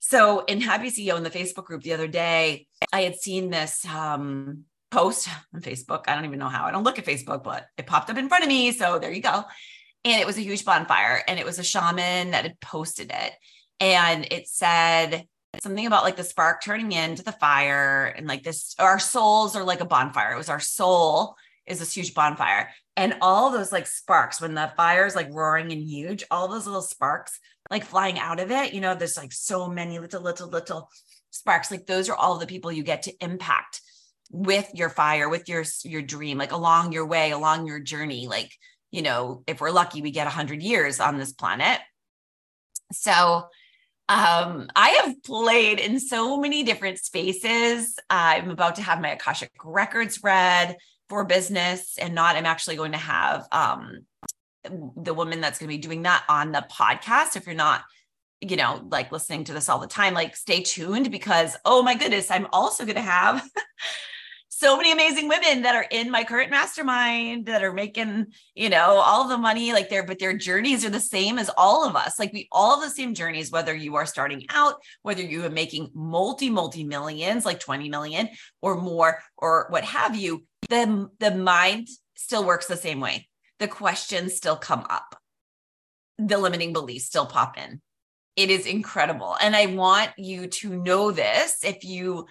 So 0.00 0.44
in 0.44 0.60
Happy 0.60 0.88
CEO 0.88 1.16
in 1.16 1.24
the 1.24 1.30
Facebook 1.30 1.64
group 1.64 1.82
the 1.82 1.92
other 1.92 2.06
day, 2.06 2.68
I 2.92 3.02
had 3.02 3.16
seen 3.16 3.50
this 3.50 3.84
um, 3.86 4.64
post 4.90 5.28
on 5.52 5.60
Facebook. 5.60 6.04
I 6.06 6.14
don't 6.14 6.24
even 6.24 6.38
know 6.38 6.48
how. 6.48 6.64
I 6.64 6.70
don't 6.70 6.84
look 6.84 6.98
at 6.98 7.04
Facebook, 7.04 7.42
but 7.42 7.66
it 7.76 7.86
popped 7.86 8.10
up 8.10 8.16
in 8.16 8.28
front 8.28 8.44
of 8.44 8.48
me. 8.48 8.72
So 8.72 8.98
there 8.98 9.12
you 9.12 9.22
go. 9.22 9.44
And 10.04 10.20
it 10.20 10.26
was 10.26 10.38
a 10.38 10.42
huge 10.42 10.64
bonfire, 10.64 11.22
and 11.26 11.40
it 11.40 11.44
was 11.44 11.58
a 11.58 11.64
shaman 11.64 12.30
that 12.30 12.44
had 12.44 12.60
posted 12.60 13.10
it, 13.12 13.32
and 13.80 14.24
it 14.30 14.46
said 14.46 15.26
something 15.60 15.86
about 15.86 16.04
like 16.04 16.14
the 16.14 16.22
spark 16.22 16.62
turning 16.62 16.92
into 16.92 17.24
the 17.24 17.32
fire, 17.32 18.14
and 18.16 18.28
like 18.28 18.44
this, 18.44 18.76
our 18.78 19.00
souls 19.00 19.56
are 19.56 19.64
like 19.64 19.80
a 19.80 19.84
bonfire. 19.84 20.32
It 20.32 20.38
was 20.38 20.48
our 20.48 20.60
soul 20.60 21.34
is 21.66 21.80
this 21.80 21.96
huge 21.96 22.14
bonfire, 22.14 22.70
and 22.96 23.16
all 23.20 23.50
those 23.50 23.72
like 23.72 23.88
sparks 23.88 24.40
when 24.40 24.54
the 24.54 24.70
fire 24.76 25.06
is 25.06 25.16
like 25.16 25.32
roaring 25.32 25.72
and 25.72 25.82
huge, 25.82 26.22
all 26.30 26.46
those 26.46 26.66
little 26.66 26.82
sparks 26.82 27.40
like 27.70 27.84
flying 27.84 28.18
out 28.18 28.40
of 28.40 28.50
it. 28.50 28.72
You 28.72 28.80
know, 28.80 28.94
there's 28.94 29.16
like 29.16 29.32
so 29.32 29.68
many 29.68 29.98
little, 29.98 30.22
little, 30.22 30.48
little 30.48 30.90
sparks. 31.30 31.70
Like 31.70 31.86
those 31.86 32.08
are 32.08 32.16
all 32.16 32.38
the 32.38 32.46
people 32.46 32.72
you 32.72 32.82
get 32.82 33.02
to 33.02 33.24
impact 33.24 33.80
with 34.30 34.68
your 34.74 34.90
fire, 34.90 35.28
with 35.28 35.48
your 35.48 35.64
your 35.84 36.02
dream, 36.02 36.38
like 36.38 36.52
along 36.52 36.92
your 36.92 37.06
way, 37.06 37.30
along 37.30 37.66
your 37.66 37.80
journey. 37.80 38.26
Like, 38.26 38.52
you 38.90 39.02
know, 39.02 39.42
if 39.46 39.60
we're 39.60 39.70
lucky, 39.70 40.02
we 40.02 40.10
get 40.10 40.26
a 40.26 40.30
hundred 40.30 40.62
years 40.62 41.00
on 41.00 41.18
this 41.18 41.32
planet. 41.32 41.80
So 42.92 43.46
um, 44.08 44.68
I 44.76 44.90
have 45.04 45.22
played 45.24 45.80
in 45.80 45.98
so 45.98 46.38
many 46.38 46.62
different 46.62 46.98
spaces. 46.98 47.96
I'm 48.08 48.50
about 48.50 48.76
to 48.76 48.82
have 48.82 49.00
my 49.00 49.10
Akashic 49.10 49.50
records 49.64 50.20
read 50.22 50.76
for 51.08 51.24
business 51.24 51.98
and 51.98 52.14
not, 52.14 52.36
I'm 52.36 52.46
actually 52.46 52.76
going 52.76 52.92
to 52.92 52.98
have 52.98 53.46
um, 53.50 54.06
the 54.96 55.14
woman 55.14 55.40
that's 55.40 55.58
going 55.58 55.68
to 55.68 55.76
be 55.76 55.80
doing 55.80 56.02
that 56.02 56.24
on 56.28 56.52
the 56.52 56.66
podcast. 56.70 57.36
If 57.36 57.46
you're 57.46 57.54
not, 57.54 57.84
you 58.40 58.56
know, 58.56 58.86
like 58.90 59.12
listening 59.12 59.44
to 59.44 59.52
this 59.52 59.68
all 59.68 59.78
the 59.78 59.86
time, 59.86 60.14
like 60.14 60.36
stay 60.36 60.62
tuned 60.62 61.10
because, 61.10 61.56
oh 61.64 61.82
my 61.82 61.94
goodness, 61.94 62.30
I'm 62.30 62.46
also 62.52 62.84
going 62.84 62.96
to 62.96 63.02
have 63.02 63.48
so 64.56 64.76
many 64.76 64.90
amazing 64.90 65.28
women 65.28 65.62
that 65.62 65.74
are 65.74 65.86
in 65.90 66.10
my 66.10 66.24
current 66.24 66.50
mastermind 66.50 67.44
that 67.44 67.62
are 67.62 67.74
making, 67.74 68.26
you 68.54 68.70
know, 68.70 69.02
all 69.04 69.28
the 69.28 69.36
money 69.36 69.74
like 69.74 69.90
there, 69.90 70.02
but 70.02 70.18
their 70.18 70.34
journeys 70.34 70.82
are 70.82 70.90
the 70.90 70.98
same 70.98 71.38
as 71.38 71.50
all 71.58 71.86
of 71.86 71.94
us. 71.94 72.18
Like 72.18 72.32
we 72.32 72.48
all 72.50 72.80
have 72.80 72.88
the 72.88 72.94
same 72.94 73.12
journeys, 73.12 73.50
whether 73.50 73.74
you 73.74 73.96
are 73.96 74.06
starting 74.06 74.46
out, 74.48 74.76
whether 75.02 75.20
you 75.20 75.44
are 75.44 75.50
making 75.50 75.90
multi, 75.94 76.48
multi 76.48 76.84
millions, 76.84 77.44
like 77.44 77.60
20 77.60 77.90
million 77.90 78.30
or 78.62 78.80
more, 78.80 79.18
or 79.36 79.66
what 79.68 79.84
have 79.84 80.16
you, 80.16 80.46
the, 80.70 81.10
the 81.20 81.32
mind 81.32 81.88
still 82.14 82.44
works 82.44 82.66
the 82.66 82.76
same 82.78 83.00
way. 83.00 83.28
The 83.58 83.68
questions 83.68 84.34
still 84.34 84.56
come 84.56 84.86
up. 84.90 85.16
The 86.18 86.38
limiting 86.38 86.72
beliefs 86.72 87.06
still 87.06 87.26
pop 87.26 87.58
in. 87.58 87.80
It 88.36 88.50
is 88.50 88.66
incredible. 88.66 89.36
And 89.40 89.56
I 89.56 89.66
want 89.66 90.10
you 90.18 90.46
to 90.46 90.76
know 90.76 91.10
this 91.10 91.64
if 91.64 91.84
you 91.84 92.26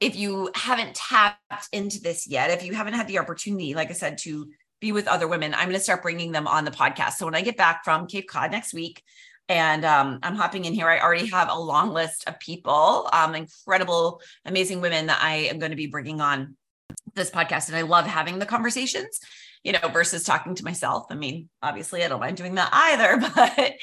if 0.00 0.16
you 0.16 0.50
haven't 0.54 0.94
tapped 0.94 1.68
into 1.72 2.00
this 2.00 2.26
yet, 2.26 2.50
if 2.50 2.64
you 2.64 2.72
haven't 2.72 2.94
had 2.94 3.06
the 3.06 3.18
opportunity, 3.18 3.74
like 3.74 3.90
I 3.90 3.92
said, 3.92 4.16
to 4.18 4.50
be 4.80 4.92
with 4.92 5.06
other 5.06 5.28
women, 5.28 5.52
I'm 5.52 5.66
going 5.66 5.74
to 5.74 5.80
start 5.80 6.00
bringing 6.00 6.32
them 6.32 6.46
on 6.46 6.64
the 6.64 6.70
podcast. 6.70 7.12
So 7.12 7.26
when 7.26 7.34
I 7.34 7.42
get 7.42 7.58
back 7.58 7.84
from 7.84 8.06
Cape 8.06 8.26
Cod 8.26 8.50
next 8.50 8.72
week, 8.72 9.02
and 9.50 9.84
um, 9.84 10.20
I'm 10.22 10.36
hopping 10.36 10.64
in 10.64 10.72
here. 10.72 10.88
I 10.88 11.00
already 11.00 11.26
have 11.26 11.50
a 11.50 11.58
long 11.58 11.92
list 11.92 12.28
of 12.28 12.38
people, 12.38 13.10
um, 13.12 13.34
incredible, 13.34 14.22
amazing 14.44 14.80
women 14.80 15.06
that 15.06 15.18
I 15.20 15.48
am 15.50 15.58
going 15.58 15.72
to 15.72 15.76
be 15.76 15.88
bringing 15.88 16.20
on 16.20 16.56
this 17.16 17.32
podcast. 17.32 17.66
And 17.66 17.76
I 17.76 17.82
love 17.82 18.06
having 18.06 18.38
the 18.38 18.46
conversations 18.46 19.18
you 19.62 19.72
know, 19.72 19.88
versus 19.92 20.24
talking 20.24 20.54
to 20.54 20.64
myself. 20.64 21.06
I 21.10 21.14
mean, 21.14 21.48
obviously, 21.62 22.02
I 22.02 22.08
don't 22.08 22.20
mind 22.20 22.36
doing 22.36 22.54
that 22.54 22.70
either, 22.72 23.18
but 23.34 23.74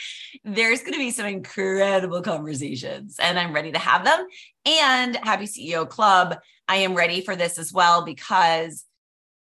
there's 0.44 0.82
going 0.82 0.94
to 0.94 1.00
be 1.00 1.12
some 1.12 1.26
incredible 1.26 2.22
conversations 2.22 3.18
and 3.20 3.38
I'm 3.38 3.54
ready 3.54 3.72
to 3.72 3.80
have 3.80 4.04
them. 4.04 4.26
And 4.66 5.16
Happy 5.18 5.46
CEO 5.46 5.88
Club, 5.88 6.38
I 6.68 6.78
am 6.78 6.96
ready 6.96 7.22
for 7.22 7.36
this 7.36 7.60
as 7.60 7.72
well 7.72 8.04
because 8.04 8.86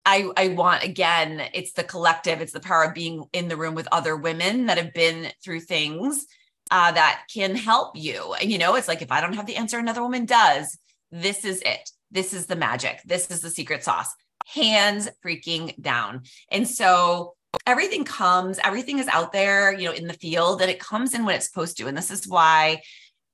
I, 0.05 0.31
I 0.37 0.49
want 0.49 0.83
again, 0.83 1.42
it's 1.53 1.73
the 1.73 1.85
collective, 1.85 2.40
it's 2.40 2.53
the 2.53 2.61
power 2.61 2.85
of 2.85 2.95
being 2.95 3.25
in 3.33 3.49
the 3.49 3.57
room 3.57 3.75
with 3.75 3.87
other 3.92 4.16
women 4.16 4.66
that 4.66 4.79
have 4.79 4.92
been 4.95 5.31
through 5.45 5.61
things 5.61 6.27
uh, 6.71 6.90
that 6.92 7.25
can 7.33 7.55
help 7.55 7.95
you. 7.95 8.35
You 8.40 8.59
know, 8.59 8.75
it's 8.75 8.88
like 8.88 9.03
if 9.03 9.12
I 9.12 9.21
don't 9.21 9.35
have 9.35 9.47
the 9.47 9.57
answer, 9.57 9.79
another 9.79 10.03
woman 10.03 10.25
does. 10.25 10.79
This 11.12 11.45
is 11.45 11.61
it. 11.64 11.90
This 12.11 12.33
is 12.33 12.47
the 12.47 12.57
magic. 12.57 13.01
This 13.05 13.31
is 13.31 13.40
the 13.42 13.51
secret 13.51 13.85
sauce 13.85 14.12
hands 14.47 15.09
freaking 15.25 15.81
down. 15.81 16.23
And 16.51 16.67
so 16.69 17.35
everything 17.67 18.05
comes, 18.05 18.59
everything 18.63 18.99
is 18.99 19.09
out 19.09 19.33
there, 19.33 19.73
you 19.73 19.87
know, 19.87 19.93
in 19.93 20.07
the 20.07 20.15
field 20.15 20.63
and 20.63 20.71
it 20.71 20.81
comes 20.81 21.15
in 21.15 21.25
when 21.25 21.35
it's 21.35 21.49
supposed 21.49 21.77
to. 21.79 21.87
And 21.87 21.97
this 21.97 22.11
is 22.11 22.27
why 22.27 22.83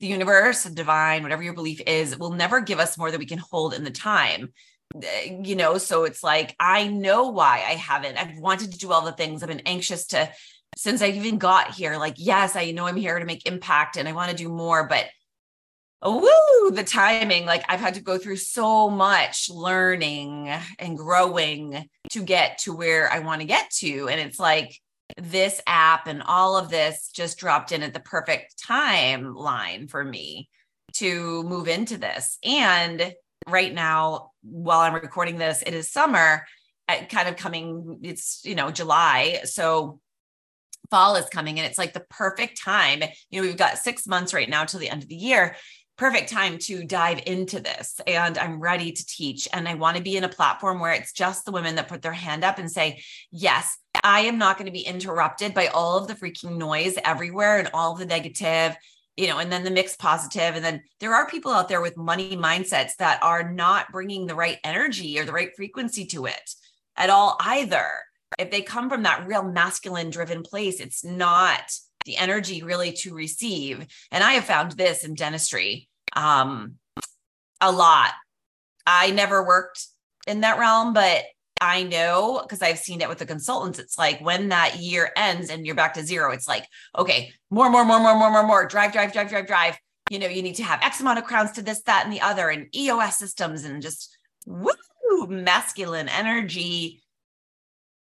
the 0.00 0.06
universe, 0.06 0.64
divine, 0.64 1.22
whatever 1.22 1.42
your 1.42 1.54
belief 1.54 1.80
is, 1.86 2.18
will 2.18 2.32
never 2.32 2.60
give 2.60 2.78
us 2.78 2.98
more 2.98 3.10
than 3.10 3.18
we 3.18 3.26
can 3.26 3.38
hold 3.38 3.74
in 3.74 3.84
the 3.84 3.90
time. 3.90 4.52
Eh, 5.02 5.38
you 5.42 5.56
know, 5.56 5.78
so 5.78 6.04
it's 6.04 6.22
like, 6.22 6.54
I 6.58 6.86
know 6.86 7.30
why 7.30 7.64
I 7.66 7.74
haven't. 7.74 8.16
I've 8.16 8.38
wanted 8.38 8.72
to 8.72 8.78
do 8.78 8.92
all 8.92 9.04
the 9.04 9.12
things. 9.12 9.42
I've 9.42 9.48
been 9.48 9.60
anxious 9.60 10.06
to, 10.08 10.30
since 10.76 11.02
I 11.02 11.08
even 11.08 11.38
got 11.38 11.74
here, 11.74 11.96
like, 11.96 12.14
yes, 12.16 12.54
I 12.54 12.70
know 12.70 12.86
I'm 12.86 12.96
here 12.96 13.18
to 13.18 13.24
make 13.24 13.46
impact 13.46 13.96
and 13.96 14.08
I 14.08 14.12
want 14.12 14.30
to 14.30 14.36
do 14.36 14.48
more, 14.48 14.86
but 14.86 15.06
woo, 16.02 16.70
the 16.70 16.84
timing. 16.84 17.44
Like 17.44 17.64
I've 17.68 17.80
had 17.80 17.94
to 17.94 18.02
go 18.02 18.18
through 18.18 18.36
so 18.36 18.88
much 18.88 19.50
learning 19.50 20.50
and 20.78 20.96
growing 20.96 21.88
to 22.10 22.22
get 22.22 22.58
to 22.58 22.72
where 22.72 23.10
I 23.10 23.18
want 23.20 23.40
to 23.40 23.46
get 23.46 23.70
to. 23.78 24.08
And 24.08 24.20
it's 24.20 24.38
like 24.38 24.78
this 25.16 25.60
app 25.66 26.06
and 26.06 26.22
all 26.22 26.56
of 26.56 26.70
this 26.70 27.10
just 27.14 27.38
dropped 27.38 27.72
in 27.72 27.82
at 27.82 27.94
the 27.94 28.00
perfect 28.00 28.62
timeline 28.62 29.90
for 29.90 30.04
me 30.04 30.48
to 30.94 31.42
move 31.44 31.68
into 31.68 31.98
this. 31.98 32.38
And 32.44 33.14
right 33.48 33.72
now, 33.72 34.30
while 34.42 34.80
I'm 34.80 34.94
recording 34.94 35.38
this, 35.38 35.62
it 35.62 35.74
is 35.74 35.90
summer, 35.90 36.46
uh, 36.88 37.04
kind 37.10 37.28
of 37.28 37.36
coming, 37.36 38.00
it's, 38.02 38.40
you 38.44 38.54
know, 38.54 38.70
July. 38.70 39.40
So 39.44 40.00
fall 40.90 41.16
is 41.16 41.28
coming 41.28 41.58
and 41.58 41.66
it's 41.66 41.78
like 41.78 41.92
the 41.92 42.06
perfect 42.08 42.62
time. 42.62 43.02
You 43.30 43.40
know, 43.40 43.46
we've 43.46 43.56
got 43.56 43.78
six 43.78 44.06
months 44.06 44.32
right 44.32 44.48
now 44.48 44.64
till 44.64 44.80
the 44.80 44.90
end 44.90 45.02
of 45.02 45.08
the 45.08 45.16
year 45.16 45.56
perfect 45.98 46.30
time 46.30 46.58
to 46.58 46.84
dive 46.84 47.20
into 47.26 47.60
this. 47.60 48.00
And 48.06 48.38
i'm 48.38 48.60
ready 48.60 48.92
to 48.92 49.06
teach. 49.06 49.48
And 49.52 49.68
i 49.68 49.74
want 49.74 49.96
to 49.96 50.02
be 50.02 50.16
in 50.16 50.24
a 50.24 50.28
platform 50.28 50.80
where 50.80 50.92
it's 50.92 51.12
just 51.12 51.44
the 51.44 51.52
women 51.52 51.74
that 51.74 51.88
put 51.88 52.00
their 52.02 52.12
hand 52.12 52.44
up 52.44 52.58
and 52.58 52.70
say 52.70 53.02
yes 53.30 53.76
i 54.04 54.20
am 54.20 54.38
not 54.38 54.56
going 54.56 54.66
to 54.66 54.72
be 54.72 54.86
interrupted 54.86 55.52
by 55.54 55.66
all 55.66 55.98
of 55.98 56.06
the 56.08 56.14
freaking 56.14 56.56
noise 56.56 56.96
everywhere 57.04 57.58
and 57.58 57.68
all 57.74 57.94
the 57.94 58.06
negative 58.06 58.76
you 59.18 59.26
know 59.26 59.38
and 59.38 59.50
then 59.50 59.64
the 59.64 59.70
mixed 59.70 59.98
positive. 59.98 60.54
And 60.54 60.64
then 60.64 60.82
there 61.00 61.14
are 61.14 61.28
people 61.28 61.52
out 61.52 61.68
there 61.68 61.82
with 61.82 61.96
money 61.96 62.36
mindsets 62.36 62.92
that 62.98 63.22
are 63.22 63.52
not 63.52 63.90
bringing 63.90 64.26
the 64.26 64.36
right 64.36 64.58
energy 64.62 65.18
or 65.18 65.24
the 65.24 65.32
right 65.32 65.54
frequency 65.56 66.06
to 66.06 66.26
it 66.26 66.54
at 66.96 67.10
all 67.10 67.36
either. 67.40 67.86
If 68.38 68.50
they 68.50 68.62
come 68.62 68.88
from 68.88 69.02
that 69.02 69.26
real 69.26 69.42
masculine 69.42 70.10
driven 70.10 70.42
place 70.42 70.78
it's 70.80 71.04
not 71.04 71.72
the 72.08 72.16
energy 72.16 72.62
really 72.62 72.92
to 72.92 73.14
receive. 73.14 73.86
And 74.10 74.24
I 74.24 74.32
have 74.32 74.44
found 74.44 74.72
this 74.72 75.04
in 75.04 75.14
dentistry 75.14 75.88
um, 76.16 76.76
a 77.60 77.70
lot. 77.70 78.12
I 78.86 79.10
never 79.10 79.46
worked 79.46 79.86
in 80.26 80.40
that 80.40 80.58
realm, 80.58 80.94
but 80.94 81.24
I 81.60 81.82
know 81.82 82.40
because 82.42 82.62
I've 82.62 82.78
seen 82.78 83.02
it 83.02 83.08
with 83.10 83.18
the 83.18 83.26
consultants. 83.26 83.78
It's 83.78 83.98
like 83.98 84.20
when 84.20 84.48
that 84.48 84.78
year 84.78 85.10
ends 85.16 85.50
and 85.50 85.66
you're 85.66 85.74
back 85.74 85.94
to 85.94 86.02
zero, 86.02 86.32
it's 86.32 86.48
like, 86.48 86.64
okay, 86.96 87.30
more, 87.50 87.68
more, 87.68 87.84
more, 87.84 88.00
more, 88.00 88.16
more, 88.16 88.30
more, 88.30 88.46
more, 88.46 88.66
drive, 88.66 88.92
drive, 88.92 89.12
drive, 89.12 89.28
drive, 89.28 89.46
drive. 89.46 89.78
You 90.10 90.18
know, 90.18 90.28
you 90.28 90.40
need 90.40 90.54
to 90.56 90.64
have 90.64 90.80
X 90.82 91.00
amount 91.00 91.18
of 91.18 91.26
crowns 91.26 91.52
to 91.52 91.62
this, 91.62 91.82
that, 91.82 92.04
and 92.04 92.12
the 92.12 92.22
other, 92.22 92.48
and 92.48 92.74
EOS 92.74 93.18
systems 93.18 93.64
and 93.64 93.82
just 93.82 94.16
woo, 94.46 94.72
masculine 95.28 96.08
energy 96.08 97.02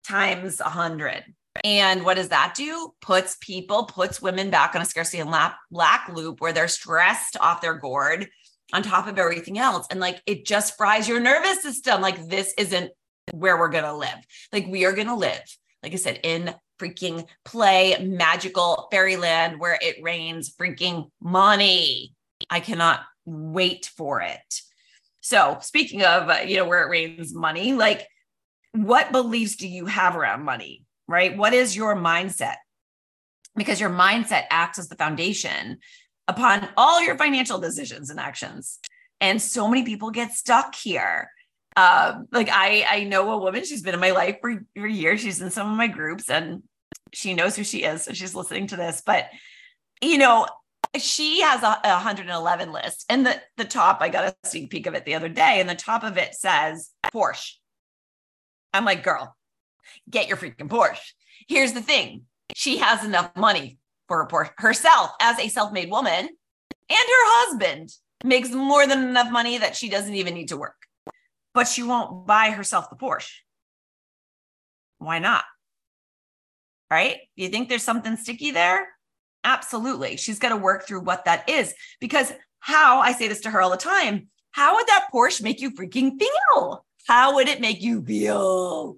times 0.07 0.59
a 0.59 0.65
hundred. 0.65 1.23
And 1.63 2.03
what 2.03 2.17
does 2.17 2.29
that 2.29 2.53
do? 2.55 2.93
Puts 3.01 3.37
people, 3.39 3.85
puts 3.85 4.21
women 4.21 4.49
back 4.49 4.75
on 4.75 4.81
a 4.81 4.85
scarcity 4.85 5.19
and 5.19 5.31
lack 5.71 6.09
loop 6.13 6.41
where 6.41 6.53
they're 6.53 6.67
stressed 6.67 7.37
off 7.39 7.61
their 7.61 7.75
gourd 7.75 8.27
on 8.73 8.83
top 8.83 9.07
of 9.07 9.17
everything 9.17 9.57
else. 9.57 9.87
And 9.89 9.99
like 9.99 10.21
it 10.25 10.45
just 10.45 10.75
fries 10.77 11.07
your 11.07 11.19
nervous 11.19 11.61
system. 11.61 12.01
Like 12.01 12.27
this 12.27 12.53
isn't 12.57 12.91
where 13.33 13.57
we're 13.57 13.69
going 13.69 13.83
to 13.85 13.93
live. 13.93 14.17
Like 14.51 14.67
we 14.67 14.85
are 14.85 14.93
going 14.93 15.07
to 15.07 15.15
live, 15.15 15.43
like 15.81 15.93
I 15.93 15.97
said, 15.97 16.19
in 16.23 16.53
freaking 16.79 17.27
play 17.45 17.97
magical 18.01 18.87
fairyland 18.91 19.59
where 19.59 19.79
it 19.81 20.03
rains 20.03 20.53
freaking 20.53 21.09
money. 21.21 22.13
I 22.49 22.59
cannot 22.59 23.01
wait 23.25 23.89
for 23.95 24.21
it. 24.21 24.61
So, 25.21 25.57
speaking 25.61 26.03
of, 26.03 26.29
uh, 26.29 26.39
you 26.45 26.57
know, 26.57 26.67
where 26.67 26.83
it 26.83 26.89
rains 26.89 27.33
money, 27.33 27.73
like 27.73 28.07
what 28.73 29.11
beliefs 29.11 29.55
do 29.55 29.67
you 29.67 29.85
have 29.85 30.15
around 30.15 30.43
money? 30.43 30.84
Right? 31.07 31.35
What 31.35 31.53
is 31.53 31.75
your 31.75 31.95
mindset? 31.95 32.55
Because 33.55 33.79
your 33.79 33.89
mindset 33.89 34.43
acts 34.49 34.79
as 34.79 34.89
the 34.89 34.95
foundation 34.95 35.79
upon 36.27 36.67
all 36.75 37.03
your 37.03 37.17
financial 37.17 37.59
decisions 37.59 38.09
and 38.09 38.19
actions. 38.19 38.79
And 39.21 39.41
so 39.41 39.67
many 39.67 39.83
people 39.83 40.11
get 40.11 40.33
stuck 40.33 40.75
here. 40.75 41.29
Uh, 41.75 42.21
like 42.31 42.49
I, 42.51 42.85
I 42.87 43.03
know 43.03 43.31
a 43.31 43.37
woman. 43.37 43.65
She's 43.65 43.81
been 43.81 43.93
in 43.93 43.99
my 43.99 44.11
life 44.11 44.37
for, 44.41 44.63
for 44.75 44.87
years. 44.87 45.21
She's 45.21 45.41
in 45.41 45.51
some 45.51 45.69
of 45.69 45.77
my 45.77 45.87
groups, 45.87 46.29
and 46.29 46.63
she 47.13 47.33
knows 47.33 47.55
who 47.55 47.63
she 47.63 47.83
is. 47.83 48.03
So 48.03 48.13
she's 48.13 48.35
listening 48.35 48.67
to 48.67 48.77
this. 48.77 49.01
But 49.05 49.27
you 50.01 50.17
know, 50.17 50.47
she 50.97 51.41
has 51.41 51.63
a, 51.63 51.79
a 51.83 51.93
111 51.95 52.71
list, 52.71 53.05
and 53.09 53.25
the 53.25 53.41
the 53.57 53.65
top. 53.65 53.97
I 54.01 54.09
got 54.09 54.35
a 54.43 54.47
sneak 54.47 54.69
peek 54.69 54.87
of 54.87 54.93
it 54.93 55.05
the 55.05 55.15
other 55.15 55.29
day, 55.29 55.59
and 55.59 55.69
the 55.69 55.75
top 55.75 56.03
of 56.03 56.17
it 56.17 56.33
says 56.35 56.91
Porsche. 57.07 57.53
I'm 58.73 58.85
like, 58.85 59.03
girl, 59.03 59.35
get 60.09 60.27
your 60.27 60.37
freaking 60.37 60.69
Porsche. 60.69 60.99
Here's 61.47 61.73
the 61.73 61.81
thing 61.81 62.23
she 62.53 62.77
has 62.77 63.03
enough 63.03 63.35
money 63.35 63.77
for 64.07 64.17
her 64.17 64.27
Porsche 64.27 64.51
herself 64.57 65.11
as 65.21 65.39
a 65.39 65.49
self 65.49 65.71
made 65.71 65.89
woman, 65.89 66.13
and 66.13 66.29
her 66.89 67.45
husband 67.45 67.89
makes 68.23 68.49
more 68.51 68.87
than 68.87 69.03
enough 69.03 69.31
money 69.31 69.57
that 69.57 69.75
she 69.75 69.89
doesn't 69.89 70.15
even 70.15 70.33
need 70.33 70.49
to 70.49 70.57
work. 70.57 70.75
But 71.53 71.67
she 71.67 71.83
won't 71.83 72.25
buy 72.25 72.51
herself 72.51 72.89
the 72.89 72.95
Porsche. 72.95 73.31
Why 74.97 75.19
not? 75.19 75.43
Right? 76.89 77.17
Do 77.35 77.43
you 77.43 77.49
think 77.49 77.69
there's 77.69 77.83
something 77.83 78.15
sticky 78.15 78.51
there? 78.51 78.87
Absolutely. 79.43 80.17
She's 80.17 80.39
got 80.39 80.49
to 80.49 80.57
work 80.57 80.87
through 80.87 81.01
what 81.01 81.25
that 81.25 81.49
is 81.49 81.73
because 81.99 82.31
how 82.59 82.99
I 82.99 83.11
say 83.11 83.27
this 83.27 83.41
to 83.41 83.51
her 83.51 83.61
all 83.61 83.69
the 83.69 83.77
time 83.77 84.29
how 84.55 84.75
would 84.75 84.87
that 84.87 85.09
Porsche 85.13 85.43
make 85.43 85.59
you 85.59 85.69
freaking 85.69 86.17
feel? 86.17 86.85
How 87.07 87.35
would 87.35 87.49
it 87.49 87.59
make 87.59 87.81
you 87.81 88.01
feel? 88.01 88.95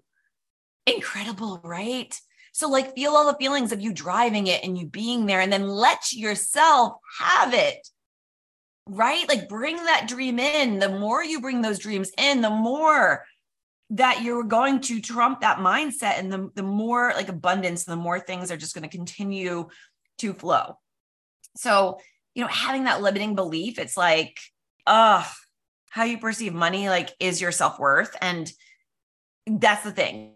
Incredible, 0.87 1.61
right? 1.63 2.19
So, 2.53 2.69
like, 2.69 2.95
feel 2.95 3.11
all 3.11 3.31
the 3.31 3.37
feelings 3.37 3.71
of 3.71 3.81
you 3.81 3.93
driving 3.93 4.47
it 4.47 4.63
and 4.63 4.75
you 4.75 4.87
being 4.87 5.27
there, 5.27 5.41
and 5.41 5.53
then 5.53 5.67
let 5.67 6.11
yourself 6.11 6.93
have 7.19 7.53
it. 7.53 7.87
Right? 8.87 9.27
Like, 9.29 9.49
bring 9.49 9.75
that 9.75 10.07
dream 10.07 10.39
in. 10.39 10.79
The 10.79 10.89
more 10.89 11.23
you 11.23 11.41
bring 11.41 11.61
those 11.61 11.77
dreams 11.77 12.09
in, 12.17 12.41
the 12.41 12.49
more 12.49 13.23
that 13.89 14.21
you're 14.21 14.43
going 14.43 14.81
to 14.81 14.99
trump 14.99 15.41
that 15.41 15.59
mindset 15.59 16.19
and 16.19 16.31
the, 16.31 16.49
the 16.55 16.63
more 16.63 17.13
like 17.15 17.29
abundance 17.29 17.85
the 17.85 17.95
more 17.95 18.19
things 18.19 18.51
are 18.51 18.57
just 18.57 18.75
going 18.75 18.87
to 18.87 18.95
continue 18.97 19.67
to 20.17 20.33
flow 20.33 20.77
so 21.55 21.99
you 22.35 22.41
know 22.41 22.49
having 22.49 22.83
that 22.83 23.01
limiting 23.01 23.35
belief 23.35 23.79
it's 23.79 23.95
like 23.95 24.39
uh 24.87 25.25
how 25.89 26.03
you 26.03 26.17
perceive 26.17 26.53
money 26.53 26.89
like 26.89 27.13
is 27.19 27.39
your 27.39 27.51
self-worth 27.51 28.15
and 28.21 28.51
that's 29.47 29.83
the 29.83 29.91
thing 29.91 30.33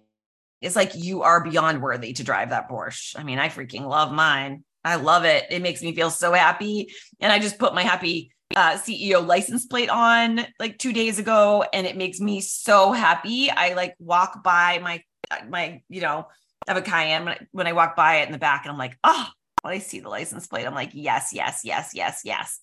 it's 0.62 0.76
like 0.76 0.92
you 0.96 1.24
are 1.24 1.44
beyond 1.44 1.82
worthy 1.82 2.14
to 2.14 2.24
drive 2.24 2.50
that 2.50 2.70
porsche 2.70 3.18
i 3.20 3.24
mean 3.24 3.40
i 3.40 3.50
freaking 3.50 3.88
love 3.88 4.12
mine 4.12 4.64
i 4.84 4.96
love 4.96 5.26
it 5.26 5.46
it 5.50 5.62
makes 5.62 5.82
me 5.82 5.94
feel 5.94 6.10
so 6.10 6.34
happy 6.34 6.92
and 7.20 7.32
i 7.32 7.40
just 7.40 7.60
put 7.60 7.74
my 7.74 7.84
happy 7.84 8.32
uh, 8.56 8.74
CEO 8.74 9.26
license 9.26 9.66
plate 9.66 9.90
on 9.90 10.46
like 10.60 10.78
two 10.78 10.94
days 10.94 11.20
ago, 11.20 11.64
and 11.74 11.88
it 11.88 11.98
makes 11.98 12.20
me 12.20 12.42
so 12.42 12.92
happy. 12.92 13.50
I 13.50 13.74
like 13.74 13.96
walk 14.00 14.44
by 14.44 14.80
my 14.80 15.04
my 15.48 15.82
you 15.90 16.02
know 16.02 16.28
I 16.68 16.74
have 16.74 16.78
a 16.78 16.86
Cayenne 16.86 17.26
when 17.26 17.34
I, 17.34 17.48
when 17.52 17.68
I 17.68 17.74
walk 17.74 17.96
by 17.96 18.18
it 18.18 18.26
in 18.26 18.32
the 18.32 18.38
back, 18.38 18.64
and 18.66 18.72
I'm 18.72 18.78
like, 18.78 18.98
oh, 19.04 19.28
when 19.62 19.74
I 19.74 19.80
see 19.80 20.00
the 20.00 20.10
license 20.10 20.48
plate, 20.48 20.66
I'm 20.66 20.76
like, 20.76 20.92
yes, 20.94 21.32
yes, 21.34 21.62
yes, 21.64 21.92
yes, 21.94 22.22
yes. 22.24 22.60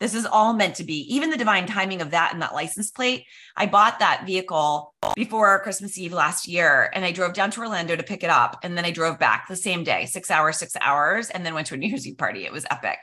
This 0.00 0.14
is 0.14 0.26
all 0.26 0.54
meant 0.54 0.76
to 0.76 0.84
be. 0.84 1.14
Even 1.14 1.30
the 1.30 1.36
divine 1.36 1.66
timing 1.66 2.00
of 2.00 2.10
that 2.10 2.32
and 2.32 2.40
that 2.42 2.54
license 2.54 2.90
plate. 2.90 3.26
I 3.56 3.66
bought 3.66 3.98
that 3.98 4.24
vehicle 4.26 4.94
before 5.14 5.62
Christmas 5.62 5.98
Eve 5.98 6.14
last 6.14 6.48
year, 6.48 6.90
and 6.94 7.04
I 7.04 7.12
drove 7.12 7.34
down 7.34 7.50
to 7.52 7.60
Orlando 7.60 7.94
to 7.94 8.02
pick 8.02 8.24
it 8.24 8.30
up, 8.30 8.58
and 8.62 8.76
then 8.76 8.84
I 8.84 8.90
drove 8.90 9.18
back 9.18 9.46
the 9.46 9.56
same 9.56 9.84
day, 9.84 10.06
six 10.06 10.30
hours, 10.30 10.56
six 10.56 10.74
hours, 10.80 11.28
and 11.30 11.44
then 11.44 11.54
went 11.54 11.66
to 11.68 11.74
a 11.74 11.76
New 11.78 11.88
Year's 11.88 12.06
Eve 12.06 12.18
party. 12.18 12.44
It 12.44 12.52
was 12.52 12.66
epic 12.70 12.98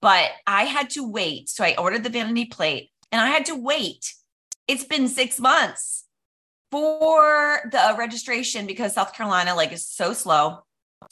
but 0.00 0.30
I 0.46 0.64
had 0.64 0.90
to 0.90 1.08
wait. 1.08 1.48
So 1.48 1.64
I 1.64 1.74
ordered 1.76 2.02
the 2.02 2.10
vanity 2.10 2.46
plate 2.46 2.90
and 3.12 3.20
I 3.20 3.28
had 3.28 3.46
to 3.46 3.54
wait. 3.54 4.14
It's 4.66 4.84
been 4.84 5.08
six 5.08 5.38
months 5.38 6.04
for 6.70 7.60
the 7.70 7.94
registration 7.98 8.66
because 8.66 8.94
South 8.94 9.12
Carolina 9.12 9.54
like 9.54 9.72
is 9.72 9.86
so 9.86 10.12
slow. 10.12 10.60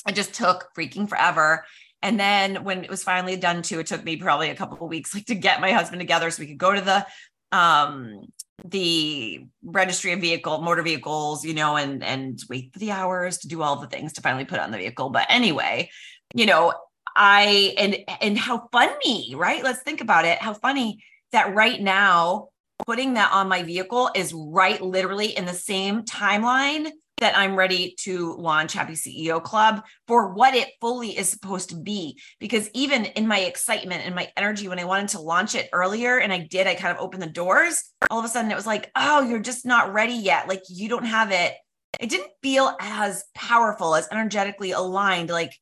It 0.06 0.14
just 0.14 0.34
took 0.34 0.68
freaking 0.76 1.08
forever. 1.08 1.64
And 2.02 2.18
then 2.18 2.64
when 2.64 2.84
it 2.84 2.90
was 2.90 3.02
finally 3.02 3.36
done 3.36 3.62
too, 3.62 3.80
it 3.80 3.86
took 3.86 4.04
me 4.04 4.16
probably 4.16 4.50
a 4.50 4.54
couple 4.54 4.78
of 4.80 4.90
weeks 4.90 5.14
like 5.14 5.26
to 5.26 5.34
get 5.34 5.60
my 5.60 5.72
husband 5.72 6.00
together 6.00 6.30
so 6.30 6.40
we 6.40 6.48
could 6.48 6.58
go 6.58 6.74
to 6.74 6.80
the 6.80 7.06
um 7.50 8.20
the 8.64 9.46
registry 9.62 10.12
of 10.12 10.20
vehicle 10.20 10.60
motor 10.60 10.82
vehicles 10.82 11.44
you 11.44 11.54
know 11.54 11.76
and 11.76 12.04
and 12.04 12.40
wait 12.50 12.70
for 12.72 12.78
the 12.78 12.90
hours 12.90 13.38
to 13.38 13.48
do 13.48 13.62
all 13.62 13.76
the 13.76 13.86
things 13.86 14.12
to 14.12 14.20
finally 14.20 14.44
put 14.44 14.58
on 14.58 14.70
the 14.70 14.76
vehicle 14.76 15.08
but 15.08 15.24
anyway 15.30 15.88
you 16.34 16.44
know 16.44 16.74
I 17.18 17.74
and 17.76 17.96
and 18.20 18.38
how 18.38 18.68
funny, 18.70 19.34
right? 19.34 19.62
Let's 19.64 19.82
think 19.82 20.00
about 20.00 20.24
it. 20.24 20.40
How 20.40 20.54
funny 20.54 21.02
that 21.32 21.54
right 21.54 21.80
now 21.80 22.48
putting 22.86 23.14
that 23.14 23.32
on 23.32 23.48
my 23.48 23.64
vehicle 23.64 24.08
is 24.14 24.32
right 24.32 24.80
literally 24.80 25.36
in 25.36 25.44
the 25.44 25.52
same 25.52 26.02
timeline 26.02 26.90
that 27.20 27.36
I'm 27.36 27.56
ready 27.56 27.94
to 28.00 28.34
launch 28.36 28.72
Happy 28.72 28.94
CEO 28.94 29.42
Club 29.42 29.82
for 30.06 30.32
what 30.32 30.54
it 30.54 30.68
fully 30.80 31.16
is 31.16 31.28
supposed 31.28 31.70
to 31.70 31.76
be. 31.76 32.20
Because 32.38 32.70
even 32.74 33.04
in 33.04 33.26
my 33.26 33.40
excitement 33.40 34.04
and 34.04 34.14
my 34.14 34.30
energy, 34.36 34.68
when 34.68 34.78
I 34.78 34.84
wanted 34.84 35.08
to 35.10 35.20
launch 35.20 35.54
it 35.54 35.68
earlier, 35.72 36.18
and 36.18 36.32
I 36.32 36.38
did, 36.38 36.66
I 36.66 36.74
kind 36.74 36.96
of 36.96 37.02
opened 37.02 37.22
the 37.22 37.28
doors. 37.28 37.92
All 38.10 38.18
of 38.18 38.24
a 38.24 38.28
sudden, 38.28 38.50
it 38.50 38.56
was 38.56 38.66
like, 38.66 38.90
oh, 38.96 39.22
you're 39.22 39.38
just 39.40 39.66
not 39.66 39.92
ready 39.92 40.14
yet. 40.14 40.48
Like 40.48 40.62
you 40.68 40.88
don't 40.88 41.04
have 41.04 41.32
it. 41.32 41.54
It 42.00 42.10
didn't 42.10 42.30
feel 42.42 42.76
as 42.80 43.24
powerful, 43.34 43.94
as 43.94 44.08
energetically 44.10 44.72
aligned. 44.72 45.30
Like 45.30 45.52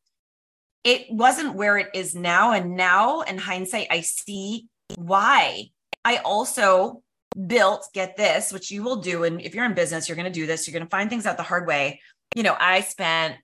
it 0.84 1.06
wasn't 1.10 1.54
where 1.54 1.78
it 1.78 1.88
is 1.94 2.14
now. 2.14 2.52
And 2.52 2.76
now, 2.76 3.22
in 3.22 3.38
hindsight, 3.38 3.88
I 3.90 4.02
see 4.02 4.68
why. 4.96 5.68
I 6.04 6.18
also 6.18 7.02
built, 7.46 7.88
get 7.92 8.16
this, 8.16 8.52
which 8.52 8.70
you 8.70 8.82
will 8.82 8.96
do. 8.96 9.24
And 9.24 9.40
if 9.40 9.54
you're 9.54 9.64
in 9.64 9.74
business, 9.74 10.08
you're 10.08 10.16
going 10.16 10.32
to 10.32 10.40
do 10.40 10.46
this, 10.46 10.66
you're 10.66 10.72
going 10.72 10.86
to 10.86 10.90
find 10.90 11.10
things 11.10 11.26
out 11.26 11.36
the 11.36 11.42
hard 11.42 11.66
way. 11.66 12.00
You 12.34 12.42
know, 12.42 12.56
I 12.58 12.80
spent 12.80 13.36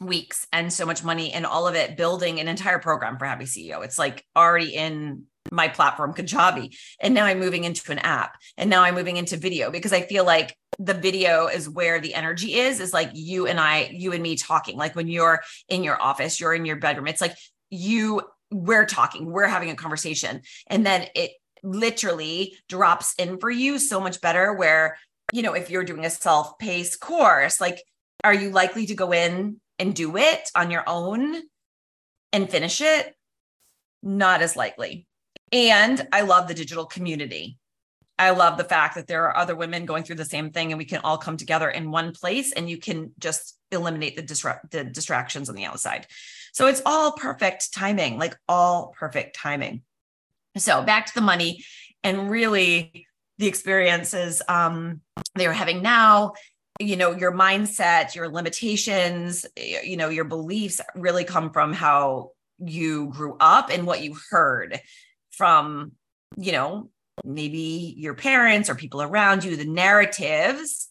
weeks 0.00 0.46
and 0.52 0.72
so 0.72 0.86
much 0.86 1.04
money 1.04 1.32
and 1.32 1.46
all 1.46 1.68
of 1.68 1.74
it 1.74 1.96
building 1.96 2.40
an 2.40 2.48
entire 2.48 2.78
program 2.78 3.18
for 3.18 3.26
Happy 3.26 3.44
CEO. 3.44 3.84
It's 3.84 3.98
like 3.98 4.24
already 4.36 4.74
in 4.74 5.24
my 5.50 5.68
platform 5.68 6.14
Kajabi. 6.14 6.76
And 7.00 7.14
now 7.14 7.24
I'm 7.24 7.38
moving 7.38 7.64
into 7.64 7.92
an 7.92 7.98
app. 7.98 8.36
And 8.56 8.70
now 8.70 8.82
I'm 8.82 8.94
moving 8.94 9.16
into 9.16 9.36
video 9.36 9.70
because 9.70 9.92
I 9.92 10.02
feel 10.02 10.24
like 10.24 10.56
the 10.78 10.94
video 10.94 11.46
is 11.46 11.68
where 11.68 12.00
the 12.00 12.14
energy 12.14 12.54
is 12.54 12.80
is 12.80 12.94
like 12.94 13.10
you 13.12 13.46
and 13.46 13.60
i 13.60 13.90
you 13.92 14.12
and 14.12 14.22
me 14.22 14.36
talking 14.36 14.76
like 14.76 14.96
when 14.96 15.06
you're 15.06 15.42
in 15.68 15.84
your 15.84 16.00
office 16.00 16.40
you're 16.40 16.54
in 16.54 16.64
your 16.64 16.76
bedroom 16.76 17.06
it's 17.06 17.20
like 17.20 17.36
you 17.68 18.22
we're 18.50 18.86
talking 18.86 19.30
we're 19.30 19.46
having 19.46 19.70
a 19.70 19.76
conversation 19.76 20.40
and 20.68 20.86
then 20.86 21.06
it 21.14 21.32
literally 21.62 22.56
drops 22.68 23.14
in 23.18 23.38
for 23.38 23.50
you 23.50 23.78
so 23.78 24.00
much 24.00 24.20
better 24.20 24.52
where 24.52 24.96
you 25.32 25.42
know 25.42 25.54
if 25.54 25.70
you're 25.70 25.84
doing 25.84 26.04
a 26.04 26.10
self-paced 26.10 27.00
course 27.00 27.60
like 27.60 27.82
are 28.24 28.34
you 28.34 28.50
likely 28.50 28.86
to 28.86 28.94
go 28.94 29.12
in 29.12 29.60
and 29.78 29.94
do 29.94 30.16
it 30.16 30.50
on 30.54 30.70
your 30.70 30.84
own 30.86 31.36
and 32.32 32.50
finish 32.50 32.80
it 32.80 33.14
not 34.02 34.42
as 34.42 34.56
likely 34.56 35.06
and 35.52 36.06
i 36.12 36.22
love 36.22 36.48
the 36.48 36.54
digital 36.54 36.86
community 36.86 37.58
I 38.18 38.30
love 38.30 38.56
the 38.56 38.64
fact 38.64 38.94
that 38.94 39.08
there 39.08 39.24
are 39.24 39.36
other 39.36 39.56
women 39.56 39.84
going 39.84 40.04
through 40.04 40.16
the 40.16 40.24
same 40.24 40.50
thing 40.50 40.70
and 40.70 40.78
we 40.78 40.84
can 40.84 41.00
all 41.02 41.18
come 41.18 41.36
together 41.36 41.68
in 41.68 41.90
one 41.90 42.12
place 42.12 42.52
and 42.52 42.70
you 42.70 42.78
can 42.78 43.12
just 43.18 43.58
eliminate 43.72 44.14
the 44.14 44.22
disrupt 44.22 44.70
the 44.70 44.84
distractions 44.84 45.48
on 45.48 45.56
the 45.56 45.64
outside. 45.64 46.06
So 46.52 46.66
it's 46.66 46.82
all 46.84 47.12
perfect 47.12 47.72
timing, 47.74 48.18
like 48.18 48.36
all 48.48 48.94
perfect 48.96 49.34
timing. 49.34 49.82
So 50.56 50.82
back 50.82 51.06
to 51.06 51.14
the 51.14 51.20
money 51.20 51.64
and 52.02 52.30
really 52.30 53.06
the 53.38 53.46
experiences 53.46 54.42
um, 54.48 55.00
they 55.34 55.46
are 55.46 55.52
having 55.52 55.82
now 55.82 56.32
you 56.80 56.96
know 56.96 57.12
your 57.12 57.32
mindset 57.32 58.14
your 58.14 58.28
limitations 58.28 59.44
you 59.56 59.96
know 59.96 60.08
your 60.08 60.24
beliefs 60.24 60.80
really 60.94 61.22
come 61.22 61.50
from 61.52 61.72
how 61.72 62.30
you 62.58 63.08
grew 63.10 63.36
up 63.40 63.68
and 63.70 63.86
what 63.86 64.02
you 64.02 64.16
heard 64.30 64.80
from 65.30 65.92
you 66.36 66.52
know 66.52 66.88
maybe 67.24 67.94
your 67.96 68.14
parents 68.14 68.70
or 68.70 68.74
people 68.74 69.02
around 69.02 69.44
you, 69.44 69.56
the 69.56 69.64
narratives 69.64 70.88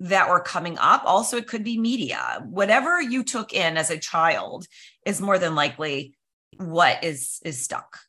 that 0.00 0.28
were 0.28 0.40
coming 0.40 0.78
up. 0.78 1.02
Also, 1.04 1.36
it 1.36 1.46
could 1.46 1.64
be 1.64 1.78
media. 1.78 2.42
Whatever 2.48 3.00
you 3.00 3.24
took 3.24 3.52
in 3.52 3.76
as 3.76 3.90
a 3.90 3.98
child 3.98 4.66
is 5.04 5.20
more 5.20 5.38
than 5.38 5.54
likely 5.54 6.14
what 6.56 7.04
is 7.04 7.40
is 7.44 7.62
stuck 7.62 8.00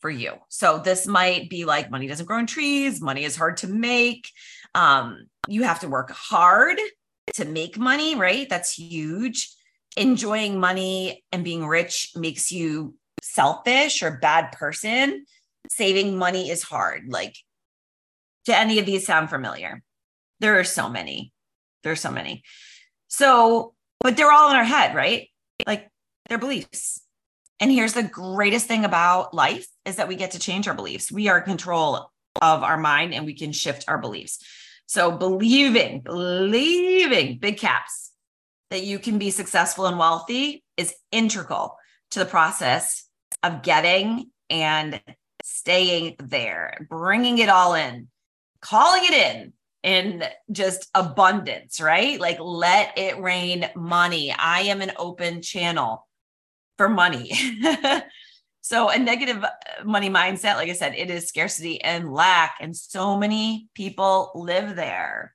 for 0.00 0.10
you. 0.10 0.34
So 0.48 0.78
this 0.78 1.06
might 1.06 1.50
be 1.50 1.64
like 1.64 1.90
money 1.90 2.06
doesn't 2.06 2.26
grow 2.26 2.38
in 2.38 2.46
trees, 2.46 3.00
money 3.00 3.24
is 3.24 3.36
hard 3.36 3.58
to 3.58 3.66
make. 3.66 4.28
Um, 4.74 5.26
you 5.48 5.62
have 5.62 5.80
to 5.80 5.88
work 5.88 6.10
hard 6.10 6.78
to 7.34 7.44
make 7.44 7.78
money, 7.78 8.14
right? 8.14 8.48
That's 8.48 8.72
huge. 8.72 9.48
Enjoying 9.96 10.60
money 10.60 11.24
and 11.32 11.44
being 11.44 11.66
rich 11.66 12.12
makes 12.14 12.52
you 12.52 12.94
selfish 13.22 14.02
or 14.02 14.18
bad 14.18 14.52
person 14.52 15.24
saving 15.68 16.16
money 16.16 16.50
is 16.50 16.62
hard. 16.62 17.04
Like, 17.08 17.36
do 18.44 18.52
any 18.52 18.78
of 18.78 18.86
these 18.86 19.06
sound 19.06 19.30
familiar? 19.30 19.82
There 20.40 20.58
are 20.58 20.64
so 20.64 20.88
many. 20.88 21.32
There 21.82 21.92
are 21.92 21.96
so 21.96 22.10
many. 22.10 22.42
So, 23.08 23.74
but 24.00 24.16
they're 24.16 24.32
all 24.32 24.50
in 24.50 24.56
our 24.56 24.64
head, 24.64 24.94
right? 24.94 25.28
Like, 25.66 25.88
they're 26.28 26.38
beliefs. 26.38 27.02
And 27.60 27.70
here's 27.70 27.92
the 27.92 28.02
greatest 28.02 28.66
thing 28.66 28.84
about 28.84 29.34
life 29.34 29.66
is 29.84 29.96
that 29.96 30.08
we 30.08 30.16
get 30.16 30.32
to 30.32 30.38
change 30.38 30.66
our 30.66 30.74
beliefs. 30.74 31.12
We 31.12 31.28
are 31.28 31.42
control 31.42 32.10
of 32.40 32.62
our 32.62 32.78
mind 32.78 33.12
and 33.12 33.26
we 33.26 33.34
can 33.34 33.52
shift 33.52 33.84
our 33.86 33.98
beliefs. 33.98 34.42
So 34.86 35.12
believing, 35.12 36.00
believing 36.00 37.38
big 37.38 37.58
caps 37.58 38.12
that 38.70 38.82
you 38.82 38.98
can 38.98 39.18
be 39.18 39.30
successful 39.30 39.86
and 39.86 39.98
wealthy 39.98 40.64
is 40.76 40.94
integral 41.12 41.76
to 42.12 42.18
the 42.18 42.24
process 42.24 43.04
of 43.42 43.62
getting 43.62 44.30
and 44.48 45.00
staying 45.42 46.16
there, 46.18 46.86
bringing 46.88 47.38
it 47.38 47.48
all 47.48 47.74
in, 47.74 48.08
calling 48.60 49.04
it 49.04 49.12
in 49.12 49.52
in 49.82 50.24
just 50.52 50.90
abundance, 50.94 51.80
right? 51.80 52.20
Like 52.20 52.38
let 52.38 52.98
it 52.98 53.18
rain 53.20 53.68
money. 53.74 54.34
I 54.36 54.62
am 54.62 54.82
an 54.82 54.92
open 54.98 55.40
channel 55.42 56.06
for 56.80 56.88
money. 56.88 57.30
so 58.62 58.88
a 58.88 58.98
negative 58.98 59.44
uh, 59.44 59.50
money 59.84 60.08
mindset, 60.08 60.54
like 60.54 60.70
I 60.70 60.72
said, 60.72 60.94
it 60.94 61.10
is 61.10 61.28
scarcity 61.28 61.78
and 61.82 62.10
lack. 62.10 62.54
And 62.58 62.74
so 62.74 63.18
many 63.18 63.68
people 63.74 64.32
live 64.34 64.76
there. 64.76 65.34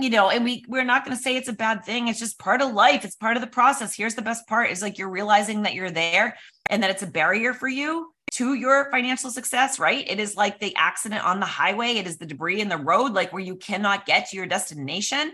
You 0.00 0.08
know, 0.08 0.30
and 0.30 0.44
we 0.44 0.64
we're 0.66 0.82
not 0.82 1.04
going 1.04 1.14
to 1.14 1.22
say 1.22 1.36
it's 1.36 1.50
a 1.50 1.52
bad 1.52 1.84
thing. 1.84 2.08
It's 2.08 2.18
just 2.18 2.38
part 2.38 2.62
of 2.62 2.72
life. 2.72 3.04
It's 3.04 3.16
part 3.16 3.36
of 3.36 3.42
the 3.42 3.46
process. 3.48 3.94
Here's 3.94 4.14
the 4.14 4.22
best 4.22 4.46
part 4.46 4.70
is 4.70 4.80
like 4.80 4.96
you're 4.96 5.10
realizing 5.10 5.64
that 5.64 5.74
you're 5.74 5.90
there 5.90 6.38
and 6.70 6.82
that 6.82 6.90
it's 6.90 7.02
a 7.02 7.06
barrier 7.06 7.52
for 7.52 7.68
you 7.68 8.14
to 8.32 8.54
your 8.54 8.90
financial 8.90 9.30
success, 9.30 9.78
right? 9.78 10.08
It 10.08 10.18
is 10.18 10.36
like 10.36 10.58
the 10.58 10.74
accident 10.76 11.22
on 11.22 11.38
the 11.38 11.46
highway, 11.46 11.96
it 11.96 12.06
is 12.06 12.16
the 12.16 12.26
debris 12.26 12.62
in 12.62 12.70
the 12.70 12.78
road, 12.78 13.12
like 13.12 13.30
where 13.30 13.42
you 13.42 13.56
cannot 13.56 14.06
get 14.06 14.30
to 14.30 14.36
your 14.38 14.46
destination. 14.46 15.32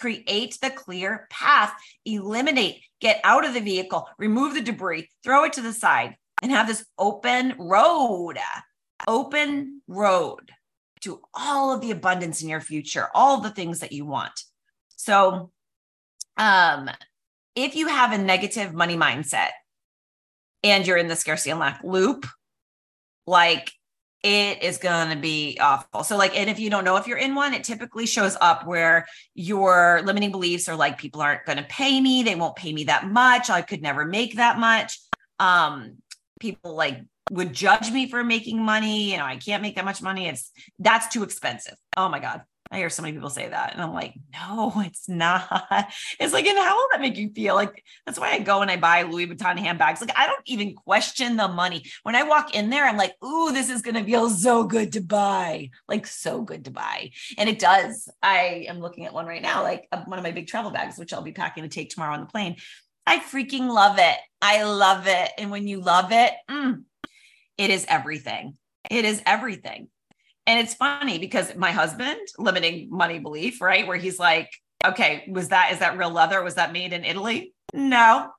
Create 0.00 0.58
the 0.60 0.70
clear 0.70 1.26
path, 1.30 1.72
eliminate, 2.04 2.82
get 3.00 3.20
out 3.24 3.46
of 3.46 3.54
the 3.54 3.60
vehicle, 3.60 4.08
remove 4.18 4.54
the 4.54 4.60
debris, 4.60 5.08
throw 5.22 5.44
it 5.44 5.52
to 5.54 5.62
the 5.62 5.72
side, 5.72 6.16
and 6.42 6.50
have 6.50 6.66
this 6.66 6.84
open 6.98 7.54
road, 7.58 8.38
open 9.06 9.80
road 9.86 10.50
to 11.02 11.20
all 11.34 11.72
of 11.72 11.80
the 11.80 11.90
abundance 11.90 12.42
in 12.42 12.48
your 12.48 12.60
future, 12.60 13.08
all 13.14 13.40
the 13.40 13.50
things 13.50 13.80
that 13.80 13.92
you 13.92 14.04
want. 14.04 14.42
So, 14.96 15.50
um, 16.36 16.90
if 17.54 17.76
you 17.76 17.88
have 17.88 18.12
a 18.12 18.18
negative 18.18 18.72
money 18.72 18.96
mindset 18.96 19.50
and 20.62 20.86
you're 20.86 20.96
in 20.96 21.08
the 21.08 21.14
scarcity 21.14 21.50
and 21.50 21.60
lack 21.60 21.82
loop, 21.84 22.26
like 23.26 23.72
it 24.24 24.62
is 24.62 24.78
going 24.78 25.10
to 25.10 25.16
be 25.16 25.58
awful. 25.60 26.02
So, 26.02 26.16
like, 26.16 26.34
and 26.34 26.48
if 26.48 26.58
you 26.58 26.70
don't 26.70 26.82
know 26.82 26.96
if 26.96 27.06
you're 27.06 27.18
in 27.18 27.34
one, 27.34 27.52
it 27.52 27.62
typically 27.62 28.06
shows 28.06 28.38
up 28.40 28.66
where 28.66 29.06
your 29.34 30.00
limiting 30.02 30.30
beliefs 30.30 30.66
are 30.66 30.76
like, 30.76 30.96
people 30.96 31.20
aren't 31.20 31.44
going 31.44 31.58
to 31.58 31.64
pay 31.64 32.00
me. 32.00 32.22
They 32.22 32.34
won't 32.34 32.56
pay 32.56 32.72
me 32.72 32.84
that 32.84 33.06
much. 33.06 33.50
I 33.50 33.60
could 33.60 33.82
never 33.82 34.06
make 34.06 34.36
that 34.36 34.58
much. 34.58 34.98
Um, 35.38 35.98
people 36.40 36.74
like 36.74 37.02
would 37.30 37.52
judge 37.52 37.90
me 37.90 38.08
for 38.08 38.24
making 38.24 38.62
money. 38.62 39.12
You 39.12 39.18
know, 39.18 39.26
I 39.26 39.36
can't 39.36 39.60
make 39.60 39.76
that 39.76 39.84
much 39.84 40.00
money. 40.00 40.26
It's 40.26 40.50
that's 40.78 41.08
too 41.08 41.22
expensive. 41.22 41.76
Oh 41.94 42.08
my 42.08 42.18
God. 42.18 42.42
I 42.70 42.78
hear 42.78 42.90
so 42.90 43.02
many 43.02 43.12
people 43.14 43.30
say 43.30 43.48
that. 43.48 43.72
And 43.72 43.82
I'm 43.82 43.92
like, 43.92 44.14
no, 44.32 44.72
it's 44.84 45.08
not. 45.08 45.92
It's 46.18 46.32
like, 46.32 46.46
and 46.46 46.58
how 46.58 46.76
will 46.76 46.88
that 46.92 47.00
make 47.00 47.16
you 47.16 47.30
feel? 47.30 47.54
Like, 47.54 47.84
that's 48.06 48.18
why 48.18 48.32
I 48.32 48.38
go 48.38 48.62
and 48.62 48.70
I 48.70 48.76
buy 48.76 49.02
Louis 49.02 49.26
Vuitton 49.26 49.58
handbags. 49.58 50.00
Like, 50.00 50.16
I 50.16 50.26
don't 50.26 50.42
even 50.46 50.74
question 50.74 51.36
the 51.36 51.48
money. 51.48 51.84
When 52.02 52.16
I 52.16 52.22
walk 52.22 52.54
in 52.54 52.70
there, 52.70 52.86
I'm 52.86 52.96
like, 52.96 53.14
ooh, 53.22 53.52
this 53.52 53.70
is 53.70 53.82
going 53.82 53.94
to 53.94 54.04
feel 54.04 54.30
so 54.30 54.64
good 54.64 54.92
to 54.92 55.00
buy. 55.00 55.70
Like, 55.88 56.06
so 56.06 56.42
good 56.42 56.64
to 56.64 56.70
buy. 56.70 57.10
And 57.38 57.48
it 57.48 57.58
does. 57.58 58.08
I 58.22 58.66
am 58.68 58.80
looking 58.80 59.04
at 59.04 59.14
one 59.14 59.26
right 59.26 59.42
now, 59.42 59.62
like 59.62 59.86
uh, 59.92 60.02
one 60.06 60.18
of 60.18 60.24
my 60.24 60.32
big 60.32 60.46
travel 60.46 60.70
bags, 60.70 60.98
which 60.98 61.12
I'll 61.12 61.22
be 61.22 61.32
packing 61.32 61.62
to 61.64 61.68
take 61.68 61.90
tomorrow 61.90 62.14
on 62.14 62.20
the 62.20 62.26
plane. 62.26 62.56
I 63.06 63.18
freaking 63.18 63.68
love 63.68 63.98
it. 63.98 64.16
I 64.40 64.64
love 64.64 65.06
it. 65.06 65.30
And 65.38 65.50
when 65.50 65.68
you 65.68 65.80
love 65.80 66.10
it, 66.10 66.32
mm, 66.50 66.82
it 67.58 67.70
is 67.70 67.84
everything. 67.88 68.56
It 68.90 69.04
is 69.04 69.22
everything. 69.26 69.88
And 70.46 70.60
it's 70.60 70.74
funny 70.74 71.18
because 71.18 71.54
my 71.56 71.72
husband, 71.72 72.20
limiting 72.38 72.88
money 72.90 73.18
belief, 73.18 73.60
right? 73.60 73.86
Where 73.86 73.96
he's 73.96 74.18
like, 74.18 74.50
okay, 74.84 75.24
was 75.30 75.48
that, 75.48 75.72
is 75.72 75.78
that 75.78 75.96
real 75.96 76.10
leather? 76.10 76.42
Was 76.42 76.56
that 76.56 76.72
made 76.72 76.92
in 76.92 77.04
Italy? 77.04 77.54
No, 77.72 78.30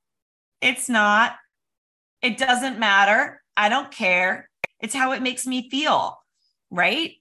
it's 0.62 0.88
not. 0.88 1.36
It 2.22 2.38
doesn't 2.38 2.80
matter. 2.80 3.42
I 3.58 3.70
don't 3.70 3.92
care. 3.92 4.50
It's 4.80 4.94
how 4.94 5.14
it 5.14 5.22
makes 5.22 5.48
me 5.48 5.70
feel. 5.70 6.20
Right. 6.70 7.14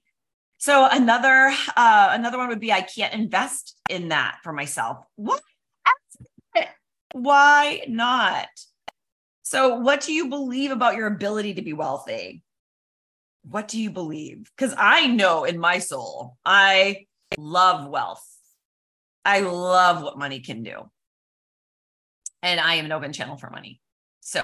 So 0.57 0.87
another, 0.89 1.51
uh, 1.75 2.09
another 2.11 2.37
one 2.37 2.49
would 2.49 2.59
be 2.59 2.71
I 2.71 2.81
can't 2.81 3.13
invest 3.13 3.75
in 3.89 4.09
that 4.09 4.37
for 4.43 4.53
myself. 4.53 5.03
What? 5.15 5.41
Why 7.15 7.81
not? 7.87 8.49
So, 9.43 9.75
what 9.75 10.01
do 10.01 10.11
you 10.11 10.27
believe 10.27 10.71
about 10.71 10.97
your 10.97 11.07
ability 11.07 11.53
to 11.53 11.61
be 11.61 11.71
wealthy? 11.71 12.43
What 13.49 13.67
do 13.67 13.79
you 13.79 13.91
believe? 13.91 14.49
Because 14.55 14.73
I 14.77 15.07
know 15.07 15.43
in 15.43 15.59
my 15.59 15.79
soul, 15.79 16.37
I 16.45 17.05
love 17.37 17.87
wealth. 17.87 18.25
I 19.23 19.41
love 19.41 20.01
what 20.03 20.17
money 20.17 20.39
can 20.39 20.63
do. 20.63 20.89
And 22.41 22.59
I 22.59 22.75
am 22.75 22.85
an 22.85 22.91
open 22.91 23.13
channel 23.13 23.37
for 23.37 23.49
money. 23.49 23.81
So, 24.21 24.43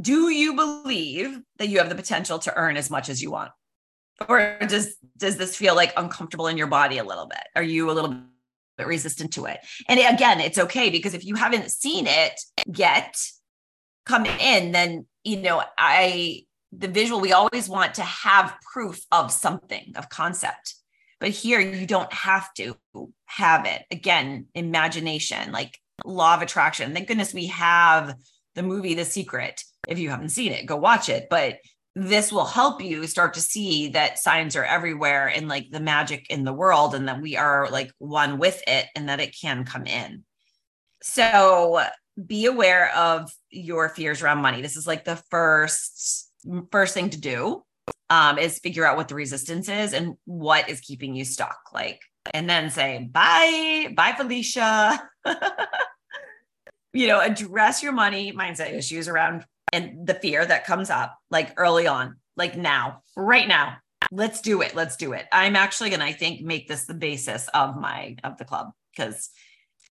do 0.00 0.28
you 0.28 0.54
believe 0.54 1.40
that 1.58 1.68
you 1.68 1.78
have 1.78 1.88
the 1.88 1.94
potential 1.94 2.38
to 2.40 2.54
earn 2.56 2.76
as 2.76 2.90
much 2.90 3.08
as 3.08 3.22
you 3.22 3.30
want? 3.30 3.50
Or 4.28 4.58
does 4.66 4.96
does 5.16 5.36
this 5.36 5.56
feel 5.56 5.74
like 5.74 5.92
uncomfortable 5.96 6.46
in 6.46 6.56
your 6.56 6.66
body 6.66 6.98
a 6.98 7.04
little 7.04 7.26
bit? 7.26 7.42
Are 7.54 7.62
you 7.62 7.90
a 7.90 7.92
little 7.92 8.16
bit 8.78 8.86
resistant 8.86 9.32
to 9.34 9.46
it? 9.46 9.58
And 9.88 10.00
again, 10.00 10.40
it's 10.40 10.58
okay 10.58 10.88
because 10.88 11.12
if 11.12 11.24
you 11.24 11.34
haven't 11.34 11.70
seen 11.70 12.06
it 12.06 12.40
yet 12.74 13.16
come 14.06 14.24
in, 14.24 14.72
then 14.72 15.06
you 15.24 15.38
know, 15.38 15.62
I 15.76 16.44
the 16.78 16.88
visual, 16.88 17.20
we 17.20 17.32
always 17.32 17.68
want 17.68 17.94
to 17.94 18.02
have 18.02 18.56
proof 18.72 19.00
of 19.10 19.32
something, 19.32 19.92
of 19.96 20.08
concept. 20.08 20.74
But 21.18 21.30
here 21.30 21.60
you 21.60 21.86
don't 21.86 22.12
have 22.12 22.52
to 22.54 22.76
have 23.24 23.66
it. 23.66 23.82
Again, 23.90 24.46
imagination, 24.54 25.52
like 25.52 25.78
law 26.04 26.34
of 26.34 26.42
attraction. 26.42 26.92
Thank 26.92 27.08
goodness 27.08 27.32
we 27.32 27.46
have 27.46 28.14
the 28.54 28.62
movie 28.62 28.94
The 28.94 29.04
Secret. 29.04 29.62
If 29.88 29.98
you 29.98 30.10
haven't 30.10 30.30
seen 30.30 30.52
it, 30.52 30.66
go 30.66 30.76
watch 30.76 31.08
it. 31.08 31.28
But 31.30 31.58
this 31.94 32.30
will 32.30 32.44
help 32.44 32.82
you 32.82 33.06
start 33.06 33.32
to 33.34 33.40
see 33.40 33.88
that 33.88 34.18
signs 34.18 34.54
are 34.56 34.64
everywhere 34.64 35.28
and 35.28 35.48
like 35.48 35.70
the 35.70 35.80
magic 35.80 36.26
in 36.28 36.44
the 36.44 36.52
world 36.52 36.94
and 36.94 37.08
that 37.08 37.22
we 37.22 37.36
are 37.36 37.70
like 37.70 37.90
one 37.98 38.38
with 38.38 38.62
it 38.66 38.86
and 38.94 39.08
that 39.08 39.20
it 39.20 39.34
can 39.40 39.64
come 39.64 39.86
in. 39.86 40.22
So 41.02 41.82
be 42.24 42.44
aware 42.44 42.94
of 42.94 43.30
your 43.50 43.88
fears 43.88 44.22
around 44.22 44.42
money. 44.42 44.60
This 44.60 44.76
is 44.76 44.86
like 44.86 45.04
the 45.04 45.22
first 45.30 46.25
first 46.70 46.94
thing 46.94 47.10
to 47.10 47.20
do 47.20 47.64
um, 48.10 48.38
is 48.38 48.58
figure 48.58 48.84
out 48.84 48.96
what 48.96 49.08
the 49.08 49.14
resistance 49.14 49.68
is 49.68 49.92
and 49.92 50.16
what 50.24 50.68
is 50.68 50.80
keeping 50.80 51.14
you 51.14 51.24
stuck. 51.24 51.58
Like, 51.72 52.00
and 52.32 52.48
then 52.48 52.70
say, 52.70 53.08
bye, 53.10 53.92
bye, 53.96 54.14
Felicia. 54.16 55.08
you 56.92 57.06
know, 57.08 57.20
address 57.20 57.82
your 57.82 57.92
money 57.92 58.32
mindset 58.32 58.72
issues 58.72 59.08
around 59.08 59.44
and 59.72 60.06
the 60.06 60.14
fear 60.14 60.44
that 60.44 60.66
comes 60.66 60.90
up 60.90 61.16
like 61.30 61.52
early 61.56 61.86
on, 61.86 62.16
like 62.36 62.56
now, 62.56 63.02
right 63.16 63.48
now. 63.48 63.76
Let's 64.12 64.40
do 64.40 64.62
it. 64.62 64.74
Let's 64.76 64.96
do 64.96 65.12
it. 65.12 65.26
I'm 65.32 65.56
actually 65.56 65.90
going 65.90 66.00
to, 66.00 66.06
I 66.06 66.12
think, 66.12 66.40
make 66.40 66.68
this 66.68 66.84
the 66.84 66.94
basis 66.94 67.48
of 67.52 67.76
my, 67.76 68.16
of 68.22 68.38
the 68.38 68.44
club 68.44 68.70
because 68.96 69.30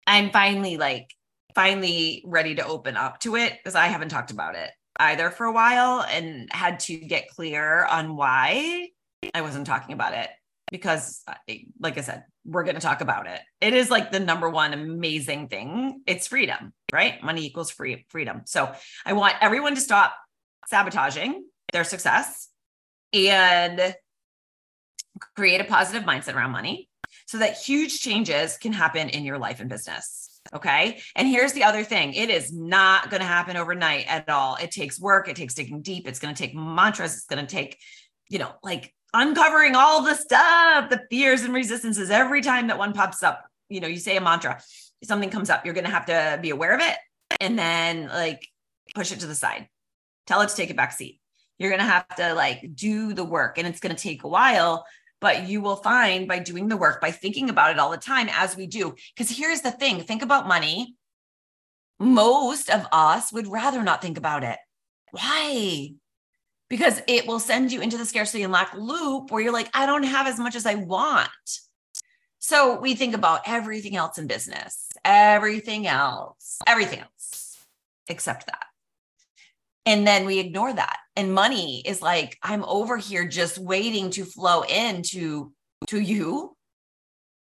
I'm 0.05 0.31
finally 0.31 0.75
like, 0.77 1.07
finally 1.55 2.23
ready 2.25 2.55
to 2.55 2.65
open 2.65 2.97
up 2.97 3.19
to 3.21 3.35
it 3.35 3.53
because 3.57 3.75
I 3.75 3.87
haven't 3.87 4.09
talked 4.09 4.31
about 4.31 4.55
it 4.55 4.71
either 5.01 5.29
for 5.29 5.45
a 5.45 5.51
while 5.51 6.01
and 6.01 6.47
had 6.51 6.79
to 6.81 6.95
get 6.95 7.29
clear 7.29 7.85
on 7.85 8.15
why 8.15 8.89
I 9.33 9.41
wasn't 9.41 9.65
talking 9.65 9.93
about 9.93 10.13
it 10.13 10.29
because 10.71 11.21
uh, 11.27 11.33
like 11.79 11.97
I 11.97 12.01
said, 12.01 12.23
we're 12.45 12.63
going 12.63 12.75
to 12.75 12.81
talk 12.81 13.01
about 13.01 13.27
it. 13.27 13.39
It 13.59 13.73
is 13.73 13.91
like 13.91 14.11
the 14.11 14.19
number 14.19 14.49
one 14.49 14.73
amazing 14.73 15.49
thing. 15.49 16.01
It's 16.07 16.27
freedom, 16.27 16.73
right? 16.91 17.21
Money 17.23 17.45
equals 17.45 17.71
free 17.71 18.05
freedom. 18.09 18.43
So 18.45 18.71
I 19.05 19.13
want 19.13 19.35
everyone 19.41 19.75
to 19.75 19.81
stop 19.81 20.15
sabotaging 20.67 21.45
their 21.73 21.83
success 21.83 22.49
and 23.13 23.95
create 25.35 25.61
a 25.61 25.65
positive 25.65 26.03
mindset 26.03 26.35
around 26.35 26.51
money 26.51 26.89
so 27.27 27.39
that 27.39 27.57
huge 27.57 27.99
changes 27.99 28.57
can 28.57 28.73
happen 28.73 29.09
in 29.09 29.25
your 29.25 29.37
life 29.37 29.59
and 29.59 29.69
business. 29.69 30.30
Okay. 30.53 30.99
And 31.15 31.27
here's 31.27 31.53
the 31.53 31.63
other 31.63 31.83
thing 31.83 32.13
it 32.13 32.29
is 32.29 32.51
not 32.51 33.09
going 33.09 33.21
to 33.21 33.27
happen 33.27 33.57
overnight 33.57 34.07
at 34.07 34.27
all. 34.29 34.55
It 34.55 34.71
takes 34.71 34.99
work, 34.99 35.27
it 35.27 35.35
takes 35.35 35.53
digging 35.53 35.81
deep, 35.81 36.07
it's 36.07 36.19
going 36.19 36.33
to 36.33 36.41
take 36.41 36.55
mantras, 36.55 37.15
it's 37.15 37.25
going 37.25 37.45
to 37.45 37.49
take, 37.49 37.77
you 38.29 38.39
know, 38.39 38.51
like 38.63 38.93
uncovering 39.13 39.75
all 39.75 40.01
the 40.01 40.15
stuff, 40.15 40.89
the 40.89 41.01
fears 41.09 41.43
and 41.43 41.53
resistances 41.53 42.09
every 42.09 42.41
time 42.41 42.67
that 42.67 42.77
one 42.77 42.93
pops 42.93 43.23
up. 43.23 43.45
You 43.69 43.79
know, 43.79 43.87
you 43.87 43.97
say 43.97 44.17
a 44.17 44.21
mantra, 44.21 44.61
something 45.03 45.29
comes 45.29 45.49
up, 45.49 45.63
you're 45.63 45.73
going 45.73 45.85
to 45.85 45.91
have 45.91 46.07
to 46.07 46.39
be 46.41 46.49
aware 46.49 46.75
of 46.75 46.81
it 46.81 46.97
and 47.39 47.57
then 47.57 48.07
like 48.07 48.45
push 48.93 49.11
it 49.11 49.19
to 49.21 49.27
the 49.27 49.35
side, 49.35 49.67
tell 50.27 50.41
it 50.41 50.49
to 50.49 50.55
take 50.55 50.69
a 50.69 50.73
back 50.73 50.91
seat. 50.91 51.19
You're 51.59 51.69
going 51.69 51.79
to 51.79 51.85
have 51.85 52.07
to 52.15 52.33
like 52.33 52.71
do 52.73 53.13
the 53.13 53.23
work 53.23 53.57
and 53.57 53.67
it's 53.67 53.79
going 53.79 53.95
to 53.95 54.01
take 54.01 54.23
a 54.23 54.27
while 54.27 54.85
but 55.21 55.47
you 55.47 55.61
will 55.61 55.77
find 55.77 56.27
by 56.27 56.39
doing 56.39 56.67
the 56.67 56.75
work, 56.75 56.99
by 56.99 57.11
thinking 57.11 57.49
about 57.49 57.71
it 57.71 57.79
all 57.79 57.91
the 57.91 57.97
time 57.97 58.27
as 58.31 58.57
we 58.57 58.67
do. 58.67 58.95
Because 59.15 59.35
here's 59.35 59.61
the 59.61 59.71
thing 59.71 60.01
think 60.01 60.23
about 60.23 60.47
money. 60.47 60.95
Most 61.99 62.69
of 62.69 62.87
us 62.91 63.31
would 63.31 63.47
rather 63.47 63.83
not 63.83 64.01
think 64.01 64.17
about 64.17 64.43
it. 64.43 64.57
Why? 65.11 65.93
Because 66.67 67.01
it 67.07 67.27
will 67.27 67.39
send 67.39 67.71
you 67.71 67.81
into 67.81 67.97
the 67.97 68.05
scarcity 68.05 68.43
and 68.43 68.51
lack 68.51 68.73
loop 68.73 69.29
where 69.29 69.41
you're 69.41 69.53
like, 69.53 69.69
I 69.73 69.85
don't 69.85 70.03
have 70.03 70.25
as 70.25 70.39
much 70.39 70.55
as 70.55 70.65
I 70.65 70.75
want. 70.75 71.29
So 72.39 72.79
we 72.79 72.95
think 72.95 73.13
about 73.13 73.41
everything 73.45 73.95
else 73.95 74.17
in 74.17 74.25
business, 74.25 74.87
everything 75.05 75.85
else, 75.85 76.57
everything 76.65 76.99
else 76.99 77.59
except 78.07 78.47
that 78.47 78.70
and 79.85 80.05
then 80.05 80.25
we 80.25 80.39
ignore 80.39 80.71
that. 80.73 80.97
And 81.15 81.33
money 81.33 81.81
is 81.85 82.01
like 82.01 82.37
i'm 82.43 82.63
over 82.65 82.97
here 82.97 83.27
just 83.27 83.57
waiting 83.57 84.11
to 84.11 84.25
flow 84.25 84.61
into 84.63 85.53
to 85.87 85.99
you. 85.99 86.55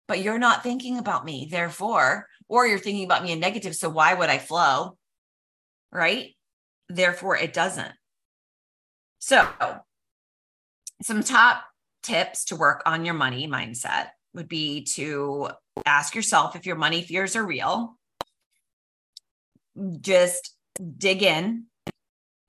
But 0.07 0.21
you're 0.21 0.39
not 0.39 0.63
thinking 0.63 0.97
about 0.97 1.25
me 1.25 1.47
therefore 1.49 2.27
or 2.47 2.67
you're 2.67 2.79
thinking 2.79 3.05
about 3.05 3.23
me 3.23 3.31
in 3.31 3.39
negative 3.39 3.75
so 3.75 3.89
why 3.89 4.13
would 4.13 4.29
i 4.29 4.37
flow? 4.37 4.97
Right? 5.91 6.35
Therefore 6.89 7.37
it 7.37 7.53
doesn't. 7.53 7.93
So 9.19 9.47
some 11.01 11.23
top 11.23 11.63
tips 12.01 12.45
to 12.45 12.55
work 12.55 12.83
on 12.85 13.05
your 13.05 13.13
money 13.13 13.47
mindset 13.47 14.07
would 14.33 14.49
be 14.49 14.83
to 14.83 15.49
ask 15.85 16.15
yourself 16.15 16.55
if 16.55 16.65
your 16.65 16.75
money 16.75 17.01
fears 17.01 17.35
are 17.35 17.45
real. 17.45 17.97
Just 20.01 20.55
dig 20.97 21.23
in 21.23 21.65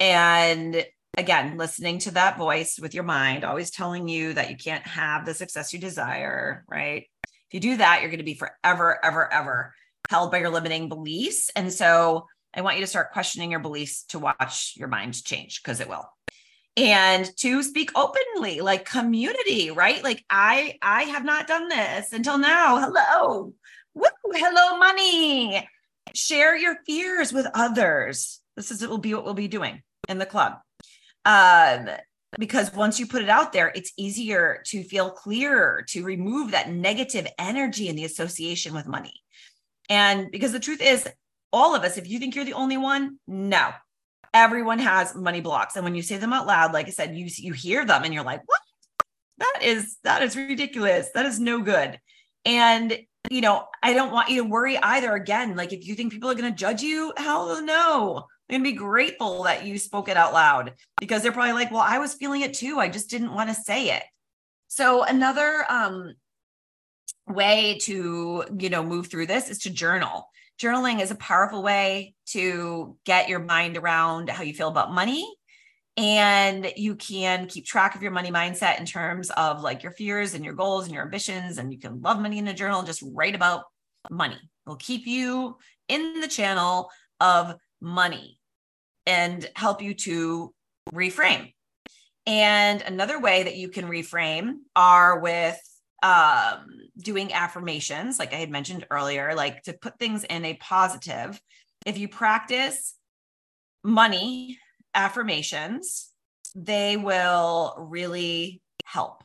and 0.05 0.85
again, 1.17 1.57
listening 1.57 1.99
to 2.01 2.11
that 2.11 2.37
voice 2.37 2.79
with 2.79 2.93
your 2.93 3.05
mind, 3.05 3.43
always 3.43 3.71
telling 3.71 4.07
you 4.07 4.35
that 4.35 4.51
you 4.51 4.57
can't 4.57 4.87
have 4.87 5.25
the 5.25 5.33
success 5.33 5.73
you 5.73 5.79
desire, 5.79 6.63
right? 6.69 7.07
If 7.25 7.55
you 7.55 7.61
do 7.61 7.77
that, 7.79 8.01
you're 8.01 8.11
going 8.11 8.19
to 8.19 8.25
be 8.25 8.35
forever, 8.35 9.03
ever, 9.03 9.33
ever 9.33 9.75
held 10.11 10.31
by 10.31 10.41
your 10.41 10.51
limiting 10.51 10.91
beliefs. 10.91 11.51
And 11.57 11.73
so 11.73 12.27
I 12.53 12.61
want 12.61 12.77
you 12.77 12.83
to 12.83 12.87
start 12.87 13.13
questioning 13.13 13.51
your 13.51 13.61
beliefs 13.61 14.05
to 14.09 14.19
watch 14.19 14.75
your 14.77 14.89
mind 14.89 15.25
change 15.25 15.63
because 15.63 15.81
it 15.81 15.89
will. 15.89 16.07
And 16.77 17.25
to 17.39 17.63
speak 17.63 17.91
openly, 17.97 18.61
like 18.61 18.85
community, 18.85 19.71
right? 19.71 20.05
Like 20.05 20.23
I 20.29 20.77
I 20.83 21.05
have 21.05 21.25
not 21.25 21.47
done 21.47 21.69
this 21.69 22.13
until 22.13 22.37
now. 22.37 22.79
Hello. 22.79 23.55
Woo, 23.95 24.07
hello 24.35 24.77
money. 24.77 25.67
Share 26.15 26.55
your 26.59 26.77
fears 26.85 27.33
with 27.33 27.47
others. 27.55 28.41
This 28.55 28.71
is 28.71 28.83
it 28.83 28.91
will 28.91 28.99
be 28.99 29.15
what 29.15 29.25
we'll 29.25 29.33
be 29.33 29.49
doing 29.49 29.83
in 30.09 30.19
the 30.19 30.27
club. 30.27 30.55
Um 31.25 31.89
because 32.39 32.73
once 32.75 32.99
you 32.99 33.07
put 33.07 33.23
it 33.23 33.29
out 33.29 33.53
there, 33.53 33.71
it's 33.75 33.93
easier 33.97 34.63
to 34.67 34.83
feel 34.83 35.11
clearer, 35.11 35.85
to 35.89 36.05
remove 36.05 36.51
that 36.51 36.71
negative 36.71 37.29
energy 37.39 37.89
in 37.89 37.97
the 37.97 38.05
association 38.05 38.75
with 38.75 38.89
money. 38.89 39.23
And 39.89 40.31
because 40.31 40.53
the 40.53 40.61
truth 40.61 40.83
is, 40.83 41.09
all 41.53 41.75
of 41.75 41.85
us, 41.85 41.97
if 41.97 42.09
you 42.09 42.19
think 42.19 42.35
you're 42.35 42.45
the 42.45 42.55
only 42.55 42.77
one, 42.77 43.19
no, 43.29 43.71
everyone 44.33 44.81
has 44.81 45.15
money 45.15 45.41
blocks. 45.41 45.77
And 45.77 45.85
when 45.85 45.95
you 45.95 46.03
say 46.03 46.17
them 46.17 46.33
out 46.33 46.47
loud, 46.47 46.73
like 46.73 46.89
I 46.89 46.91
said, 46.91 47.15
you 47.15 47.27
you 47.37 47.53
hear 47.53 47.85
them 47.85 48.03
and 48.03 48.13
you're 48.13 48.25
like, 48.25 48.43
what? 48.47 48.61
That 49.39 49.61
is 49.63 49.97
that 50.05 50.23
is 50.23 50.37
ridiculous. 50.37 51.11
That 51.15 51.27
is 51.27 51.39
no 51.39 51.61
good. 51.61 51.99
And 52.45 52.99
you 53.31 53.41
know, 53.41 53.67
I 53.83 53.95
don't 53.95 54.13
want 54.13 54.29
you 54.29 54.43
to 54.43 54.49
worry 54.49 54.77
either. 54.79 55.15
Again, 55.15 55.57
like 55.57 55.73
if 55.73 55.87
you 55.87 55.95
think 55.95 56.13
people 56.13 56.31
are 56.31 56.35
going 56.35 56.53
to 56.53 56.59
judge 56.59 56.83
you, 56.83 57.13
hell 57.17 57.63
no. 57.63 58.27
They're 58.49 58.59
going 58.59 58.65
to 58.65 58.73
be 58.73 58.77
grateful 58.77 59.45
that 59.45 59.65
you 59.65 59.79
spoke 59.79 60.09
it 60.09 60.17
out 60.17 60.33
loud 60.33 60.75
because 61.01 61.23
they're 61.23 61.33
probably 61.33 61.55
like, 61.55 61.71
well, 61.71 61.81
I 61.81 61.99
was 61.99 62.15
feeling 62.15 62.43
it 62.43 62.55
too. 62.55 62.79
I 62.79 62.89
just 62.89 63.09
didn't 63.09 63.35
want 63.35 63.49
to 63.49 63.55
say 63.55 63.91
it. 63.91 64.03
So 64.69 65.05
another 65.05 65.65
um, 65.69 66.15
way 67.27 67.79
to, 67.83 68.45
you 68.59 68.71
know, 68.71 68.83
move 68.83 69.07
through 69.07 69.27
this 69.27 69.49
is 69.49 69.61
to 69.61 69.71
journal. 69.71 70.29
Journaling 70.61 71.01
is 71.01 71.11
a 71.11 71.17
powerful 71.17 71.63
way 71.63 72.15
to 72.29 72.97
get 73.05 73.29
your 73.29 73.41
mind 73.41 73.77
around 73.77 74.29
how 74.29 74.43
you 74.43 74.55
feel 74.55 74.69
about 74.69 74.93
money 74.93 75.27
and 75.97 76.73
you 76.77 76.97
can 76.97 77.47
keep 77.47 77.65
track 77.65 77.95
of 77.95 78.03
your 78.03 78.11
money 78.11 78.31
mindset 78.31 78.81
in 78.81 78.87
terms 78.87 79.31
of 79.31 79.63
like 79.63 79.83
your 79.83 79.93
fears 79.93 80.35
and 80.35 80.45
your 80.45 80.55
goals 80.55 80.87
and 80.87 80.95
your 80.95 81.05
ambitions 81.05 81.59
and 81.59 81.73
you 81.73 81.79
can 81.79 82.01
love 82.03 82.21
money 82.21 82.39
in 82.39 82.49
a 82.49 82.55
journal 82.55 82.83
just 82.83 83.05
write 83.13 83.35
about 83.35 83.65
money 84.11 84.39
it'll 84.67 84.77
keep 84.77 85.07
you 85.07 85.57
in 85.89 86.21
the 86.21 86.29
channel 86.29 86.91
of 87.21 87.55
money 87.85 88.39
and 89.07 89.49
help 89.55 89.83
you 89.83 89.95
to 89.95 90.53
reframe 90.93 91.53
and 92.27 92.83
another 92.83 93.21
way 93.21 93.43
that 93.43 93.57
you 93.57 93.69
can 93.69 93.87
reframe 93.87 94.55
are 94.75 95.21
with 95.21 95.59
um, 96.03 96.67
doing 96.99 97.33
affirmations 97.33 98.19
like 98.19 98.33
i 98.33 98.37
had 98.37 98.51
mentioned 98.51 98.87
earlier 98.91 99.35
like 99.35 99.63
to 99.63 99.73
put 99.73 99.99
things 99.99 100.25
in 100.25 100.45
a 100.45 100.55
positive 100.55 101.41
if 101.87 101.99
you 101.99 102.09
practice 102.09 102.95
money 103.83 104.59
affirmations, 104.95 106.11
they 106.55 106.97
will 106.97 107.75
really 107.79 108.63
help 108.85 109.23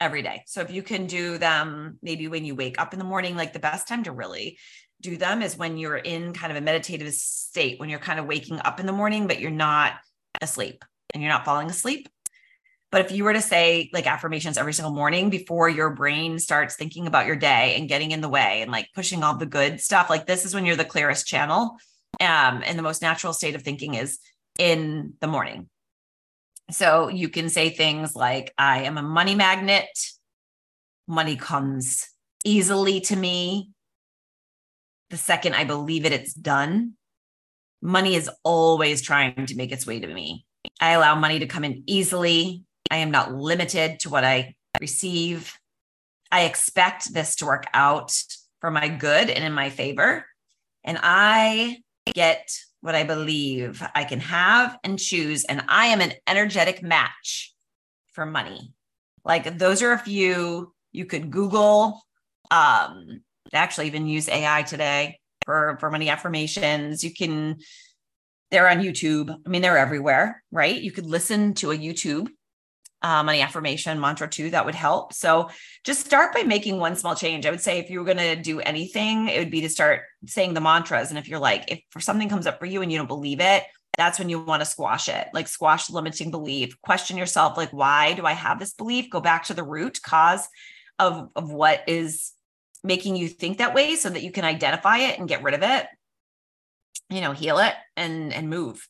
every 0.00 0.22
day. 0.22 0.42
So 0.46 0.60
if 0.60 0.70
you 0.70 0.82
can 0.82 1.06
do 1.06 1.38
them 1.38 1.98
maybe 2.02 2.28
when 2.28 2.44
you 2.44 2.54
wake 2.54 2.80
up 2.80 2.92
in 2.92 2.98
the 2.98 3.04
morning, 3.04 3.36
like 3.36 3.52
the 3.52 3.58
best 3.58 3.88
time 3.88 4.04
to 4.04 4.12
really 4.12 4.58
do 5.00 5.16
them 5.16 5.42
is 5.42 5.56
when 5.56 5.76
you're 5.76 5.96
in 5.96 6.32
kind 6.32 6.50
of 6.50 6.56
a 6.56 6.60
meditative 6.60 7.12
state, 7.12 7.78
when 7.78 7.88
you're 7.88 7.98
kind 7.98 8.18
of 8.18 8.26
waking 8.26 8.60
up 8.60 8.80
in 8.80 8.86
the 8.86 8.92
morning, 8.92 9.26
but 9.26 9.40
you're 9.40 9.50
not 9.50 9.94
asleep 10.40 10.84
and 11.12 11.22
you're 11.22 11.32
not 11.32 11.44
falling 11.44 11.68
asleep. 11.68 12.08
But 12.90 13.04
if 13.04 13.12
you 13.12 13.24
were 13.24 13.32
to 13.32 13.42
say 13.42 13.90
like 13.92 14.06
affirmations 14.06 14.56
every 14.56 14.72
single 14.72 14.94
morning 14.94 15.28
before 15.28 15.68
your 15.68 15.90
brain 15.90 16.38
starts 16.38 16.76
thinking 16.76 17.08
about 17.08 17.26
your 17.26 17.34
day 17.34 17.74
and 17.76 17.88
getting 17.88 18.12
in 18.12 18.20
the 18.20 18.28
way 18.28 18.62
and 18.62 18.70
like 18.70 18.88
pushing 18.94 19.24
all 19.24 19.36
the 19.36 19.46
good 19.46 19.80
stuff, 19.80 20.08
like 20.08 20.26
this 20.26 20.44
is 20.44 20.54
when 20.54 20.64
you're 20.64 20.76
the 20.76 20.84
clearest 20.84 21.26
channel. 21.26 21.76
Um, 22.20 22.62
and 22.64 22.78
the 22.78 22.82
most 22.82 23.02
natural 23.02 23.32
state 23.32 23.56
of 23.56 23.62
thinking 23.62 23.94
is 23.94 24.20
in 24.60 25.14
the 25.20 25.26
morning. 25.26 25.68
So 26.70 27.08
you 27.08 27.28
can 27.28 27.48
say 27.48 27.70
things 27.70 28.14
like, 28.14 28.54
I 28.56 28.82
am 28.84 28.96
a 28.96 29.02
money 29.02 29.34
magnet. 29.34 29.88
Money 31.08 31.34
comes 31.36 32.08
easily 32.44 33.00
to 33.00 33.16
me. 33.16 33.70
The 35.14 35.18
second 35.18 35.54
I 35.54 35.62
believe 35.62 36.04
it, 36.04 36.10
it's 36.10 36.34
done. 36.34 36.94
Money 37.80 38.16
is 38.16 38.28
always 38.42 39.00
trying 39.00 39.46
to 39.46 39.54
make 39.54 39.70
its 39.70 39.86
way 39.86 40.00
to 40.00 40.06
me. 40.08 40.44
I 40.80 40.90
allow 40.90 41.14
money 41.14 41.38
to 41.38 41.46
come 41.46 41.62
in 41.62 41.84
easily. 41.86 42.64
I 42.90 42.96
am 42.96 43.12
not 43.12 43.32
limited 43.32 44.00
to 44.00 44.10
what 44.10 44.24
I 44.24 44.56
receive. 44.80 45.56
I 46.32 46.46
expect 46.46 47.14
this 47.14 47.36
to 47.36 47.46
work 47.46 47.66
out 47.72 48.12
for 48.60 48.72
my 48.72 48.88
good 48.88 49.30
and 49.30 49.44
in 49.44 49.52
my 49.52 49.70
favor. 49.70 50.26
And 50.82 50.98
I 51.00 51.76
get 52.06 52.50
what 52.80 52.96
I 52.96 53.04
believe 53.04 53.86
I 53.94 54.02
can 54.02 54.18
have 54.18 54.76
and 54.82 54.98
choose. 54.98 55.44
And 55.44 55.62
I 55.68 55.86
am 55.86 56.00
an 56.00 56.14
energetic 56.26 56.82
match 56.82 57.54
for 58.14 58.26
money. 58.26 58.74
Like 59.24 59.58
those 59.58 59.80
are 59.80 59.92
a 59.92 59.98
few 59.98 60.74
you 60.90 61.04
could 61.04 61.30
Google. 61.30 62.02
Um, 62.50 63.20
actually 63.52 63.86
even 63.86 64.06
use 64.06 64.28
AI 64.28 64.62
today 64.62 65.20
for, 65.44 65.76
for 65.80 65.90
money 65.90 66.08
affirmations. 66.08 67.04
You 67.04 67.12
can, 67.12 67.58
they're 68.50 68.68
on 68.68 68.78
YouTube. 68.78 69.30
I 69.30 69.48
mean, 69.48 69.62
they're 69.62 69.78
everywhere, 69.78 70.42
right? 70.50 70.80
You 70.80 70.92
could 70.92 71.06
listen 71.06 71.54
to 71.54 71.70
a 71.70 71.76
YouTube 71.76 72.28
uh, 73.04 73.22
money 73.22 73.42
affirmation 73.42 74.00
mantra 74.00 74.26
too 74.26 74.48
that 74.48 74.64
would 74.64 74.74
help 74.74 75.12
so 75.12 75.50
just 75.84 76.06
start 76.06 76.32
by 76.32 76.42
making 76.42 76.78
one 76.78 76.96
small 76.96 77.14
change 77.14 77.44
i 77.44 77.50
would 77.50 77.60
say 77.60 77.78
if 77.78 77.90
you 77.90 77.98
were 77.98 78.04
going 78.04 78.16
to 78.16 78.34
do 78.34 78.60
anything 78.60 79.28
it 79.28 79.38
would 79.38 79.50
be 79.50 79.60
to 79.60 79.68
start 79.68 80.00
saying 80.26 80.54
the 80.54 80.60
mantras 80.60 81.10
and 81.10 81.18
if 81.18 81.28
you're 81.28 81.38
like 81.38 81.70
if 81.70 82.02
something 82.02 82.30
comes 82.30 82.46
up 82.46 82.58
for 82.58 82.64
you 82.64 82.80
and 82.80 82.90
you 82.90 82.96
don't 82.96 83.06
believe 83.06 83.40
it 83.40 83.62
that's 83.98 84.18
when 84.18 84.30
you 84.30 84.40
want 84.40 84.62
to 84.62 84.66
squash 84.66 85.10
it 85.10 85.28
like 85.34 85.48
squash 85.48 85.90
limiting 85.90 86.30
belief 86.30 86.80
question 86.80 87.18
yourself 87.18 87.58
like 87.58 87.70
why 87.74 88.14
do 88.14 88.24
i 88.24 88.32
have 88.32 88.58
this 88.58 88.72
belief 88.72 89.10
go 89.10 89.20
back 89.20 89.44
to 89.44 89.54
the 89.54 89.62
root 89.62 90.00
cause 90.00 90.48
of 90.98 91.28
of 91.36 91.52
what 91.52 91.82
is 91.86 92.32
making 92.84 93.16
you 93.16 93.28
think 93.28 93.58
that 93.58 93.74
way 93.74 93.96
so 93.96 94.08
that 94.08 94.22
you 94.22 94.30
can 94.30 94.44
identify 94.44 94.98
it 94.98 95.18
and 95.18 95.28
get 95.28 95.42
rid 95.42 95.54
of 95.54 95.62
it 95.62 95.86
you 97.10 97.20
know 97.20 97.32
heal 97.32 97.58
it 97.58 97.74
and 97.96 98.32
and 98.32 98.48
move 98.48 98.86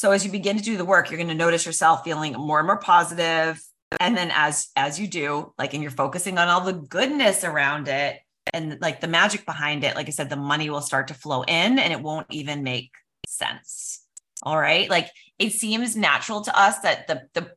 so 0.00 0.12
as 0.12 0.24
you 0.24 0.30
begin 0.32 0.56
to 0.56 0.62
do 0.62 0.78
the 0.78 0.84
work, 0.86 1.10
you're 1.10 1.18
going 1.18 1.28
to 1.28 1.34
notice 1.34 1.66
yourself 1.66 2.04
feeling 2.04 2.32
more 2.32 2.58
and 2.58 2.66
more 2.66 2.78
positive. 2.78 3.60
And 3.98 4.16
then 4.16 4.30
as 4.34 4.68
as 4.76 4.98
you 4.98 5.06
do, 5.08 5.52
like 5.58 5.74
and 5.74 5.82
you're 5.82 5.90
focusing 5.90 6.38
on 6.38 6.48
all 6.48 6.62
the 6.62 6.72
goodness 6.72 7.44
around 7.44 7.88
it 7.88 8.18
and 8.54 8.78
like 8.80 9.02
the 9.02 9.08
magic 9.08 9.44
behind 9.44 9.84
it, 9.84 9.96
like 9.96 10.06
I 10.06 10.10
said, 10.10 10.30
the 10.30 10.36
money 10.36 10.70
will 10.70 10.80
start 10.80 11.08
to 11.08 11.14
flow 11.14 11.42
in 11.42 11.78
and 11.78 11.92
it 11.92 12.00
won't 12.00 12.28
even 12.30 12.62
make 12.62 12.92
sense. 13.26 14.02
All 14.42 14.58
right. 14.58 14.88
Like 14.88 15.10
it 15.38 15.52
seems 15.52 15.96
natural 15.96 16.40
to 16.42 16.58
us 16.58 16.78
that 16.78 17.06
the 17.06 17.22
the 17.34 17.52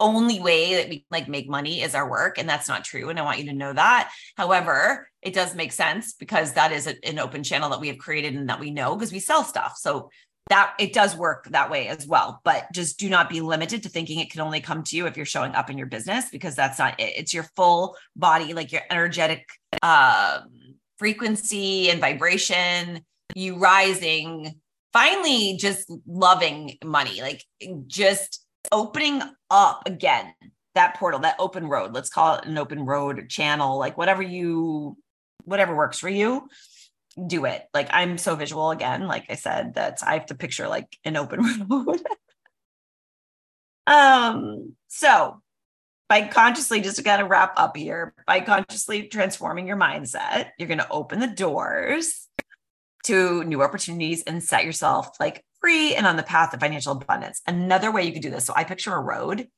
only 0.00 0.40
way 0.40 0.74
that 0.76 0.88
we 0.88 1.04
like 1.10 1.28
make 1.28 1.48
money 1.48 1.82
is 1.82 1.94
our 1.94 2.08
work 2.08 2.38
and 2.38 2.48
that's 2.48 2.68
not 2.68 2.84
true 2.84 3.08
and 3.08 3.18
i 3.18 3.22
want 3.22 3.38
you 3.38 3.46
to 3.46 3.52
know 3.52 3.72
that. 3.72 4.12
However 4.36 5.08
it 5.22 5.34
does 5.34 5.54
make 5.54 5.72
sense 5.72 6.12
because 6.12 6.52
that 6.52 6.70
is 6.70 6.86
a, 6.86 6.94
an 7.04 7.18
open 7.18 7.42
channel 7.42 7.70
that 7.70 7.80
we 7.80 7.88
have 7.88 7.98
created 7.98 8.34
and 8.34 8.48
that 8.48 8.60
we 8.60 8.70
know 8.70 8.94
because 8.94 9.12
we 9.12 9.18
sell 9.18 9.42
stuff. 9.42 9.76
So 9.76 10.10
that 10.48 10.74
it 10.78 10.94
does 10.94 11.14
work 11.14 11.46
that 11.50 11.70
way 11.70 11.88
as 11.88 12.06
well 12.06 12.40
but 12.42 12.66
just 12.72 12.98
do 12.98 13.10
not 13.10 13.28
be 13.28 13.42
limited 13.42 13.82
to 13.82 13.88
thinking 13.88 14.18
it 14.18 14.30
can 14.30 14.40
only 14.40 14.60
come 14.60 14.82
to 14.82 14.96
you 14.96 15.06
if 15.06 15.16
you're 15.16 15.26
showing 15.26 15.54
up 15.54 15.68
in 15.68 15.76
your 15.76 15.86
business 15.86 16.30
because 16.30 16.54
that's 16.54 16.78
not 16.78 16.98
it. 16.98 17.12
It's 17.16 17.34
your 17.34 17.44
full 17.54 17.96
body 18.16 18.54
like 18.54 18.72
your 18.72 18.82
energetic 18.90 19.46
uh, 19.82 20.40
frequency 20.98 21.90
and 21.90 22.00
vibration 22.00 23.04
you 23.34 23.58
rising 23.58 24.54
finally 24.92 25.56
just 25.58 25.90
loving 26.06 26.76
money 26.84 27.20
like 27.20 27.44
just 27.86 28.44
opening 28.72 29.22
up 29.50 29.82
again 29.86 30.32
that 30.74 30.96
portal 30.96 31.20
that 31.20 31.36
open 31.38 31.66
road 31.68 31.92
let's 31.94 32.10
call 32.10 32.36
it 32.36 32.44
an 32.44 32.58
open 32.58 32.84
road 32.84 33.28
channel 33.28 33.78
like 33.78 33.96
whatever 33.96 34.22
you 34.22 34.96
whatever 35.44 35.74
works 35.74 35.98
for 35.98 36.08
you 36.08 36.48
do 37.26 37.44
it. 37.44 37.64
Like 37.74 37.88
I'm 37.90 38.18
so 38.18 38.36
visual 38.36 38.70
again, 38.70 39.06
like 39.06 39.26
I 39.28 39.34
said, 39.34 39.74
that 39.74 40.00
I 40.06 40.14
have 40.14 40.26
to 40.26 40.34
picture 40.34 40.68
like 40.68 40.96
an 41.04 41.16
open 41.16 41.40
road. 41.68 42.02
um, 43.86 44.74
so 44.88 45.40
by 46.08 46.26
consciously, 46.28 46.80
just 46.80 46.96
to 46.96 47.02
kind 47.02 47.20
of 47.20 47.28
wrap 47.28 47.54
up 47.56 47.76
here, 47.76 48.14
by 48.26 48.40
consciously 48.40 49.08
transforming 49.08 49.66
your 49.66 49.76
mindset, 49.76 50.50
you're 50.58 50.68
going 50.68 50.78
to 50.78 50.90
open 50.90 51.20
the 51.20 51.26
doors 51.26 52.28
to 53.04 53.44
new 53.44 53.62
opportunities 53.62 54.22
and 54.22 54.42
set 54.42 54.64
yourself 54.64 55.10
like 55.20 55.44
free 55.60 55.94
and 55.94 56.06
on 56.06 56.16
the 56.16 56.22
path 56.22 56.54
of 56.54 56.60
financial 56.60 56.92
abundance. 56.92 57.40
Another 57.46 57.90
way 57.90 58.04
you 58.04 58.12
could 58.12 58.22
do 58.22 58.30
this. 58.30 58.44
So 58.44 58.52
I 58.56 58.64
picture 58.64 58.94
a 58.94 59.00
road, 59.00 59.48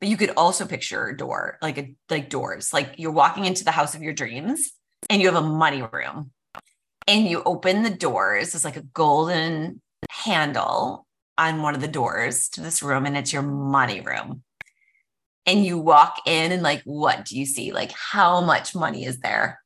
but 0.00 0.08
you 0.08 0.16
could 0.16 0.30
also 0.36 0.66
picture 0.66 1.08
a 1.08 1.16
door, 1.16 1.58
like 1.62 1.78
a 1.78 1.94
like 2.10 2.30
doors, 2.30 2.72
like 2.72 2.94
you're 2.96 3.12
walking 3.12 3.44
into 3.44 3.64
the 3.64 3.70
house 3.70 3.94
of 3.94 4.02
your 4.02 4.14
dreams 4.14 4.72
and 5.10 5.20
you 5.20 5.30
have 5.32 5.42
a 5.42 5.46
money 5.46 5.82
room 5.82 6.30
and 7.06 7.26
you 7.26 7.42
open 7.44 7.82
the 7.82 7.90
doors. 7.90 8.54
It's 8.54 8.64
like 8.64 8.76
a 8.76 8.82
golden 8.82 9.80
handle 10.10 11.06
on 11.38 11.62
one 11.62 11.74
of 11.74 11.80
the 11.80 11.88
doors 11.88 12.48
to 12.50 12.60
this 12.60 12.82
room, 12.82 13.06
and 13.06 13.16
it's 13.16 13.32
your 13.32 13.42
money 13.42 14.00
room. 14.00 14.42
And 15.46 15.64
you 15.64 15.78
walk 15.78 16.18
in, 16.26 16.52
and 16.52 16.62
like, 16.62 16.82
what 16.84 17.24
do 17.24 17.38
you 17.38 17.46
see? 17.46 17.72
Like, 17.72 17.92
how 17.92 18.40
much 18.40 18.74
money 18.74 19.04
is 19.04 19.18
there? 19.20 19.60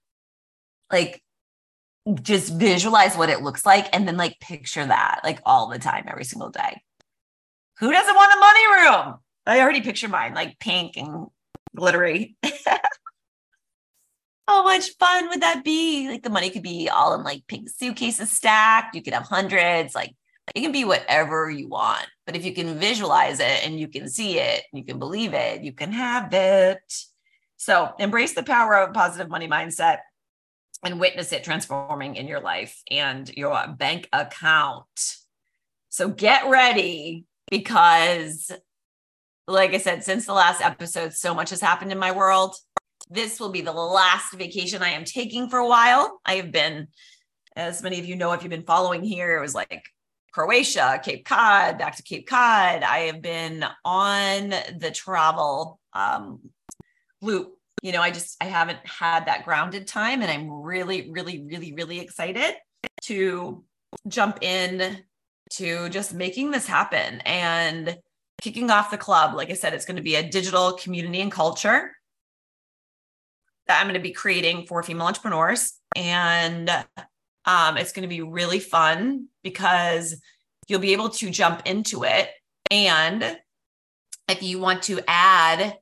Like 0.91 1.23
just 2.15 2.53
visualize 2.53 3.17
what 3.17 3.31
it 3.31 3.43
looks 3.43 3.67
like 3.67 3.89
and 3.93 4.07
then 4.07 4.17
like 4.17 4.39
picture 4.41 4.85
that 4.85 5.21
like 5.25 5.41
all 5.45 5.69
the 5.69 5.79
time, 5.79 6.05
every 6.09 6.25
single 6.25 6.51
day. 6.51 6.83
Who 7.81 7.91
doesn't 7.91 8.15
want 8.15 8.33
a 8.33 8.41
money 8.41 9.07
room? 9.07 9.15
I 9.47 9.61
already 9.61 9.81
picture 9.81 10.09
mine 10.09 10.35
like 10.35 10.59
pink 10.59 10.97
and 10.97 11.27
glittery. 11.75 12.37
How 14.49 14.63
much 14.63 14.97
fun 14.99 15.29
would 15.29 15.43
that 15.43 15.65
be? 15.65 16.09
Like 16.09 16.23
the 16.23 16.31
money 16.31 16.51
could 16.51 16.63
be 16.63 16.89
all 16.89 17.15
in 17.15 17.25
like 17.25 17.47
pink 17.49 17.69
suitcases 17.69 18.31
stacked. 18.31 18.95
You 18.95 19.03
could 19.03 19.13
have 19.13 19.27
hundreds. 19.27 19.95
Like 19.95 20.15
it 20.55 20.61
can 20.61 20.73
be 20.73 20.85
whatever 20.85 21.51
you 21.51 21.69
want. 21.69 22.07
But 22.25 22.37
if 22.37 22.45
you 22.45 22.55
can 22.55 22.79
visualize 22.79 23.41
it 23.41 23.67
and 23.67 23.79
you 23.79 23.89
can 23.89 24.09
see 24.09 24.39
it, 24.39 24.63
you 24.73 24.85
can 24.85 24.99
believe 24.99 25.35
it, 25.35 25.63
you 25.63 25.73
can 25.73 25.93
have 25.93 26.33
it. 26.33 26.79
So 27.57 27.93
embrace 27.99 28.35
the 28.35 28.45
power 28.45 28.77
of 28.77 28.95
positive 28.95 29.29
money 29.29 29.49
mindset 29.49 29.99
and 30.85 31.01
witness 31.01 31.33
it 31.33 31.45
transforming 31.45 32.17
in 32.17 32.27
your 32.27 32.41
life 32.41 32.83
and 32.91 33.29
your 33.31 33.67
bank 33.79 34.09
account. 34.13 35.17
So 35.89 36.09
get 36.09 36.49
ready 36.49 37.25
because, 37.51 38.51
like 39.47 39.73
I 39.73 39.79
said, 39.79 40.05
since 40.05 40.27
the 40.27 40.35
last 40.35 40.61
episode, 40.61 41.15
so 41.15 41.35
much 41.35 41.51
has 41.51 41.61
happened 41.61 41.93
in 41.93 41.99
my 41.99 42.13
world. 42.13 42.55
This 43.09 43.41
will 43.41 43.51
be 43.51 43.61
the 43.61 43.73
last 43.73 44.35
vacation 44.35 44.83
I 44.83 44.91
am 44.91 45.05
taking 45.05 45.49
for 45.49 45.59
a 45.59 45.69
while. 45.69 46.21
I 46.27 46.35
have 46.35 46.53
been, 46.53 46.89
as 47.55 47.83
many 47.83 47.99
of 47.99 48.07
you 48.07 48.17
know, 48.17 48.33
if 48.33 48.43
you've 48.43 48.51
been 48.51 48.65
following 48.65 49.03
here, 49.03 49.37
it 49.37 49.41
was 49.41 49.55
like 49.55 49.85
Croatia, 50.33 51.01
Cape 51.03 51.25
Cod, 51.25 51.79
back 51.79 51.97
to 51.97 52.03
Cape 52.03 52.29
Cod. 52.29 52.83
I 52.83 53.07
have 53.07 53.23
been 53.23 53.65
on 53.85 54.51
the 54.51 54.91
travel 54.93 55.81
um, 55.95 56.41
loop. 57.23 57.56
You 57.87 57.93
know, 57.93 58.03
I 58.03 58.11
just 58.11 58.37
I 58.41 58.47
haven't 58.47 58.85
had 58.85 59.27
that 59.27 59.45
grounded 59.45 59.87
time, 59.87 60.21
and 60.21 60.29
I'm 60.29 60.51
really, 60.51 61.09
really, 61.13 61.45
really, 61.45 61.73
really 61.73 62.01
excited 62.01 62.57
to 63.03 63.63
jump 64.09 64.39
in 64.43 65.05
to 65.51 65.89
just 65.91 66.13
making 66.13 66.51
this 66.51 66.67
happen 66.67 67.21
and 67.21 67.97
kicking 68.43 68.73
off 68.73 68.91
the 68.91 68.99
club. 68.99 69.37
Like 69.37 69.51
I 69.51 69.53
said, 69.53 69.73
it's 69.73 69.85
going 69.85 69.99
to 69.99 70.03
be 70.03 70.17
a 70.17 70.29
digital 70.29 70.73
community 70.73 71.21
and 71.21 71.31
culture 71.31 71.93
that 73.69 73.79
I'm 73.79 73.87
going 73.87 73.95
to 73.95 74.01
be 74.01 74.11
creating 74.11 74.67
for 74.67 74.83
female 74.83 75.07
entrepreneurs, 75.07 75.75
and 75.95 76.69
um, 77.45 77.77
it's 77.77 77.93
going 77.93 78.03
to 78.03 78.09
be 78.09 78.21
really 78.21 78.59
fun 78.59 79.29
because 79.45 80.21
you'll 80.67 80.81
be 80.81 80.93
able 80.93 81.11
to 81.11 81.31
jump 81.31 81.63
into 81.67 82.03
it. 82.03 82.31
And 82.69 83.39
if 84.29 84.43
you 84.43 84.59
want 84.59 84.83
to 84.83 85.03
add 85.07 85.77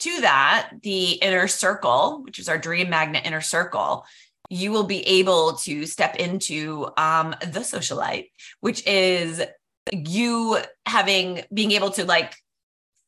to 0.00 0.20
that 0.20 0.70
the 0.82 1.12
inner 1.12 1.48
circle, 1.48 2.22
which 2.24 2.38
is 2.38 2.48
our 2.48 2.58
dream 2.58 2.90
magnet 2.90 3.24
inner 3.24 3.40
circle, 3.40 4.04
you 4.50 4.70
will 4.70 4.84
be 4.84 5.06
able 5.06 5.54
to 5.54 5.86
step 5.86 6.16
into 6.16 6.88
um, 6.96 7.34
the 7.40 7.60
socialite, 7.60 8.30
which 8.60 8.86
is 8.86 9.42
you 9.92 10.58
having 10.84 11.42
being 11.52 11.72
able 11.72 11.90
to 11.90 12.04
like, 12.04 12.34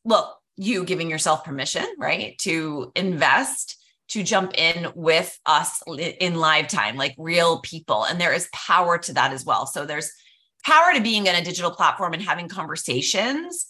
well, 0.05 0.41
you 0.57 0.85
giving 0.85 1.11
yourself 1.11 1.45
permission, 1.45 1.87
right, 1.99 2.37
to 2.39 2.91
invest 2.97 3.77
to 4.09 4.23
jump 4.23 4.53
in 4.55 4.91
with 4.95 5.39
us 5.45 5.83
in 5.87 6.37
live 6.37 6.67
time, 6.67 6.97
like 6.97 7.15
real 7.19 7.61
people. 7.61 8.05
And 8.05 8.21
there 8.21 8.33
is 8.33 8.49
power 8.53 8.99
to 8.99 9.13
that 9.13 9.33
as 9.33 9.45
well. 9.45 9.67
So 9.67 9.85
there's 9.85 10.11
power 10.65 10.95
to 10.95 11.01
being 11.01 11.27
in 11.27 11.35
a 11.35 11.45
digital 11.45 11.71
platform 11.71 12.15
and 12.15 12.23
having 12.23 12.49
conversations 12.49 13.67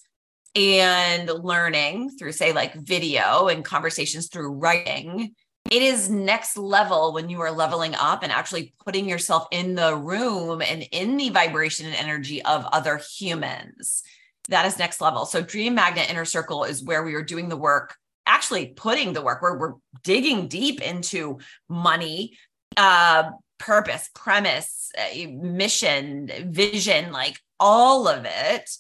and 0.55 1.28
learning 1.28 2.11
through, 2.11 2.32
say, 2.32 2.53
like 2.53 2.74
video 2.74 3.49
and 3.49 3.64
conversations 3.64 4.28
through 4.28 4.53
writing. 4.53 5.34
It 5.70 5.82
is 5.82 6.09
next 6.09 6.57
level 6.57 7.12
when 7.12 7.28
you 7.28 7.40
are 7.42 7.51
leveling 7.51 7.94
up 7.94 8.22
and 8.22 8.32
actually 8.32 8.72
putting 8.84 9.09
yourself 9.09 9.46
in 9.51 9.74
the 9.74 9.94
room 9.94 10.62
and 10.62 10.82
in 10.92 11.16
the 11.16 11.28
vibration 11.28 11.86
and 11.86 11.94
energy 11.94 12.42
of 12.42 12.64
other 12.66 13.01
humans. 13.18 14.03
That 14.49 14.64
is 14.64 14.78
next 14.78 15.01
level. 15.01 15.26
So, 15.26 15.42
Dream 15.42 15.74
Magnet 15.74 16.09
Inner 16.09 16.24
Circle 16.24 16.64
is 16.64 16.82
where 16.82 17.03
we 17.03 17.14
are 17.14 17.22
doing 17.22 17.51
the 17.51 17.57
work 17.57 17.96
actually 18.28 18.66
putting 18.66 19.14
the 19.14 19.22
work 19.22 19.42
where 19.42 19.57
we're 19.57 19.74
digging 20.05 20.46
deep 20.46 20.80
into 20.80 21.38
money, 21.68 22.38
uh, 22.76 23.30
purpose, 23.59 24.09
premise, 24.14 24.92
uh, 24.96 25.26
mission, 25.28 26.30
vision, 26.46 27.11
like 27.11 27.40
all 27.59 28.07
of 28.07 28.24
it. 28.24 28.70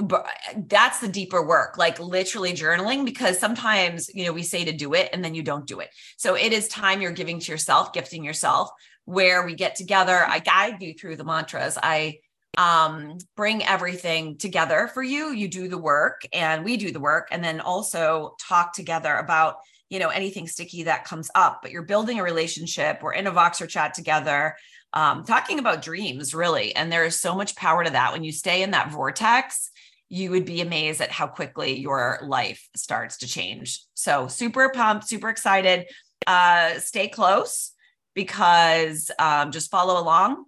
But 0.00 0.28
that's 0.68 1.00
the 1.00 1.08
deeper 1.08 1.44
work, 1.44 1.76
like 1.76 1.98
literally 1.98 2.52
journaling, 2.52 3.04
because 3.04 3.38
sometimes, 3.38 4.08
you 4.14 4.24
know, 4.24 4.32
we 4.32 4.44
say 4.44 4.64
to 4.64 4.72
do 4.72 4.94
it 4.94 5.10
and 5.12 5.24
then 5.24 5.34
you 5.34 5.42
don't 5.42 5.66
do 5.66 5.80
it. 5.80 5.90
So 6.16 6.36
it 6.36 6.52
is 6.52 6.68
time 6.68 7.00
you're 7.00 7.10
giving 7.10 7.40
to 7.40 7.50
yourself, 7.50 7.92
gifting 7.92 8.22
yourself, 8.22 8.70
where 9.06 9.44
we 9.44 9.54
get 9.54 9.74
together. 9.74 10.24
I 10.24 10.38
guide 10.38 10.80
you 10.80 10.94
through 10.94 11.16
the 11.16 11.24
mantras. 11.24 11.76
I 11.82 12.18
um, 12.56 13.18
bring 13.36 13.64
everything 13.64 14.36
together 14.36 14.88
for 14.92 15.02
you. 15.02 15.32
You 15.32 15.48
do 15.48 15.68
the 15.68 15.78
work 15.78 16.22
and 16.32 16.64
we 16.64 16.76
do 16.76 16.92
the 16.92 17.00
work, 17.00 17.28
and 17.30 17.42
then 17.42 17.60
also 17.60 18.34
talk 18.40 18.72
together 18.74 19.14
about 19.14 19.56
you 19.90 19.98
know 19.98 20.08
anything 20.08 20.46
sticky 20.46 20.84
that 20.84 21.04
comes 21.04 21.30
up. 21.34 21.60
But 21.62 21.70
you're 21.70 21.82
building 21.82 22.20
a 22.20 22.22
relationship. 22.22 23.02
We're 23.02 23.14
in 23.14 23.26
a 23.26 23.32
Voxer 23.32 23.68
chat 23.68 23.94
together, 23.94 24.56
um, 24.92 25.24
talking 25.24 25.58
about 25.58 25.82
dreams, 25.82 26.34
really. 26.34 26.74
And 26.74 26.90
there 26.90 27.04
is 27.04 27.20
so 27.20 27.34
much 27.34 27.56
power 27.56 27.84
to 27.84 27.90
that. 27.90 28.12
When 28.12 28.24
you 28.24 28.32
stay 28.32 28.62
in 28.62 28.72
that 28.72 28.90
vortex, 28.90 29.70
you 30.08 30.30
would 30.30 30.44
be 30.44 30.60
amazed 30.60 31.00
at 31.00 31.10
how 31.10 31.26
quickly 31.26 31.78
your 31.78 32.18
life 32.22 32.66
starts 32.74 33.18
to 33.18 33.26
change. 33.26 33.84
So 33.94 34.28
super 34.28 34.70
pumped, 34.70 35.08
super 35.08 35.28
excited. 35.28 35.86
Uh, 36.26 36.78
stay 36.78 37.08
close 37.08 37.72
because 38.14 39.10
um, 39.18 39.50
just 39.50 39.70
follow 39.70 40.00
along 40.00 40.44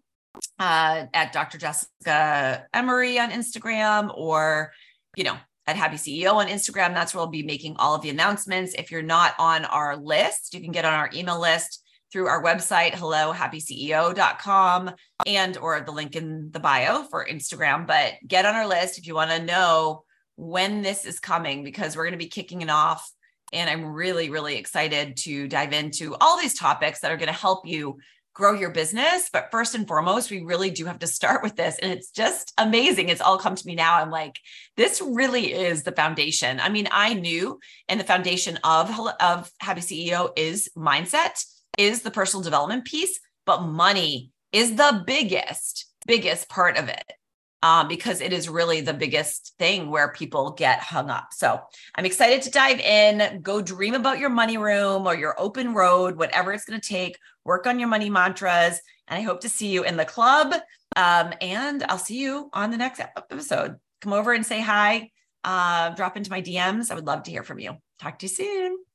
uh, 0.59 1.07
at 1.13 1.33
Dr. 1.33 1.59
Jessica 1.59 2.67
Emery 2.73 3.19
on 3.19 3.31
Instagram 3.31 4.17
or, 4.17 4.73
you 5.17 5.25
know, 5.25 5.37
at 5.67 5.77
Happy 5.77 5.97
CEO 5.97 6.35
on 6.35 6.49
Instagram. 6.49 6.95
That's 6.95 7.15
where 7.15 7.23
we'll 7.23 7.31
be 7.31 7.43
making 7.43 7.77
all 7.77 7.95
of 7.95 8.03
the 8.03 8.11
announcements. 8.11 8.75
If 8.75 8.91
you're 8.91 9.03
not 9.03 9.35
on 9.39 9.65
our 9.67 9.97
list, 9.97 10.55
you 10.55 10.61
can 10.61 10.73
get 10.73 10.85
on 10.85 10.95
our 10.95 11.11
email 11.15 11.41
list 11.41 11.80
through 12.13 12.27
our 12.27 12.43
website, 12.43 12.93
hellohappyceo.com 12.93 14.91
and 15.27 15.57
or 15.59 15.81
the 15.81 15.93
link 15.93 16.17
in 16.17 16.51
the 16.51 16.61
bio 16.61 17.05
for 17.05 17.27
Instagram. 17.27 17.87
But 17.87 18.15
get 18.27 18.47
on 18.47 18.55
our 18.55 18.67
list 18.67 18.99
if 18.99 19.07
you 19.07 19.15
want 19.15 19.31
to 19.31 19.43
know 19.43 20.05
when 20.37 20.83
this 20.83 21.05
is 21.05 21.21
coming 21.21 21.63
because 21.65 21.97
we're 21.97 22.05
going 22.05 22.13
to 22.13 22.19
be 22.19 22.29
kicking 22.29 22.63
it 22.63 22.71
off. 22.71 23.11
And 23.53 23.69
I'm 23.69 23.85
really, 23.85 24.31
really 24.31 24.57
excited 24.57 25.17
to 25.19 25.49
dive 25.49 25.73
into 25.73 26.15
all 26.21 26.39
these 26.39 26.55
topics 26.55 27.01
that 27.01 27.11
are 27.11 27.17
going 27.17 27.27
to 27.29 27.33
help 27.33 27.67
you 27.67 27.99
grow 28.33 28.53
your 28.53 28.71
business. 28.71 29.29
But 29.33 29.51
first 29.51 29.75
and 29.75 29.87
foremost, 29.87 30.31
we 30.31 30.43
really 30.43 30.71
do 30.71 30.85
have 30.87 31.01
to 31.01 31.07
start 31.07 31.43
with 31.43 31.57
this. 31.57 31.79
And 31.81 31.93
it's 31.93 32.11
just 32.11 32.53
amazing. 32.57 33.09
It's 33.09 33.21
all 33.21 33.39
come 33.39 33.55
to 33.55 33.67
me 33.67 33.75
now. 33.75 33.97
I'm 33.97 34.11
like, 34.11 34.39
this 34.77 35.03
really 35.05 35.53
is 35.53 35.83
the 35.83 35.93
foundation. 35.93 36.61
I 36.61 36.69
mean, 36.69 36.89
I 36.91 37.15
knew, 37.15 37.59
and 37.89 37.99
the 37.99 38.05
foundation 38.05 38.59
of, 38.63 38.91
of 39.21 39.51
Happy 39.61 39.81
CEO 39.81 40.31
is 40.37 40.71
mindset, 40.77 41.45
is 41.79 42.03
the 42.03 42.11
personal 42.11 42.43
development 42.43 42.85
piece, 42.85 43.21
but 43.47 43.63
money 43.63 44.31
is 44.53 44.75
the 44.75 45.03
biggest, 45.07 45.87
biggest 46.07 46.49
part 46.49 46.77
of 46.77 46.89
it 46.89 47.13
um, 47.63 47.89
because 47.89 48.21
it 48.21 48.33
is 48.33 48.49
really 48.49 48.81
the 48.81 48.95
biggest 48.95 49.55
thing 49.59 49.91
where 49.91 50.13
people 50.13 50.53
get 50.53 50.81
hung 50.81 51.11
up. 51.11 51.29
So 51.33 51.61
I'm 51.95 52.07
excited 52.07 52.43
to 52.43 52.51
dive 52.51 52.81
in. 52.81 53.43
Go 53.43 53.61
dream 53.61 53.95
about 53.95 54.19
your 54.19 54.31
money 54.31 54.57
room 54.57 55.07
or 55.07 55.15
your 55.15 55.39
open 55.39 55.75
road, 55.75 56.17
whatever 56.17 56.53
it's 56.53 56.65
going 56.65 56.81
to 56.81 56.89
take. 56.89 57.19
Work 57.45 57.67
on 57.67 57.79
your 57.79 57.89
money 57.89 58.09
mantras. 58.09 58.81
And 59.09 59.19
I 59.19 59.23
hope 59.23 59.41
to 59.41 59.49
see 59.49 59.69
you 59.69 59.85
in 59.85 59.97
the 59.97 60.05
club. 60.05 60.55
Um, 60.97 61.33
and 61.41 61.85
I'll 61.85 61.99
see 61.99 62.21
you 62.21 62.51
on 62.53 62.71
the 62.71 62.77
next 62.77 63.01
episode. 63.01 63.77
Come 64.01 64.13
over 64.13 64.33
and 64.33 64.45
say 64.45 64.61
hi. 64.61 65.11
Uh, 65.45 65.91
drop 65.91 66.17
into 66.17 66.31
my 66.31 66.43
DMs. 66.43 66.91
I 66.91 66.95
would 66.95 67.07
love 67.07 67.25
to 67.25 67.31
hear 67.31 67.43
from 67.43 67.59
you. 67.59 67.77
Talk 67.99 68.19
to 68.21 68.27
you 68.27 68.31
soon. 68.31 68.90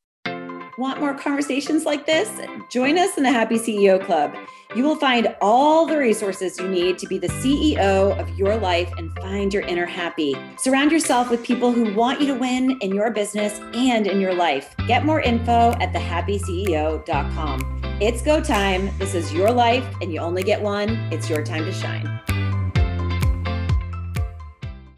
Want 0.77 0.99
more 0.99 1.13
conversations 1.13 1.85
like 1.85 2.05
this? 2.05 2.29
Join 2.69 2.97
us 2.97 3.15
in 3.17 3.23
the 3.23 3.31
Happy 3.31 3.55
CEO 3.57 4.03
Club. 4.03 4.35
You 4.75 4.83
will 4.83 4.97
find 4.97 5.33
all 5.39 5.85
the 5.85 5.97
resources 5.97 6.59
you 6.59 6.67
need 6.67 6.97
to 6.97 7.07
be 7.07 7.17
the 7.17 7.29
CEO 7.29 8.19
of 8.19 8.37
your 8.37 8.57
life 8.57 8.91
and 8.97 9.09
find 9.19 9.53
your 9.53 9.63
inner 9.63 9.85
happy. 9.85 10.35
Surround 10.57 10.91
yourself 10.91 11.29
with 11.29 11.45
people 11.45 11.71
who 11.71 11.93
want 11.93 12.19
you 12.19 12.27
to 12.27 12.33
win 12.33 12.77
in 12.81 12.93
your 12.93 13.09
business 13.09 13.57
and 13.73 14.05
in 14.05 14.19
your 14.19 14.33
life. 14.33 14.75
Get 14.85 15.05
more 15.05 15.21
info 15.21 15.71
at 15.79 15.93
thehappyceo.com. 15.93 17.81
It's 18.01 18.21
go 18.21 18.41
time. 18.41 18.89
This 18.97 19.15
is 19.15 19.31
your 19.31 19.51
life, 19.51 19.85
and 20.01 20.11
you 20.11 20.19
only 20.19 20.43
get 20.43 20.61
one. 20.61 20.89
It's 21.13 21.29
your 21.29 21.41
time 21.41 21.63
to 21.63 21.71
shine. 21.71 22.19